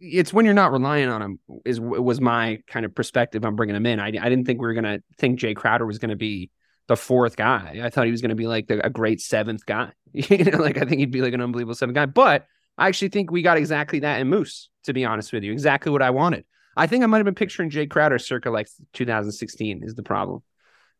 it's 0.00 0.32
when 0.32 0.44
you're 0.44 0.54
not 0.54 0.72
relying 0.72 1.08
on 1.08 1.22
him 1.22 1.38
is 1.64 1.80
was 1.80 2.20
my 2.20 2.60
kind 2.66 2.86
of 2.86 2.94
perspective 2.94 3.44
on 3.44 3.56
bringing 3.56 3.76
him 3.76 3.86
in. 3.86 4.00
I 4.00 4.06
I 4.06 4.10
didn't 4.10 4.44
think 4.44 4.60
we 4.60 4.66
were 4.66 4.74
gonna 4.74 5.00
think 5.18 5.38
Jay 5.38 5.54
Crowder 5.54 5.86
was 5.86 5.98
gonna 5.98 6.16
be 6.16 6.50
the 6.86 6.96
fourth 6.96 7.36
guy. 7.36 7.80
I 7.82 7.90
thought 7.90 8.06
he 8.06 8.10
was 8.10 8.22
gonna 8.22 8.34
be 8.34 8.46
like 8.46 8.66
the, 8.66 8.84
a 8.84 8.90
great 8.90 9.20
seventh 9.20 9.66
guy. 9.66 9.92
you 10.12 10.44
know, 10.44 10.58
like 10.58 10.78
I 10.78 10.84
think 10.84 11.00
he'd 11.00 11.10
be 11.10 11.22
like 11.22 11.34
an 11.34 11.40
unbelievable 11.40 11.74
seventh 11.74 11.96
guy. 11.96 12.06
But 12.06 12.46
I 12.78 12.88
actually 12.88 13.08
think 13.08 13.30
we 13.30 13.42
got 13.42 13.56
exactly 13.56 14.00
that 14.00 14.20
in 14.20 14.28
Moose. 14.28 14.70
To 14.84 14.92
be 14.92 15.04
honest 15.04 15.32
with 15.32 15.42
you, 15.42 15.52
exactly 15.52 15.90
what 15.90 16.02
I 16.02 16.10
wanted. 16.10 16.44
I 16.76 16.86
think 16.86 17.04
I 17.04 17.06
might 17.06 17.18
have 17.18 17.24
been 17.24 17.34
picturing 17.34 17.70
Jay 17.70 17.86
Crowder 17.86 18.18
circa 18.18 18.50
like 18.50 18.68
2016 18.94 19.82
is 19.82 19.94
the 19.94 20.02
problem. 20.02 20.42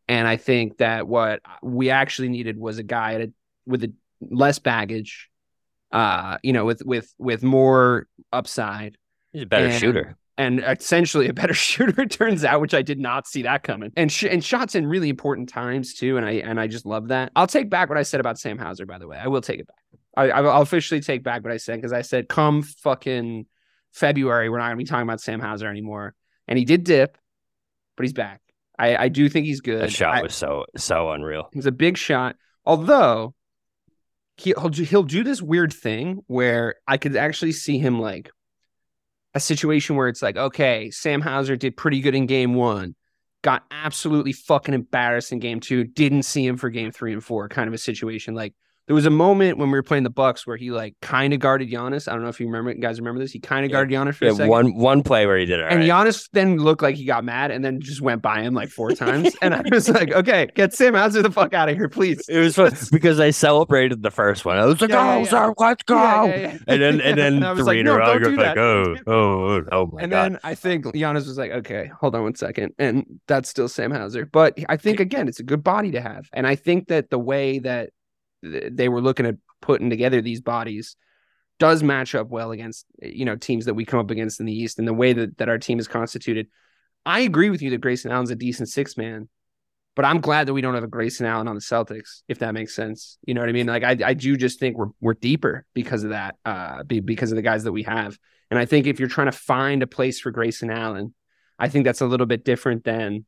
And 0.09 0.29
I 0.29 0.37
think 0.37 0.79
that 0.79 1.09
what 1.09 1.41
we 1.63 1.91
actually 1.91 2.29
needed 2.29 2.59
was 2.59 2.79
a 2.79 2.83
guy 2.83 3.13
a, 3.13 3.29
with 3.67 3.85
a 3.85 3.93
less 4.31 4.59
baggage, 4.59 5.31
uh, 5.93 6.39
you 6.43 6.53
know, 6.53 6.65
with 6.65 6.83
with 6.85 7.13
with 7.19 7.43
more 7.43 8.07
upside 8.33 8.97
he's 9.33 9.43
a 9.43 9.47
better 9.47 9.67
and- 9.67 9.75
shooter. 9.81 10.17
and 10.37 10.61
essentially 10.61 11.29
a 11.29 11.33
better 11.33 11.55
shooter. 11.69 12.03
It 12.03 12.11
turns 12.11 12.45
out, 12.45 12.61
which 12.61 12.75
I 12.75 12.83
did 12.83 12.99
not 12.99 13.27
see 13.27 13.43
that 13.43 13.63
coming. 13.63 13.93
And 13.97 14.11
sh- 14.11 14.25
and 14.25 14.43
shots 14.45 14.75
in 14.75 14.87
really 14.87 15.09
important 15.09 15.49
times 15.49 15.95
too. 15.95 16.17
And 16.17 16.27
I 16.27 16.33
and 16.33 16.59
I 16.61 16.67
just 16.67 16.87
love 16.87 17.09
that. 17.09 17.33
I'll 17.37 17.47
take 17.47 17.71
back 17.71 17.89
what 17.89 17.99
I 17.99 18.03
said 18.03 18.21
about 18.21 18.39
Sam 18.39 18.59
Hauser. 18.59 18.87
By 18.87 18.99
the 18.99 19.07
way, 19.07 19.17
I 19.19 19.29
will 19.29 19.41
take 19.43 19.61
it 19.61 19.67
back. 19.67 19.77
I, 20.17 20.31
I- 20.31 20.43
I'll 20.43 20.63
officially 20.63 21.01
take 21.01 21.23
back 21.23 21.43
what 21.43 21.53
I 21.53 21.57
said 21.59 21.77
because 21.77 21.93
I 21.93 22.03
said 22.03 22.29
come 22.29 22.63
fucking 22.63 23.47
February, 23.93 24.49
we're 24.49 24.59
not 24.59 24.65
gonna 24.67 24.77
be 24.77 24.85
talking 24.85 25.03
about 25.09 25.21
Sam 25.21 25.39
Hauser 25.41 25.69
anymore. 25.69 26.15
And 26.49 26.59
he 26.59 26.65
did 26.65 26.85
dip, 26.85 27.17
but 27.97 28.03
he's 28.05 28.13
back. 28.13 28.41
I, 28.77 28.97
I 28.97 29.09
do 29.09 29.29
think 29.29 29.47
he's 29.47 29.61
good. 29.61 29.83
That 29.83 29.93
shot 29.93 30.17
I- 30.17 30.23
was 30.23 30.35
so 30.35 30.65
so 30.77 31.11
unreal. 31.13 31.49
It's 31.53 31.67
a 31.67 31.73
big 31.73 31.97
shot. 31.97 32.35
Although 32.67 33.35
he, 34.37 34.55
he'll 34.59 34.69
do- 34.69 34.85
he'll 34.85 35.03
do 35.03 35.23
this 35.23 35.41
weird 35.41 35.73
thing 35.73 36.23
where 36.27 36.77
I 36.87 36.97
could 36.97 37.17
actually 37.17 37.53
see 37.53 37.79
him 37.79 38.01
like 38.01 38.31
a 39.35 39.41
situation 39.41 39.97
where 39.97 40.09
it's 40.09 40.23
like, 40.23 40.37
okay, 40.37 40.91
Sam 40.91 41.21
Hauser 41.21 41.57
did 41.57 41.77
pretty 41.77 42.01
good 42.01 42.15
in 42.15 42.27
game 42.27 42.55
one, 42.55 42.95
got 43.43 43.65
absolutely 43.71 44.33
fucking 44.33 44.75
embarrassed 44.75 45.33
in 45.33 45.39
game 45.39 45.61
two, 45.61 45.85
didn't 45.85 46.23
see 46.23 46.47
him 46.47 46.57
for 46.57 46.71
game 46.71 46.93
three 46.93 47.13
and 47.13 47.23
four, 47.23 47.49
kind 47.49 47.69
of 47.69 47.75
a 47.75 47.79
situation. 47.79 48.35
Like 48.35 48.55
there 48.87 48.95
was 48.95 49.07
a 49.07 49.11
moment 49.11 49.57
when 49.57 49.71
we 49.71 49.79
were 49.79 49.83
playing 49.83 50.05
the 50.05 50.11
Bucks 50.11 50.47
where 50.47 50.57
he 50.59 50.71
like 50.71 50.95
kind 51.01 51.33
of 51.33 51.41
guarded 51.41 51.71
Giannis. 51.71 52.07
I 52.07 52.13
don't 52.13 52.23
know 52.23 52.29
if 52.29 52.39
you 52.39 52.47
remember, 52.47 52.71
you 52.73 52.81
guys 52.81 52.99
remember 53.01 53.19
this. 53.21 53.33
He 53.33 53.41
kind 53.41 53.65
of 53.65 53.71
Yeah. 53.71 53.77
guarded 53.77 53.95
Giannis 53.95 54.15
for 54.17 54.27
a 54.27 54.33
second. 54.35 54.49
one 54.51 54.75
one 54.75 55.03
play 55.03 55.27
where 55.27 55.39
he 55.39 55.47
did 55.47 55.61
it. 55.61 55.67
And 55.71 55.81
right. 55.81 55.89
Giannis 55.89 56.29
then 56.33 56.59
looked 56.59 56.83
like 56.83 56.95
he 56.97 57.07
got 57.07 57.25
mad 57.25 57.51
and 57.51 57.65
then 57.65 57.81
just 57.81 58.03
went 58.03 58.21
by 58.21 58.43
him 58.43 58.53
like 58.53 58.69
four 58.69 58.91
times. 58.95 59.35
and 59.41 59.55
I 59.55 59.63
was 59.71 59.89
like, 59.89 60.13
okay, 60.13 60.49
get 60.55 60.75
Sam 60.75 60.95
Hauser 60.95 61.23
the 61.23 61.31
fuck 61.31 61.55
out 61.55 61.69
of 61.71 61.77
here, 61.77 61.89
please. 61.89 62.29
It 62.29 62.39
was 62.39 62.57
fun 62.57 62.73
because 62.93 63.19
I 63.21 63.31
celebrated 63.31 64.03
the 64.03 64.11
first 64.11 64.45
one. 64.45 64.59
I 64.59 64.67
was 64.67 64.81
like, 64.81 64.91
Yeah, 64.91 65.03
yeah, 65.05 65.15
"Oh, 65.15 65.19
yeah. 65.21 65.25
sir, 65.25 65.55
let's 65.57 65.83
go!" 65.85 65.95
Yeah, 65.95 66.25
yeah, 66.27 66.37
yeah. 66.37 66.59
And 66.69 66.83
then 66.83 67.01
and 67.01 67.19
then 67.19 67.43
I 67.45 67.53
was 67.53 67.61
the 67.61 67.65
like, 67.65 67.85
no, 67.85 67.97
don't 67.99 68.23
do 68.23 68.29
was 68.31 68.37
like, 68.39 68.55
that. 68.55 68.59
Oh, 68.59 68.97
"Oh, 69.07 69.13
oh, 69.13 69.63
oh 69.73 69.87
my 69.93 70.03
and 70.03 70.11
god!" 70.11 70.25
And 70.27 70.35
then 70.35 70.41
I 70.45 70.55
think 70.55 70.85
Giannis 70.85 71.27
was 71.27 71.39
like, 71.39 71.53
okay, 71.53 71.91
hold 72.01 72.15
on 72.15 72.23
one 72.23 72.35
second. 72.35 72.73
And 72.79 73.05
that's 73.29 73.49
still 73.49 73.69
Sam 73.69 73.93
Hauser. 73.93 74.27
But 74.27 74.59
I 74.69 74.77
think, 74.77 75.01
again, 75.01 75.27
it's 75.27 75.41
a 75.41 75.43
good 75.43 75.65
body 75.65 75.91
to 75.93 76.03
have. 76.03 76.29
And 76.35 76.47
I 76.47 76.55
think 76.55 76.89
that 76.89 77.09
the 77.09 77.19
way 77.19 77.61
that 77.61 77.85
th- 77.85 77.93
they 78.71 78.89
were 78.89 79.01
looking 79.01 79.27
at 79.27 79.37
putting 79.61 79.91
together 79.91 80.21
these 80.21 80.41
bodies 80.41 80.97
does 81.59 81.83
match 81.83 82.15
up 82.15 82.29
well 82.29 82.51
against, 82.51 82.87
you 83.01 83.25
know, 83.25 83.37
teams 83.37 83.67
that 83.67 83.75
we 83.75 83.85
come 83.85 84.01
up 84.01 84.11
against 84.11 84.41
in 84.41 84.47
the 84.47 84.53
East 84.53 84.79
and 84.79 84.89
the 84.89 84.95
way 84.95 85.13
that, 85.13 85.39
that 85.39 85.49
our 85.49 85.59
team 85.59 85.79
is 85.79 85.89
constituted. 85.89 86.49
I 87.07 87.21
agree 87.21 87.51
with 87.51 87.63
you 87.63 87.71
that 87.71 87.81
Grayson 87.81 88.11
Allen's 88.11 88.31
a 88.31 88.35
decent 88.35 88.69
six 88.69 88.97
man, 88.97 89.29
but 89.95 90.05
I'm 90.05 90.21
glad 90.21 90.49
that 90.49 90.55
we 90.55 90.61
don't 90.61 90.75
have 90.75 90.85
a 90.85 90.89
Grayson 90.89 91.27
Allen 91.27 91.49
on 91.49 91.55
the 91.55 91.61
Celtics, 91.61 92.23
if 92.29 92.41
that 92.41 92.55
makes 92.55 92.75
sense. 92.75 93.19
You 93.27 93.35
know 93.35 93.41
what 93.41 93.49
I 93.49 93.53
mean? 93.53 93.67
Like 93.67 93.85
I, 93.85 93.97
I 94.05 94.15
do 94.15 94.37
just 94.37 94.59
think 94.59 94.77
we're 94.77 94.89
we're 95.01 95.15
deeper 95.15 95.65
because 95.75 96.03
of 96.03 96.11
that, 96.11 96.37
uh, 96.45 96.83
be, 96.83 97.01
because 97.01 97.31
of 97.31 97.37
the 97.37 97.43
guys 97.43 97.65
that 97.65 97.73
we 97.73 97.85
have. 97.85 98.19
And 98.51 98.59
I 98.59 98.65
think 98.65 98.87
if 98.87 98.99
you're 98.99 99.09
trying 99.09 99.31
to 99.31 99.33
find 99.33 99.83
a 99.83 99.87
place 99.87 100.21
for 100.21 100.31
Grayson 100.31 100.71
Allen, 100.71 101.15
I 101.59 101.69
think 101.69 101.85
that's 101.85 102.01
a 102.01 102.07
little 102.07 102.27
bit 102.27 102.45
different 102.45 102.85
than 102.85 103.27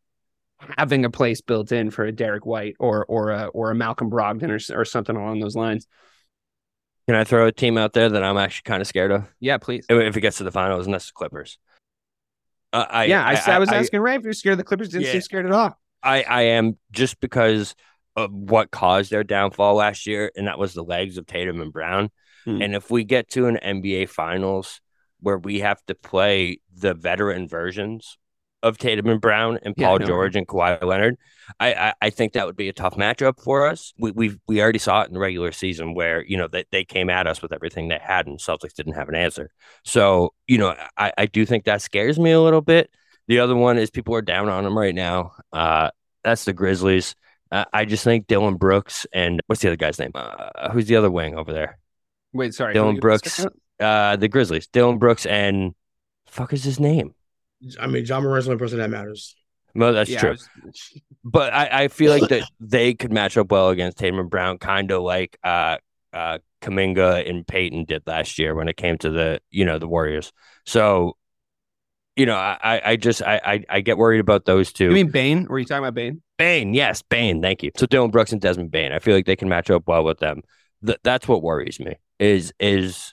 having 0.79 1.05
a 1.05 1.11
place 1.11 1.41
built 1.41 1.73
in 1.73 1.91
for 1.91 2.05
a 2.05 2.13
Derrick 2.13 2.47
White 2.47 2.77
or 2.79 3.05
or 3.07 3.31
a 3.31 3.47
or 3.47 3.71
a 3.71 3.75
Malcolm 3.75 4.11
Brogdon 4.11 4.51
or 4.51 4.81
or 4.81 4.85
something 4.85 5.17
along 5.17 5.41
those 5.41 5.57
lines. 5.57 5.87
Can 7.07 7.15
I 7.15 7.25
throw 7.25 7.47
a 7.47 7.53
team 7.53 7.79
out 7.79 7.93
there 7.93 8.09
that 8.09 8.23
I'm 8.25 8.37
actually 8.37 8.65
kind 8.65 8.81
of 8.81 8.89
scared 8.89 9.13
of 9.13 9.29
Yeah, 9.39 9.59
please. 9.59 9.87
if 9.89 10.17
it 10.17 10.21
gets 10.21 10.39
to 10.39 10.45
the 10.45 10.51
finals, 10.51 10.87
and 10.87 10.95
that's 10.95 11.07
the 11.07 11.13
Clippers. 11.13 11.59
Uh, 12.73 12.85
I 12.91 13.05
yeah, 13.05 13.25
I, 13.25 13.53
I, 13.53 13.59
was 13.59 13.69
I, 13.69 13.77
asking 13.77 14.01
Ray 14.01 14.17
if 14.17 14.23
you're 14.23 14.33
scared 14.33 14.55
of 14.55 14.59
the 14.59 14.65
Clippers. 14.65 14.89
Didn't 14.89 15.07
Yeah. 15.07 15.13
seem 15.13 15.21
scared 15.21 15.47
at 15.47 15.53
all. 15.53 15.79
I, 16.03 16.23
I 16.23 16.43
am 16.43 16.77
just 16.91 17.21
because 17.21 17.75
of 18.17 18.33
what 18.33 18.71
caused 18.71 19.11
their 19.11 19.25
downfall 19.25 19.77
last 19.77 20.07
year, 20.07 20.33
and 20.37 20.47
that 20.47 20.59
was 20.59 20.75
the 20.75 20.83
legs 20.83 21.17
of 21.17 21.27
Tatum 21.27 21.61
and 21.61 21.73
Brown. 21.73 22.11
Hmm. 22.45 22.61
And 22.63 22.75
if 22.75 22.91
we 22.91 23.05
get 23.05 23.29
to 23.31 23.47
an 23.47 23.59
NBA 23.63 24.09
Finals 24.09 24.81
where 25.21 25.39
we 25.39 25.61
have 25.61 25.85
to 25.87 25.95
play 25.95 26.61
the 26.75 26.95
veteran 26.95 27.47
versions 27.47 28.19
of 28.63 28.79
Tatum 28.79 29.09
and 29.09 29.21
Brown 29.21 29.59
and 29.63 29.75
Yeah, 29.77 29.89
Paul 29.89 29.99
no. 30.01 30.07
George 30.07 30.37
and 30.37 30.47
Kawhi 30.47 30.83
Leonard, 30.83 31.17
I, 31.61 31.75
I 31.75 31.95
I 32.03 32.11
think 32.11 32.33
that 32.33 32.47
would 32.47 32.57
be 32.57 32.69
a 32.69 32.73
tough 32.73 32.97
matchup 32.97 33.43
for 33.43 33.67
us. 33.67 33.93
We 33.99 34.11
we 34.13 34.39
we 34.49 34.61
already 34.63 34.79
saw 34.79 35.03
it 35.03 35.09
in 35.09 35.15
the 35.15 35.21
regular 35.21 35.53
season 35.53 35.95
where 35.95 36.25
you 36.25 36.37
know 36.37 36.49
they, 36.49 36.65
they 36.73 36.85
came 36.85 37.11
at 37.11 37.27
us 37.27 37.43
with 37.43 37.53
everything 37.53 37.89
they 37.89 37.99
had, 38.03 38.27
and 38.27 38.39
Celtics 38.39 38.75
didn't 38.75 38.95
have 38.95 39.09
an 39.09 39.15
answer. 39.15 39.51
So 39.85 40.33
you 40.47 40.59
know 40.59 40.75
I 40.97 41.13
I 41.17 41.27
do 41.27 41.47
think 41.47 41.65
that 41.65 41.83
scares 41.83 42.19
me 42.19 42.33
a 42.33 42.41
little 42.41 42.63
bit. 42.63 42.91
The 43.29 43.41
other 43.41 43.57
one 43.57 43.79
is 43.79 43.91
people 43.91 44.15
are 44.15 44.23
down 44.23 44.49
on 44.49 44.65
them 44.65 44.79
right 44.79 44.95
now. 44.95 45.33
Uh, 45.53 45.91
that's 46.23 46.45
the 46.45 46.53
Grizzlies. 46.53 47.15
Uh, 47.51 47.65
I 47.73 47.85
just 47.85 48.05
think 48.05 48.27
Dillon 48.27 48.57
Brooks 48.57 49.07
and 49.13 49.41
what's 49.47 49.63
the 49.63 49.69
other 49.69 49.77
guy's 49.77 49.99
name? 49.99 50.13
Uh, 50.15 50.71
who's 50.71 50.87
the 50.87 50.97
other 50.97 51.11
wing 51.11 51.37
over 51.37 51.53
there? 51.53 51.79
Wait, 52.33 52.55
sorry. 52.55 52.75
Dillon 52.75 52.99
Brooks. 52.99 53.45
Uh, 53.79 54.17
the 54.17 54.29
Grizzlies. 54.29 54.67
Dillon 54.69 54.99
Brooks 54.99 55.27
and 55.27 55.75
fuck 56.27 56.53
is 56.53 56.65
his 56.65 56.81
name? 56.81 57.15
I 57.81 57.87
mean, 57.87 58.05
Ja 58.05 58.21
Morant's 58.21 58.47
the 58.47 58.53
only 58.53 58.61
person 58.63 58.79
that 58.79 58.91
matters. 58.91 59.35
No, 59.75 59.93
that's 59.93 60.09
Yeah, 60.11 60.19
I 60.19 60.21
true. 60.21 60.31
was- 60.31 60.49
But 61.25 61.53
I, 61.53 61.85
I 61.85 61.89
feel 61.89 62.11
like 62.13 62.29
that 62.31 62.49
they 62.61 62.95
could 62.95 63.13
match 63.13 63.37
up 63.37 63.51
well 63.51 63.69
against 63.71 63.99
Tatum 63.99 64.19
and 64.21 64.31
Brown, 64.31 64.59
kind 64.59 64.91
of 64.91 65.03
like 65.03 65.39
uh, 65.45 65.77
uh, 66.13 66.39
Kuminga 66.63 67.29
and 67.29 67.47
Payton 67.47 67.85
did 67.85 68.03
last 68.07 68.39
year 68.39 68.55
when 68.55 68.69
it 68.69 68.77
came 68.77 68.97
to 68.99 69.11
the 69.11 69.41
you 69.51 69.65
know 69.65 69.79
the 69.79 69.89
Warriors. 69.89 70.33
So, 70.65 71.17
you 72.17 72.25
know, 72.27 72.37
I 72.37 72.57
I- 72.63 72.83
I 72.93 72.97
just 72.97 73.23
I 73.23 73.41
I, 73.45 73.65
I 73.69 73.81
get 73.81 73.99
worried 73.99 74.21
about 74.21 74.45
those 74.47 74.73
two. 74.73 74.87
You 74.87 74.91
mean 74.93 75.11
Bane? 75.11 75.47
Were 75.47 75.59
you 75.59 75.65
talking 75.67 75.85
about 75.85 75.95
Bane? 75.95 76.23
Bain, 76.39 76.75
yes, 76.75 77.03
Bane. 77.03 77.41
Thank 77.43 77.63
you. 77.63 77.71
So 77.77 77.87
Dillon 77.87 78.11
Brooks 78.11 78.33
and 78.33 78.41
Desmond 78.41 78.71
Bane. 78.71 78.93
I 78.93 78.99
feel 78.99 79.15
like 79.15 79.27
they 79.27 79.37
can 79.37 79.49
match 79.49 79.71
up 79.71 79.85
well 79.87 80.05
with 80.05 80.19
them. 80.19 80.43
Th- 80.85 80.99
that's 81.03 81.27
what 81.29 81.43
worries 81.43 81.81
me 81.81 81.97
is 82.19 82.53
is 82.61 83.13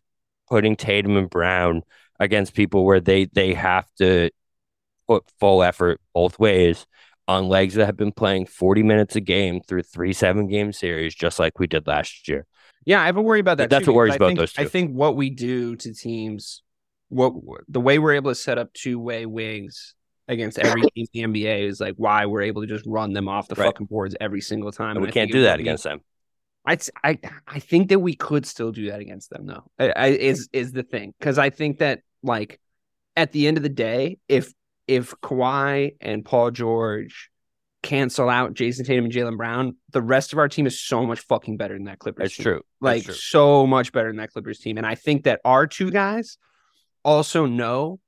putting 0.49 0.75
Tatum 0.77 1.17
and 1.17 1.29
Brown 1.29 1.81
against 2.19 2.53
people 2.53 2.85
where 2.85 2.99
they 2.99 3.25
they 3.25 3.53
have 3.53 3.87
to 3.97 4.29
put 5.07 5.23
full 5.39 5.63
effort 5.63 5.99
both 6.13 6.39
ways 6.39 6.85
on 7.27 7.47
legs 7.47 7.75
that 7.75 7.85
have 7.85 7.97
been 7.97 8.11
playing 8.11 8.45
40 8.45 8.83
minutes 8.83 9.15
a 9.15 9.21
game 9.21 9.61
through 9.61 9.83
three 9.83 10.13
seven 10.13 10.47
game 10.47 10.73
series, 10.73 11.15
just 11.15 11.39
like 11.39 11.59
we 11.59 11.67
did 11.67 11.87
last 11.87 12.27
year. 12.27 12.45
Yeah, 12.85 13.01
I 13.01 13.05
have 13.05 13.15
a 13.17 13.21
worry 13.21 13.39
about 13.39 13.57
that. 13.59 13.69
That's 13.69 13.85
too, 13.85 13.91
what 13.91 13.97
worries 13.97 14.15
about 14.15 14.27
think- 14.27 14.39
those 14.39 14.53
two. 14.53 14.61
I 14.61 14.65
think 14.65 14.91
what 14.93 15.15
we 15.15 15.29
do 15.29 15.75
to 15.77 15.93
teams, 15.93 16.61
what 17.09 17.33
the 17.69 17.79
way 17.79 17.97
we're 17.99 18.13
able 18.15 18.31
to 18.31 18.35
set 18.35 18.57
up 18.57 18.73
two 18.73 18.99
way 18.99 19.25
wings 19.25 19.95
against 20.27 20.59
every 20.59 20.81
team 20.95 21.05
in 21.13 21.31
the 21.33 21.41
NBA 21.45 21.67
is 21.67 21.79
like 21.79 21.95
why 21.95 22.25
we're 22.25 22.41
able 22.41 22.61
to 22.61 22.67
just 22.67 22.85
run 22.85 23.13
them 23.13 23.27
off 23.29 23.47
the 23.47 23.55
Right. 23.55 23.67
fucking 23.67 23.87
boards 23.87 24.15
every 24.19 24.41
single 24.41 24.71
time. 24.73 24.97
And 24.97 25.01
we 25.01 25.07
I 25.07 25.11
can't 25.11 25.31
do 25.31 25.43
that 25.43 25.51
would 25.53 25.57
be- 25.57 25.63
against 25.63 25.83
them. 25.85 26.01
I, 26.65 26.77
I 27.03 27.19
I 27.47 27.59
think 27.59 27.89
that 27.89 27.99
we 27.99 28.15
could 28.15 28.45
still 28.45 28.71
do 28.71 28.89
that 28.89 28.99
against 29.01 29.29
them 29.29 29.45
though. 29.45 29.63
I, 29.77 29.89
I, 29.95 30.05
is 30.07 30.49
is 30.53 30.71
the 30.71 30.83
thing 30.83 31.13
because 31.19 31.37
I 31.37 31.49
think 31.49 31.79
that 31.79 32.01
like 32.23 32.59
at 33.15 33.31
the 33.31 33.47
end 33.47 33.57
of 33.57 33.63
the 33.63 33.69
day, 33.69 34.17
if 34.27 34.53
if 34.87 35.13
Kawhi 35.21 35.95
and 35.99 36.23
Paul 36.23 36.51
George 36.51 37.29
cancel 37.81 38.29
out 38.29 38.53
Jayson 38.53 38.85
Tatum 38.85 39.05
and 39.05 39.13
Jaylen 39.13 39.35
Brown, 39.35 39.75
the 39.91 40.01
rest 40.01 40.31
of 40.31 40.39
our 40.39 40.47
team 40.47 40.65
is 40.65 40.81
so 40.81 41.05
much 41.05 41.19
fucking 41.19 41.57
better 41.57 41.73
than 41.73 41.83
that 41.85 41.99
Clippers. 41.99 42.23
That's 42.23 42.35
team. 42.37 42.43
true. 42.43 42.53
That's 42.53 42.63
Like 42.81 43.03
true. 43.03 43.13
so 43.13 43.67
much 43.67 43.91
better 43.91 44.07
than 44.09 44.17
that 44.17 44.31
Clippers 44.31 44.59
team, 44.59 44.77
and 44.77 44.85
I 44.87 44.95
think 44.95 45.25
that 45.25 45.41
our 45.43 45.67
two 45.67 45.91
guys 45.91 46.37
also 47.03 47.45
know 47.45 47.99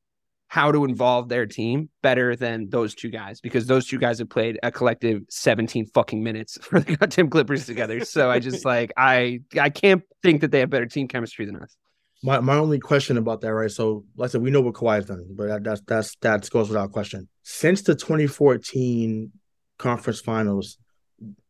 how 0.47 0.71
to 0.71 0.85
involve 0.85 1.27
their 1.27 1.45
team 1.45 1.89
better 2.01 2.35
than 2.35 2.69
those 2.69 2.95
two 2.95 3.09
guys 3.09 3.41
because 3.41 3.65
those 3.65 3.87
two 3.87 3.97
guys 3.97 4.19
have 4.19 4.29
played 4.29 4.59
a 4.63 4.71
collective 4.71 5.23
17 5.29 5.87
fucking 5.87 6.23
minutes 6.23 6.57
for 6.61 6.79
the 6.79 6.95
goddamn 6.95 7.29
Clippers 7.29 7.65
together. 7.65 8.05
So 8.05 8.29
I 8.29 8.39
just 8.39 8.65
like 8.73 8.91
I 8.97 9.41
I 9.59 9.69
can't 9.69 10.03
think 10.21 10.41
that 10.41 10.51
they 10.51 10.59
have 10.59 10.69
better 10.69 10.85
team 10.85 11.07
chemistry 11.07 11.45
than 11.45 11.57
us. 11.57 11.75
My 12.23 12.39
my 12.39 12.55
only 12.55 12.79
question 12.79 13.17
about 13.17 13.41
that, 13.41 13.53
right? 13.53 13.69
So, 13.69 14.05
like 14.15 14.29
I 14.29 14.31
said, 14.31 14.41
we 14.41 14.49
know 14.49 14.61
what 14.61 14.73
Kawhi's 14.73 15.05
done, 15.05 15.25
but 15.31 15.47
that, 15.47 15.63
that's 15.63 15.81
that's 15.81 16.15
that 16.21 16.49
goes 16.49 16.69
without 16.69 16.91
question. 16.91 17.27
Since 17.43 17.83
the 17.83 17.93
2014 17.93 19.31
conference 19.77 20.21
finals, 20.21 20.77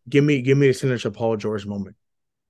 give 0.10 0.24
me 0.24 0.41
give 0.41 0.58
me 0.58 0.70
a 0.70 0.74
signature 0.74 1.12
Paul 1.12 1.38
George 1.38 1.66
moment. 1.66 1.96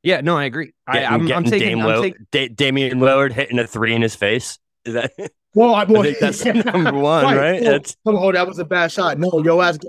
Yeah, 0.01 0.21
no, 0.21 0.37
I 0.37 0.45
agree. 0.45 0.71
I, 0.87 0.93
Getting, 0.93 1.07
I'm, 1.07 1.13
I'm 1.21 1.27
getting 1.27 1.43
taking, 1.49 1.67
Dame 1.67 1.79
I'm 1.79 1.87
Lillard, 1.87 2.01
taking 2.01 2.27
Da- 2.31 2.47
Damian 2.49 2.99
Lillard 2.99 3.31
hitting 3.31 3.59
a 3.59 3.67
three 3.67 3.93
in 3.93 4.01
his 4.01 4.15
face. 4.15 4.59
Is 4.85 4.93
that? 4.93 5.11
Well, 5.55 5.73
I, 5.73 5.83
well, 5.85 6.01
I 6.01 6.13
think 6.13 6.19
that's 6.19 6.45
number 6.65 6.93
one, 6.93 7.23
right? 7.25 7.61
Well, 7.61 7.71
That's- 7.71 7.95
come 8.05 8.15
on, 8.17 8.33
that 8.33 8.47
was 8.47 8.59
a 8.59 8.65
bad 8.65 8.91
shot. 8.91 9.17
No, 9.17 9.41
your 9.43 9.63
ass. 9.63 9.79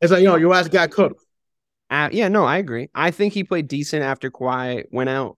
It's 0.00 0.12
like 0.12 0.22
yo, 0.22 0.36
your 0.36 0.54
ass 0.54 0.68
got 0.68 0.90
cooked. 0.90 1.24
uh, 1.90 2.08
yeah, 2.12 2.28
no, 2.28 2.44
I 2.44 2.58
agree. 2.58 2.88
I 2.94 3.10
think 3.10 3.32
he 3.34 3.42
played 3.44 3.66
decent 3.68 4.02
after 4.02 4.30
Kawhi 4.30 4.84
went 4.92 5.10
out. 5.10 5.36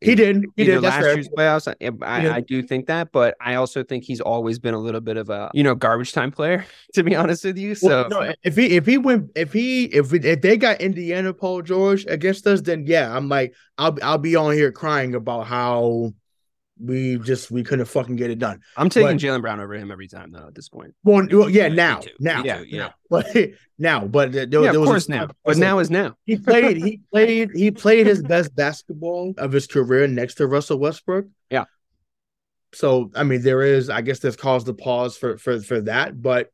He 0.00 0.14
did. 0.14 0.44
He 0.56 0.64
did. 0.64 0.76
That's 0.76 0.94
last 0.94 1.02
fair. 1.02 1.14
year's 1.14 1.28
playoffs. 1.28 1.66
I, 1.68 2.06
I. 2.06 2.34
I 2.36 2.40
do 2.40 2.62
think 2.62 2.86
that, 2.86 3.10
but 3.10 3.34
I 3.40 3.56
also 3.56 3.82
think 3.82 4.04
he's 4.04 4.20
always 4.20 4.60
been 4.60 4.74
a 4.74 4.78
little 4.78 5.00
bit 5.00 5.16
of 5.16 5.28
a 5.28 5.50
you 5.54 5.64
know 5.64 5.74
garbage 5.74 6.12
time 6.12 6.30
player. 6.30 6.64
To 6.94 7.02
be 7.02 7.16
honest 7.16 7.44
with 7.44 7.58
you, 7.58 7.74
so 7.74 7.88
Well, 7.88 8.08
no, 8.08 8.34
if 8.44 8.54
he 8.54 8.76
if 8.76 8.86
he 8.86 8.96
went 8.98 9.30
if 9.34 9.52
he 9.52 9.84
if 9.86 10.12
we, 10.12 10.20
if 10.20 10.40
they 10.40 10.56
got 10.56 10.80
Indiana 10.80 11.34
Paul 11.34 11.62
George 11.62 12.06
against 12.06 12.46
us, 12.46 12.60
then 12.60 12.86
yeah, 12.86 13.14
I'm 13.14 13.28
like 13.28 13.54
I'll 13.76 13.96
I'll 14.02 14.18
be 14.18 14.36
on 14.36 14.52
here 14.54 14.70
crying 14.72 15.14
about 15.14 15.46
how 15.46 16.12
we 16.82 17.18
just 17.18 17.50
we 17.50 17.62
couldn't 17.62 17.84
fucking 17.86 18.16
get 18.16 18.30
it 18.30 18.38
done. 18.38 18.60
I'm 18.76 18.88
taking 18.88 19.18
Jaylen 19.18 19.40
Brown 19.40 19.60
over 19.60 19.74
him 19.74 19.90
every 19.90 20.08
time 20.08 20.32
though. 20.32 20.46
At 20.46 20.54
this 20.54 20.68
point, 20.68 20.94
Well, 21.04 21.26
well 21.30 21.48
yeah, 21.48 21.68
Me 21.68 21.76
now, 21.76 22.00
too. 22.00 22.10
Now, 22.18 22.42
too, 22.42 22.48
Yeah, 22.48 22.60
yeah. 22.66 22.88
but 23.10 23.26
now, 23.78 24.06
but 24.06 24.32
there, 24.32 24.46
there 24.46 24.60
yeah, 24.64 24.72
there 24.72 24.80
of 24.80 24.80
was 24.80 24.88
a 24.88 24.92
course 24.92 25.06
time- 25.06 25.16
now, 25.28 25.28
but 25.44 25.56
now 25.56 25.78
is 25.78 25.90
now. 25.90 26.16
he 26.26 26.36
played 26.36 26.76
he 26.76 27.00
played 27.12 27.50
he 27.54 27.70
played 27.70 28.06
his 28.06 28.22
best 28.22 28.54
basketball 28.54 29.34
of 29.38 29.52
his 29.52 29.66
career 29.66 30.06
next 30.08 30.34
to 30.36 30.46
Russell 30.46 30.78
Westbrook. 30.78 31.26
Yeah. 31.50 31.64
So 32.74 33.10
I 33.14 33.22
mean, 33.24 33.42
there 33.42 33.62
is 33.62 33.90
I 33.90 34.00
guess 34.00 34.18
there's 34.20 34.36
cause 34.36 34.64
to 34.64 34.74
pause 34.74 35.16
for 35.16 35.36
for 35.38 35.60
for 35.60 35.80
that, 35.82 36.20
but 36.20 36.50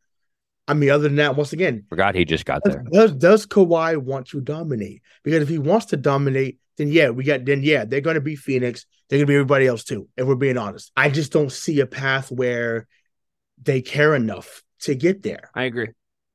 I 0.66 0.74
mean, 0.74 0.91
other 0.91 1.05
than 1.05 1.16
that, 1.16 1.35
once 1.35 1.55
again, 1.55 1.85
Forgot 1.89 2.14
he 2.14 2.26
just 2.26 2.45
got 2.45 2.62
does, 2.62 2.74
there. 2.74 2.85
does 2.93 3.12
does 3.14 3.47
Kawhi 3.47 3.97
want 3.97 4.26
to 4.29 4.41
dominate? 4.41 5.01
Because 5.22 5.43
if 5.43 5.49
he 5.49 5.59
wants 5.59 5.87
to 5.87 5.97
dominate, 5.97 6.59
then 6.79 6.89
yeah, 6.89 7.11
we 7.11 7.24
got 7.24 7.45
then 7.45 7.62
yeah, 7.62 7.85
they're 7.85 8.01
going 8.01 8.14
to 8.14 8.20
be 8.20 8.37
Phoenix. 8.37 8.87
They're 9.09 9.18
going 9.18 9.26
to 9.26 9.31
be 9.31 9.35
everybody 9.35 9.66
else 9.66 9.85
too. 9.85 10.09
If 10.16 10.26
we're 10.26 10.35
being 10.37 10.57
honest, 10.59 10.91
I 10.97 11.11
just 11.11 11.33
don't 11.33 11.53
see 11.53 11.81
a 11.81 11.87
path 11.87 12.31
where 12.31 12.87
they 13.62 13.83
care 13.83 14.14
enough 14.14 14.62
to 14.81 14.95
get 14.95 15.22
there. 15.22 15.51
I 15.55 15.64
agree. 15.64 15.89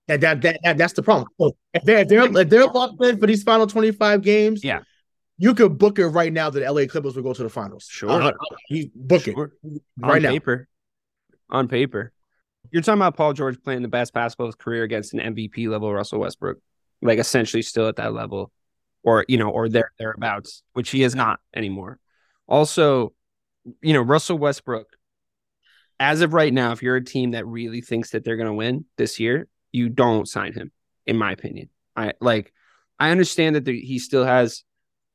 That 0.08 0.22
that, 0.22 0.42
that, 0.42 0.60
that 0.64 0.78
that's 0.78 0.94
the 0.94 1.04
problem. 1.04 1.30
If 1.74 1.84
they're 1.84 2.00
if 2.00 2.08
they're 2.10 2.38
if 2.42 2.50
they're 2.50 2.66
locked 2.66 3.04
in 3.04 3.20
for 3.20 3.26
these 3.28 3.44
final 3.44 3.66
twenty 3.68 3.92
five 3.92 4.22
games, 4.22 4.64
Yeah. 4.64 4.82
you 5.38 5.54
could 5.54 5.78
book 5.78 5.98
it 5.98 6.08
right 6.08 6.32
now 6.34 6.50
that 6.50 6.60
the 6.60 6.72
LA 6.72 6.86
Clippers 6.88 7.16
will 7.16 7.24
go 7.24 7.34
to 7.34 7.44
the 7.44 7.50
finals. 7.50 7.88
Sure. 7.90 8.10
Uh, 8.12 8.32
you 8.70 8.90
book 8.94 9.24
Sure. 9.24 9.54
it 9.64 9.82
on 10.04 10.10
right 10.10 10.22
now. 10.22 10.30
paper. 10.32 10.68
On 11.50 11.68
paper. 11.70 12.12
You're 12.72 12.82
talking 12.82 13.00
about 13.00 13.16
Paul 13.16 13.34
George 13.34 13.62
playing 13.64 13.82
the 13.82 13.88
best 13.88 14.14
basketball 14.14 14.48
of 14.48 14.50
his 14.50 14.56
career 14.56 14.84
against 14.84 15.14
an 15.14 15.20
MVP 15.36 15.68
level 15.70 15.94
Russell 15.94 16.20
Westbrook, 16.20 16.58
like 17.02 17.20
essentially 17.20 17.62
still 17.62 17.88
at 17.88 17.98
that 17.98 18.14
level, 18.14 18.52
or 19.04 19.26
you 19.28 19.38
know, 19.38 19.50
or 19.50 19.70
there 19.70 19.92
thereabouts, 20.00 20.64
which 20.74 20.90
he 20.90 21.04
is 21.04 21.16
not 21.16 21.40
anymore. 21.56 22.00
Also, 22.48 23.14
you 23.82 23.94
know, 23.94 24.02
Russell 24.02 24.38
Westbrook, 24.38 24.88
as 26.00 26.22
of 26.22 26.34
right 26.34 26.54
now, 26.54 26.72
if 26.72 26.82
you're 26.82 26.96
a 26.96 27.04
team 27.04 27.32
that 27.32 27.46
really 27.46 27.82
thinks 27.82 28.12
that 28.12 28.24
they're 28.24 28.38
going 28.38 28.48
to 28.48 28.54
win 28.54 28.86
this 28.98 29.20
year, 29.20 29.48
you 29.72 29.90
don't 29.90 30.28
sign 30.28 30.54
him, 30.54 30.72
in 31.06 31.18
my 31.18 31.32
opinion. 31.32 31.70
I 31.96 32.14
like, 32.20 32.54
I 33.00 33.12
understand 33.12 33.56
that 33.56 33.66
the, 33.66 33.80
he 33.80 34.00
still 34.00 34.26
has 34.26 34.64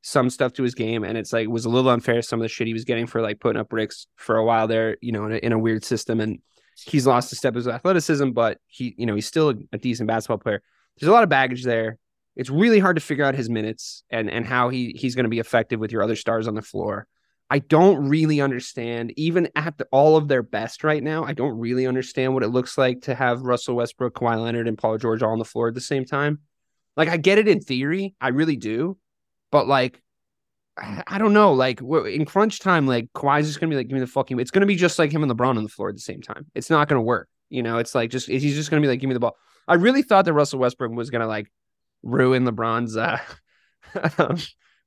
some 0.01 0.29
stuff 0.29 0.53
to 0.53 0.63
his 0.63 0.75
game, 0.75 1.03
and 1.03 1.17
it's 1.17 1.33
like 1.33 1.43
it 1.43 1.51
was 1.51 1.65
a 1.65 1.69
little 1.69 1.91
unfair 1.91 2.21
some 2.21 2.39
of 2.39 2.43
the 2.43 2.49
shit 2.49 2.67
he 2.67 2.73
was 2.73 2.85
getting 2.85 3.07
for 3.07 3.21
like 3.21 3.39
putting 3.39 3.59
up 3.59 3.69
bricks 3.69 4.07
for 4.15 4.37
a 4.37 4.45
while 4.45 4.67
there, 4.67 4.97
you 5.01 5.11
know, 5.11 5.25
in 5.25 5.33
a, 5.33 5.37
in 5.37 5.51
a 5.51 5.59
weird 5.59 5.83
system, 5.83 6.19
and 6.19 6.39
he's 6.85 7.05
lost 7.05 7.33
a 7.33 7.35
step 7.35 7.51
of 7.51 7.57
his 7.57 7.67
athleticism, 7.67 8.31
but 8.31 8.57
he, 8.67 8.95
you 8.97 9.05
know, 9.05 9.15
he's 9.15 9.27
still 9.27 9.49
a, 9.49 9.55
a 9.73 9.77
decent 9.77 10.07
basketball 10.07 10.37
player. 10.37 10.61
There's 10.97 11.09
a 11.09 11.13
lot 11.13 11.23
of 11.23 11.29
baggage 11.29 11.63
there. 11.63 11.97
It's 12.39 12.49
really 12.49 12.79
hard 12.79 12.95
to 12.95 13.01
figure 13.01 13.25
out 13.25 13.35
his 13.35 13.49
minutes 13.49 14.03
and 14.09 14.29
and 14.29 14.45
how 14.45 14.69
he 14.69 14.95
he's 14.97 15.13
going 15.13 15.25
to 15.25 15.29
be 15.29 15.39
effective 15.39 15.77
with 15.77 15.91
your 15.91 16.01
other 16.01 16.15
stars 16.15 16.47
on 16.47 16.55
the 16.55 16.61
floor. 16.61 17.05
I 17.49 17.59
don't 17.59 18.07
really 18.07 18.39
understand, 18.39 19.11
even 19.17 19.49
at 19.57 19.77
the, 19.77 19.87
all 19.91 20.15
of 20.15 20.29
their 20.29 20.41
best 20.41 20.85
right 20.85 21.03
now. 21.03 21.25
I 21.25 21.33
don't 21.33 21.59
really 21.59 21.85
understand 21.85 22.33
what 22.33 22.43
it 22.43 22.47
looks 22.47 22.77
like 22.77 23.01
to 23.01 23.13
have 23.13 23.41
Russell 23.41 23.75
Westbrook, 23.75 24.13
Kawhi 24.13 24.41
Leonard, 24.41 24.69
and 24.69 24.77
Paul 24.77 24.97
George 24.97 25.21
all 25.21 25.33
on 25.33 25.39
the 25.39 25.43
floor 25.43 25.67
at 25.67 25.73
the 25.73 25.81
same 25.81 26.05
time. 26.05 26.39
Like 26.95 27.09
I 27.09 27.17
get 27.17 27.39
it 27.39 27.49
in 27.49 27.59
theory, 27.59 28.15
I 28.21 28.29
really 28.29 28.55
do, 28.55 28.97
but 29.51 29.67
like 29.67 30.01
I 30.77 31.17
don't 31.17 31.33
know. 31.33 31.51
Like 31.51 31.81
in 31.81 32.23
crunch 32.23 32.59
time, 32.59 32.87
like 32.87 33.11
Kawhi's 33.13 33.47
just 33.47 33.59
gonna 33.59 33.69
be 33.69 33.75
like, 33.75 33.89
give 33.89 33.95
me 33.95 33.99
the 33.99 34.07
fucking. 34.07 34.39
It's 34.39 34.51
gonna 34.51 34.65
be 34.65 34.77
just 34.77 34.97
like 34.97 35.11
him 35.11 35.23
and 35.23 35.31
LeBron 35.31 35.57
on 35.57 35.63
the 35.63 35.69
floor 35.69 35.89
at 35.89 35.95
the 35.95 36.01
same 36.01 36.21
time. 36.21 36.45
It's 36.55 36.69
not 36.69 36.87
gonna 36.87 37.01
work. 37.01 37.27
You 37.49 37.63
know, 37.63 37.79
it's 37.79 37.93
like 37.93 38.11
just 38.11 38.29
he's 38.29 38.55
just 38.55 38.69
gonna 38.69 38.81
be 38.81 38.87
like, 38.87 39.01
give 39.01 39.09
me 39.09 39.13
the 39.13 39.19
ball. 39.19 39.35
I 39.67 39.73
really 39.73 40.03
thought 40.03 40.23
that 40.23 40.33
Russell 40.33 40.59
Westbrook 40.59 40.93
was 40.93 41.09
gonna 41.09 41.27
like 41.27 41.51
ruin 42.03 42.45
LeBron's 42.45 42.97
uh, 42.97 43.19
um, 44.17 44.37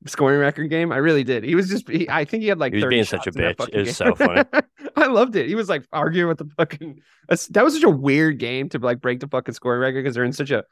scoring 0.07 0.41
record 0.41 0.69
game. 0.69 0.93
I 0.93 0.97
really 0.99 1.25
did. 1.25 1.45
He 1.45 1.55
was 1.55 1.69
just. 1.69 1.89
He, 1.89 2.09
I 2.09 2.25
think 2.25 2.43
he 2.43 2.49
had 2.49 2.59
like. 2.59 2.73
He 2.73 2.77
was 2.77 2.85
30 2.85 2.97
being 2.97 3.05
such 3.05 3.27
a 3.27 3.33
shots 3.33 3.37
in 3.37 3.43
that 3.43 3.57
bitch. 3.57 3.57
fucking 3.57 3.75
It 3.75 3.79
was 3.79 3.89
game. 3.89 3.95
so 3.95 4.15
funny. 4.15 4.45
I 4.97 5.07
loved 5.07 5.37
it. 5.37 5.49
He 5.49 5.55
was 5.55 5.69
like 5.69 5.85
arguing 5.93 6.29
with 6.29 6.39
the 6.39 6.51
fucking. 6.57 7.01
That 7.29 7.65
was 7.65 7.75
such 7.75 7.83
a 7.85 7.91
weird 7.91 8.39
game 8.39 8.69
to 8.71 8.79
like 8.79 9.01
break 9.01 9.21
the 9.21 9.29
fucking 9.29 9.55
scoring 9.55 9.81
record 9.81 10.03
because 10.03 10.15
they're 10.15 10.25
in 10.25 10.33
such 10.33 10.51
a 10.51 10.65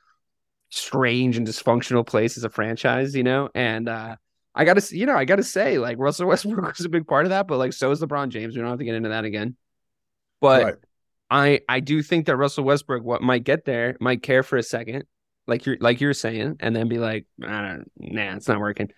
strange 0.70 1.36
and 1.36 1.46
dysfunctional 1.46 2.06
place 2.06 2.36
as 2.36 2.44
a 2.44 2.50
franchise, 2.50 3.14
you 3.14 3.22
know. 3.24 3.48
And 3.54 3.88
uh 3.88 4.16
I 4.54 4.64
gotta, 4.64 4.82
you 4.96 5.06
know, 5.06 5.14
I 5.16 5.24
gotta 5.24 5.44
say, 5.44 5.78
like 5.78 5.98
Russell 5.98 6.26
Westbrook 6.28 6.60
was 6.78 6.84
a 6.84 6.88
big 6.88 7.06
part 7.06 7.24
of 7.24 7.30
that, 7.30 7.46
but 7.46 7.58
like 7.58 7.72
so 7.72 7.90
is 7.90 8.00
LeBron 8.00 8.28
James. 8.30 8.54
We 8.54 8.60
don't 8.60 8.70
have 8.70 8.78
to 8.78 8.84
get 8.84 8.94
into 8.96 9.10
that 9.10 9.24
again. 9.24 9.56
But 10.40 10.64
Right. 10.64 10.74
I, 11.30 11.60
I 11.68 11.80
do 11.80 12.02
think 12.02 12.26
that 12.26 12.36
Russell 12.36 12.64
Westbrook, 12.64 13.04
what 13.04 13.22
might 13.22 13.44
get 13.44 13.64
there, 13.64 13.96
might 14.00 14.22
care 14.22 14.42
for 14.42 14.56
a 14.58 14.62
second, 14.64 15.04
like 15.50 15.66
you're, 15.66 15.76
like 15.80 16.00
you're 16.00 16.14
saying, 16.14 16.56
and 16.60 16.74
then 16.74 16.88
be 16.88 16.98
like, 16.98 17.26
I 17.44 17.60
don't, 17.60 17.90
nah, 17.98 18.36
it's 18.36 18.48
not 18.48 18.58
working. 18.60 18.90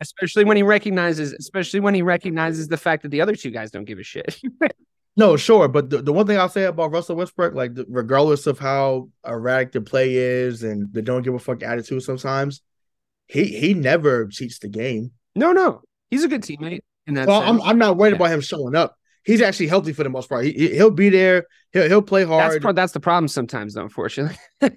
Especially 0.00 0.44
when 0.44 0.56
he 0.58 0.62
recognizes, 0.62 1.32
especially 1.32 1.80
when 1.80 1.94
he 1.94 2.02
recognizes 2.02 2.68
the 2.68 2.76
fact 2.76 3.02
that 3.04 3.08
the 3.10 3.20
other 3.22 3.34
two 3.34 3.50
guys 3.50 3.70
don't 3.70 3.84
give 3.86 3.98
a 3.98 4.02
shit. 4.02 4.38
No, 5.16 5.36
sure, 5.36 5.68
but 5.68 5.90
the, 5.90 6.02
the 6.02 6.12
one 6.12 6.26
thing 6.26 6.38
I'll 6.38 6.48
say 6.48 6.64
about 6.64 6.90
Russell 6.90 7.14
Westbrook, 7.14 7.54
like 7.54 7.72
the, 7.76 7.86
regardless 7.88 8.48
of 8.48 8.58
how 8.58 9.10
erratic 9.24 9.70
the 9.70 9.80
play 9.80 10.16
is 10.16 10.64
and 10.64 10.92
the 10.92 11.02
don't 11.02 11.22
give 11.22 11.34
a 11.34 11.38
fuck 11.38 11.62
attitude, 11.62 12.02
sometimes 12.02 12.62
he 13.28 13.44
he 13.44 13.74
never 13.74 14.26
cheats 14.26 14.58
the 14.58 14.66
game. 14.66 15.12
no, 15.36 15.52
no, 15.52 15.82
he's 16.10 16.24
a 16.24 16.28
good 16.28 16.42
teammate. 16.42 16.80
In 17.06 17.14
that 17.14 17.28
Well, 17.28 17.42
I'm. 17.42 17.62
I'm 17.62 17.78
not 17.78 17.96
worried 17.96 18.10
Yeah. 18.10 18.16
about 18.16 18.32
him 18.32 18.40
showing 18.40 18.74
up. 18.74 18.96
He's 19.24 19.40
actually 19.40 19.68
healthy 19.68 19.92
for 19.92 20.02
the 20.02 20.10
most 20.10 20.28
part. 20.28 20.46
He 20.46 20.50
he- 20.52 20.74
he'll 20.74 20.90
be 20.90 21.10
there. 21.10 21.44
He'll 21.72 21.86
he'll 21.86 22.02
play 22.02 22.24
That's 22.24 22.30
hard. 22.54 22.62
pro- 22.62 22.72
that's 22.72 22.92
the 22.92 22.98
problem 22.98 23.28
sometimes, 23.28 23.74
though, 23.74 23.82
unfortunately. 23.82 24.36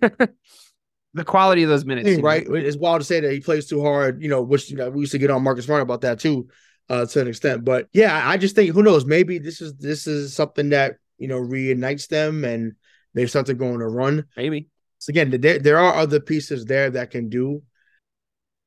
the 1.17 1.25
quality 1.25 1.63
of 1.63 1.69
those 1.69 1.85
minutes, 1.85 2.09
you 2.09 2.17
know? 2.17 2.23
right? 2.23 2.45
It's 2.47 2.77
wild 2.77 3.01
to 3.01 3.05
say 3.05 3.19
that 3.19 3.31
he 3.31 3.39
plays 3.39 3.67
too 3.67 3.81
hard. 3.83 4.21
You 4.21 4.29
know, 4.29 4.41
which 4.41 4.69
you 4.69 4.77
know 4.77 4.89
we 4.89 5.01
used 5.01 5.11
to 5.11 5.17
get 5.17 5.29
on 5.29 5.43
Marcus 5.43 5.65
Smart 5.65 5.81
about 5.81 6.01
that 6.01 6.19
too, 6.19 6.47
uh, 6.89 7.05
to 7.05 7.21
an 7.21 7.27
extent. 7.27 7.65
But 7.65 7.87
yeah, 7.93 8.15
I 8.15 8.33
I 8.33 8.37
just 8.37 8.55
think 8.55 8.73
who 8.73 8.83
knows? 8.83 9.05
Maybe 9.05 9.39
this 9.39 9.61
is 9.61 9.75
this 9.75 10.07
is 10.07 10.33
something 10.33 10.69
that 10.69 10.95
you 11.17 11.27
know 11.27 11.37
reunites 11.37 12.07
them 12.07 12.45
and 12.45 12.73
they 13.13 13.25
start 13.25 13.47
to 13.47 13.53
go 13.53 13.73
on 13.73 13.81
a 13.81 13.87
run. 13.87 14.25
Maybe. 14.37 14.69
So 14.99 15.11
again, 15.11 15.29
there 15.29 15.59
there 15.59 15.77
are 15.77 15.93
other 15.95 16.19
pieces 16.19 16.65
there 16.65 16.89
that 16.91 17.11
can 17.11 17.29
do 17.29 17.61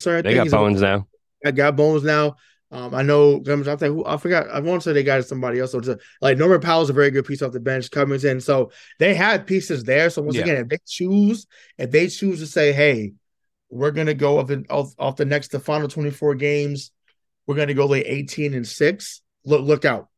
Sorry, 0.01 0.23
They 0.23 0.35
got 0.35 0.43
things. 0.45 0.53
bones 0.53 0.81
now. 0.81 1.07
I 1.45 1.51
got 1.51 1.77
bones 1.77 2.03
now. 2.03 2.37
Um, 2.73 2.95
I 2.95 3.03
know. 3.03 3.41
To 3.41 3.65
think 3.65 3.81
who 3.81 4.07
I 4.07 4.17
forgot. 4.17 4.49
I 4.49 4.61
want 4.61 4.83
to 4.83 4.89
say 4.89 4.93
they 4.93 5.03
got 5.03 5.25
somebody 5.25 5.59
else. 5.59 5.73
So 5.73 5.81
like 6.21 6.39
Norman 6.39 6.61
Powell's 6.61 6.91
a 6.91 6.93
very 6.93 7.11
good 7.11 7.25
piece 7.25 7.43
off 7.43 7.53
the 7.53 7.61
bench. 7.61 7.91
Covington. 7.91 8.41
So 8.41 8.71
they 8.99 9.15
have 9.15 9.47
pieces 9.47 9.83
there. 9.83 10.09
So 10.11 10.23
once 10.23 10.37
Yeah. 10.37 10.43
again, 10.43 10.57
if 10.59 10.69
they 10.69 10.79
choose, 10.87 11.47
if 11.79 11.91
they 11.91 12.07
choose 12.07 12.39
to 12.41 12.47
say, 12.47 12.73
"Hey, 12.73 13.15
we're 13.71 13.91
gonna 13.91 14.15
go 14.15 14.39
off 14.39 14.47
the 14.49 14.65
off, 14.71 14.95
off 14.99 15.17
the 15.17 15.25
next 15.25 15.49
the 15.49 15.59
final 15.61 15.89
24 15.89 16.37
games, 16.37 16.93
we're 17.47 17.57
gonna 17.57 17.75
go 17.75 17.87
like 17.87 18.05
18 18.07 18.55
and 18.55 18.67
six. 18.67 19.21
Look, 19.45 19.63
look 19.63 19.85
out, 19.85 20.09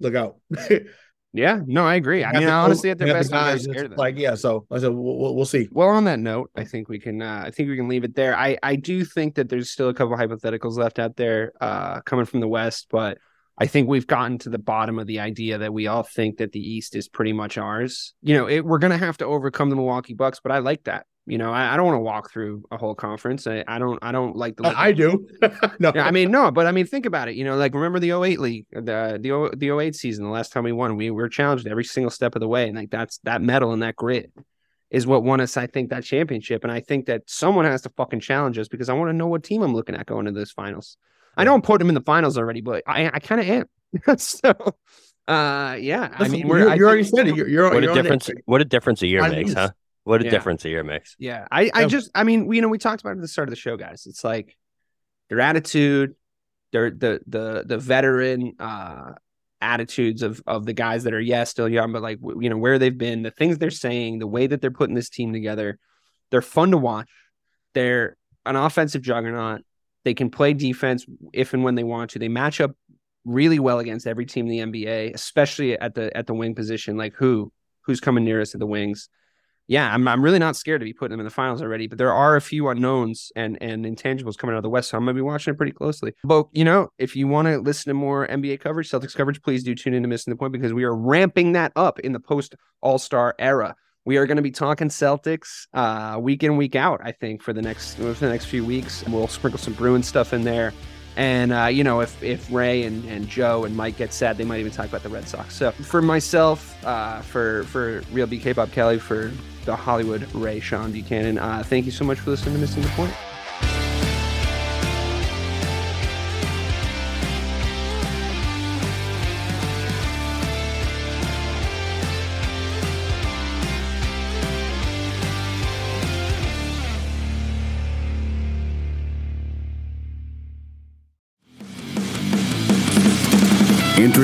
look 0.00 0.14
out. 0.14 0.36
Yeah. 1.34 1.60
No, 1.66 1.84
I 1.84 1.96
agree. 1.96 2.22
I 2.24 2.38
mean, 2.38 2.48
honestly, 2.48 2.90
at 2.90 2.98
their 2.98 3.08
the 3.08 3.14
best, 3.14 3.34
I'm 3.34 3.58
very 3.58 3.88
guys 3.88 3.98
like 3.98 4.16
yeah. 4.16 4.36
So 4.36 4.66
I 4.70 4.78
said 4.78 4.92
we'll, 4.92 5.34
we'll, 5.34 5.44
see. 5.44 5.68
Well, 5.72 5.88
on 5.88 6.04
that 6.04 6.20
note, 6.20 6.52
I 6.54 6.62
think 6.62 6.88
we 6.88 7.00
can. 7.00 7.20
Uh, 7.20 7.42
I 7.46 7.50
think 7.50 7.68
we 7.68 7.76
can 7.76 7.88
leave 7.88 8.04
it 8.04 8.14
there. 8.14 8.38
I 8.38 8.56
I 8.62 8.76
do 8.76 9.04
think 9.04 9.34
that 9.34 9.48
there's 9.48 9.68
still 9.68 9.88
a 9.88 9.94
couple 9.94 10.16
hypotheticals 10.16 10.78
left 10.78 11.00
out 11.00 11.16
there, 11.16 11.52
uh, 11.60 12.02
coming 12.02 12.24
from 12.24 12.38
the 12.38 12.46
West, 12.46 12.86
but 12.88 13.18
I 13.58 13.66
think 13.66 13.88
we've 13.88 14.06
gotten 14.06 14.38
to 14.38 14.48
the 14.48 14.58
bottom 14.58 15.00
of 15.00 15.08
the 15.08 15.18
idea 15.18 15.58
that 15.58 15.72
we 15.72 15.88
all 15.88 16.04
think 16.04 16.38
that 16.38 16.52
the 16.52 16.60
East 16.60 16.94
is 16.94 17.08
pretty 17.08 17.32
much 17.32 17.58
ours. 17.58 18.14
You 18.22 18.36
know, 18.36 18.48
it, 18.48 18.64
we're 18.64 18.78
gonna 18.78 18.96
have 18.96 19.18
to 19.18 19.26
overcome 19.26 19.70
the 19.70 19.76
Milwaukee 19.76 20.14
Bucks, 20.14 20.38
but 20.40 20.52
I 20.52 20.58
like 20.58 20.84
that. 20.84 21.06
You 21.26 21.38
know, 21.38 21.52
I, 21.52 21.72
I 21.72 21.76
don't 21.76 21.86
want 21.86 21.96
to 21.96 22.00
walk 22.00 22.30
through 22.30 22.64
a 22.70 22.76
whole 22.76 22.94
conference. 22.94 23.46
I, 23.46 23.64
I 23.66 23.78
don't 23.78 23.98
I 24.02 24.12
don't 24.12 24.36
like 24.36 24.56
the 24.56 24.66
I, 24.66 24.86
I 24.88 24.92
do. 24.92 25.26
no, 25.78 25.90
yeah, 25.94 26.04
I 26.06 26.10
mean, 26.10 26.30
no, 26.30 26.50
but 26.50 26.66
I 26.66 26.72
mean, 26.72 26.84
think 26.86 27.06
about 27.06 27.28
it. 27.28 27.34
You 27.34 27.44
know, 27.44 27.56
like 27.56 27.72
remember 27.74 27.98
the 27.98 28.10
08 28.12 28.40
league, 28.40 28.66
the 28.72 29.18
the 29.20 29.54
the 29.56 29.70
08 29.78 29.94
season, 29.96 30.24
the 30.24 30.30
last 30.30 30.52
time 30.52 30.64
we 30.64 30.72
won, 30.72 30.96
we 30.96 31.10
were 31.10 31.28
challenged 31.30 31.66
every 31.66 31.84
single 31.84 32.10
step 32.10 32.34
of 32.36 32.40
the 32.40 32.48
way, 32.48 32.66
and 32.68 32.76
like 32.76 32.90
that's 32.90 33.18
that 33.24 33.40
medal 33.40 33.72
and 33.72 33.82
that 33.82 33.96
grit 33.96 34.32
is 34.90 35.06
what 35.06 35.24
won 35.24 35.40
us, 35.40 35.56
I 35.56 35.66
think, 35.66 35.90
that 35.90 36.04
championship. 36.04 36.62
And 36.62 36.70
I 36.70 36.80
think 36.80 37.06
that 37.06 37.22
someone 37.26 37.64
has 37.64 37.82
to 37.82 37.88
fucking 37.96 38.20
challenge 38.20 38.58
us 38.58 38.68
because 38.68 38.88
I 38.88 38.92
want 38.92 39.08
to 39.08 39.12
know 39.14 39.26
what 39.26 39.42
team 39.42 39.62
I'm 39.62 39.74
looking 39.74 39.94
at 39.96 40.06
going 40.06 40.26
into 40.26 40.38
this 40.38 40.52
finals. 40.52 40.98
I 41.36 41.44
know 41.44 41.54
I'm 41.54 41.62
putting 41.62 41.80
them 41.80 41.88
in 41.88 41.94
the 41.94 42.00
finals 42.04 42.38
already, 42.38 42.60
but 42.60 42.82
I 42.86 43.06
I 43.06 43.18
kind 43.18 43.40
of 43.40 43.48
am. 43.48 44.18
so, 44.18 44.50
uh, 45.26 45.76
yeah, 45.80 46.10
I 46.12 46.28
mean, 46.28 46.46
you, 46.46 46.68
I 46.68 46.76
already 46.76 47.02
think- 47.02 47.16
said 47.16 47.28
it. 47.28 47.34
You're, 47.34 47.48
you're 47.48 47.70
What 47.72 47.82
you're 47.82 47.92
a 47.92 47.94
difference! 47.94 48.30
What 48.44 48.60
a 48.60 48.64
difference 48.66 49.00
a 49.00 49.06
year 49.06 49.24
On 49.24 49.30
makes, 49.30 49.48
these. 49.48 49.54
huh? 49.56 49.70
What 50.04 50.20
a 50.20 50.24
Yeah. 50.24 50.30
difference 50.30 50.64
a 50.64 50.68
year 50.68 50.84
makes. 50.84 51.16
Yeah, 51.18 51.46
I, 51.50 51.70
I 51.74 51.86
just, 51.86 52.10
I 52.14 52.24
mean, 52.24 52.46
we, 52.46 52.56
you 52.56 52.62
know, 52.62 52.68
we 52.68 52.78
talked 52.78 53.00
about 53.00 53.10
it 53.10 53.18
at 53.18 53.22
the 53.22 53.28
start 53.28 53.48
of 53.48 53.52
the 53.52 53.56
show, 53.60 53.76
guys. 53.76 54.06
It's 54.06 54.22
like 54.22 54.56
their 55.28 55.40
attitude, 55.40 56.14
their 56.72 56.90
the 56.90 57.20
the 57.26 57.64
the 57.66 57.78
veteran 57.78 58.52
uh 58.58 59.12
attitudes 59.60 60.22
of 60.22 60.42
of 60.46 60.66
the 60.66 60.74
guys 60.74 61.04
that 61.04 61.14
are 61.14 61.20
yeah 61.20 61.44
still 61.44 61.68
young, 61.68 61.92
but 61.92 62.02
like 62.02 62.18
you 62.40 62.50
know 62.50 62.58
where 62.58 62.78
they've 62.78 62.96
been, 62.96 63.22
the 63.22 63.30
things 63.30 63.56
they're 63.58 63.70
saying, 63.70 64.18
the 64.18 64.26
way 64.26 64.46
that 64.46 64.60
they're 64.60 64.70
putting 64.70 64.94
this 64.94 65.08
team 65.08 65.32
together. 65.32 65.78
They're 66.30 66.42
fun 66.42 66.70
to 66.72 66.76
watch. 66.78 67.08
They're 67.74 68.16
an 68.44 68.56
offensive 68.56 69.02
juggernaut. 69.02 69.62
They 70.04 70.14
can 70.14 70.30
play 70.30 70.52
defense 70.52 71.06
if 71.32 71.54
and 71.54 71.64
when 71.64 71.76
they 71.76 71.84
want 71.84 72.10
to. 72.10 72.18
They 72.18 72.28
match 72.28 72.60
up 72.60 72.72
really 73.24 73.58
well 73.58 73.78
against 73.78 74.06
every 74.06 74.26
team 74.26 74.50
in 74.50 74.70
the 74.70 74.84
NBA, 74.84 75.14
especially 75.14 75.78
at 75.78 75.94
the 75.94 76.14
at 76.14 76.26
the 76.26 76.34
wing 76.34 76.54
position. 76.54 76.96
Like 76.98 77.14
who 77.14 77.52
who's 77.82 78.00
coming 78.00 78.24
nearest 78.24 78.54
at 78.54 78.60
the 78.60 78.66
wings? 78.66 79.08
Yeah, 79.66 79.92
I'm 79.92 80.06
I'm 80.06 80.22
really 80.22 80.38
not 80.38 80.56
scared 80.56 80.80
to 80.80 80.84
be 80.84 80.92
putting 80.92 81.12
them 81.12 81.20
in 81.20 81.24
the 81.24 81.30
finals 81.30 81.62
already, 81.62 81.86
but 81.86 81.96
there 81.96 82.12
are 82.12 82.36
a 82.36 82.40
few 82.40 82.68
unknowns 82.68 83.32
and 83.34 83.56
and 83.62 83.84
intangibles 83.84 84.36
coming 84.36 84.54
out 84.54 84.58
of 84.58 84.62
the 84.62 84.68
West, 84.68 84.90
so 84.90 84.98
I'm 84.98 85.04
gonna 85.04 85.14
be 85.14 85.22
watching 85.22 85.54
it 85.54 85.56
pretty 85.56 85.72
closely. 85.72 86.12
But 86.22 86.48
you 86.52 86.64
know, 86.64 86.88
if 86.98 87.16
you 87.16 87.28
want 87.28 87.48
to 87.48 87.58
listen 87.58 87.90
to 87.90 87.94
more 87.94 88.26
NBA 88.26 88.60
coverage, 88.60 88.90
Celtics 88.90 89.14
coverage, 89.14 89.40
please 89.42 89.64
do 89.64 89.74
tune 89.74 89.94
in 89.94 90.02
to 90.02 90.08
Missing 90.08 90.32
the 90.32 90.36
Point 90.36 90.52
because 90.52 90.72
we 90.72 90.84
are 90.84 90.94
ramping 90.94 91.52
that 91.52 91.72
up 91.76 91.98
in 92.00 92.12
the 92.12 92.20
post 92.20 92.54
All 92.82 92.98
Star 92.98 93.34
era. 93.38 93.74
We 94.06 94.18
are 94.18 94.26
going 94.26 94.36
to 94.36 94.42
be 94.42 94.50
talking 94.50 94.90
Celtics 94.90 95.66
uh, 95.72 96.18
week 96.20 96.42
in 96.42 96.58
week 96.58 96.76
out. 96.76 97.00
I 97.02 97.12
think 97.12 97.40
for 97.42 97.54
the 97.54 97.62
next 97.62 97.94
for 97.94 98.12
the 98.12 98.28
next 98.28 98.46
few 98.46 98.64
weeks, 98.64 99.02
we'll 99.08 99.28
sprinkle 99.28 99.58
some 99.58 99.72
Bruin 99.72 100.02
stuff 100.02 100.34
in 100.34 100.44
there. 100.44 100.74
And 101.16 101.52
uh, 101.52 101.66
you 101.66 101.84
know, 101.84 102.00
if 102.00 102.22
if 102.22 102.50
Ray 102.50 102.84
and, 102.84 103.04
and 103.04 103.28
Joe 103.28 103.64
and 103.64 103.76
Mike 103.76 103.96
get 103.96 104.12
sad, 104.12 104.36
they 104.36 104.44
might 104.44 104.60
even 104.60 104.72
talk 104.72 104.86
about 104.86 105.02
the 105.02 105.08
Red 105.08 105.28
Sox. 105.28 105.54
So 105.54 105.70
for 105.70 106.02
myself, 106.02 106.84
uh, 106.84 107.20
for 107.20 107.64
for 107.64 108.02
real 108.12 108.26
BK 108.26 108.54
Bob 108.54 108.72
Kelly, 108.72 108.98
for 108.98 109.30
the 109.64 109.76
Hollywood 109.76 110.22
Rayshawn 110.32 110.92
Buchanan, 110.92 111.38
uh, 111.38 111.62
thank 111.64 111.86
you 111.86 111.92
so 111.92 112.04
much 112.04 112.18
for 112.18 112.30
listening 112.30 112.54
to 112.54 112.60
Missing 112.60 112.82
the 112.82 112.88
Point. 112.90 113.14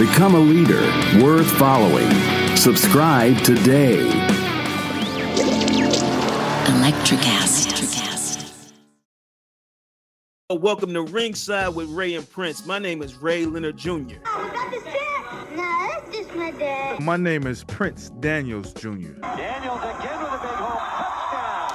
Become 0.00 0.34
a 0.34 0.40
leader 0.40 0.80
worth 1.22 1.50
following. 1.58 2.10
Subscribe 2.56 3.36
today. 3.42 3.98
Electricast. 6.64 8.72
Welcome 10.48 10.94
to 10.94 11.02
Ringside 11.02 11.74
with 11.74 11.90
Ray 11.90 12.14
and 12.14 12.26
Prince. 12.30 12.64
My 12.64 12.78
name 12.78 13.02
is 13.02 13.16
Ray 13.16 13.44
Leonard 13.44 13.76
Jr. 13.76 13.90
Oh, 14.24 14.70
is 14.74 14.82
that 14.84 15.46
the? 15.50 15.56
No, 15.56 15.88
that's 15.92 16.16
just 16.16 16.34
my 16.34 16.50
dad. 16.52 17.00
My 17.00 17.18
name 17.18 17.46
is 17.46 17.64
Prince 17.64 18.08
Daniels 18.20 18.72
Jr. 18.72 19.20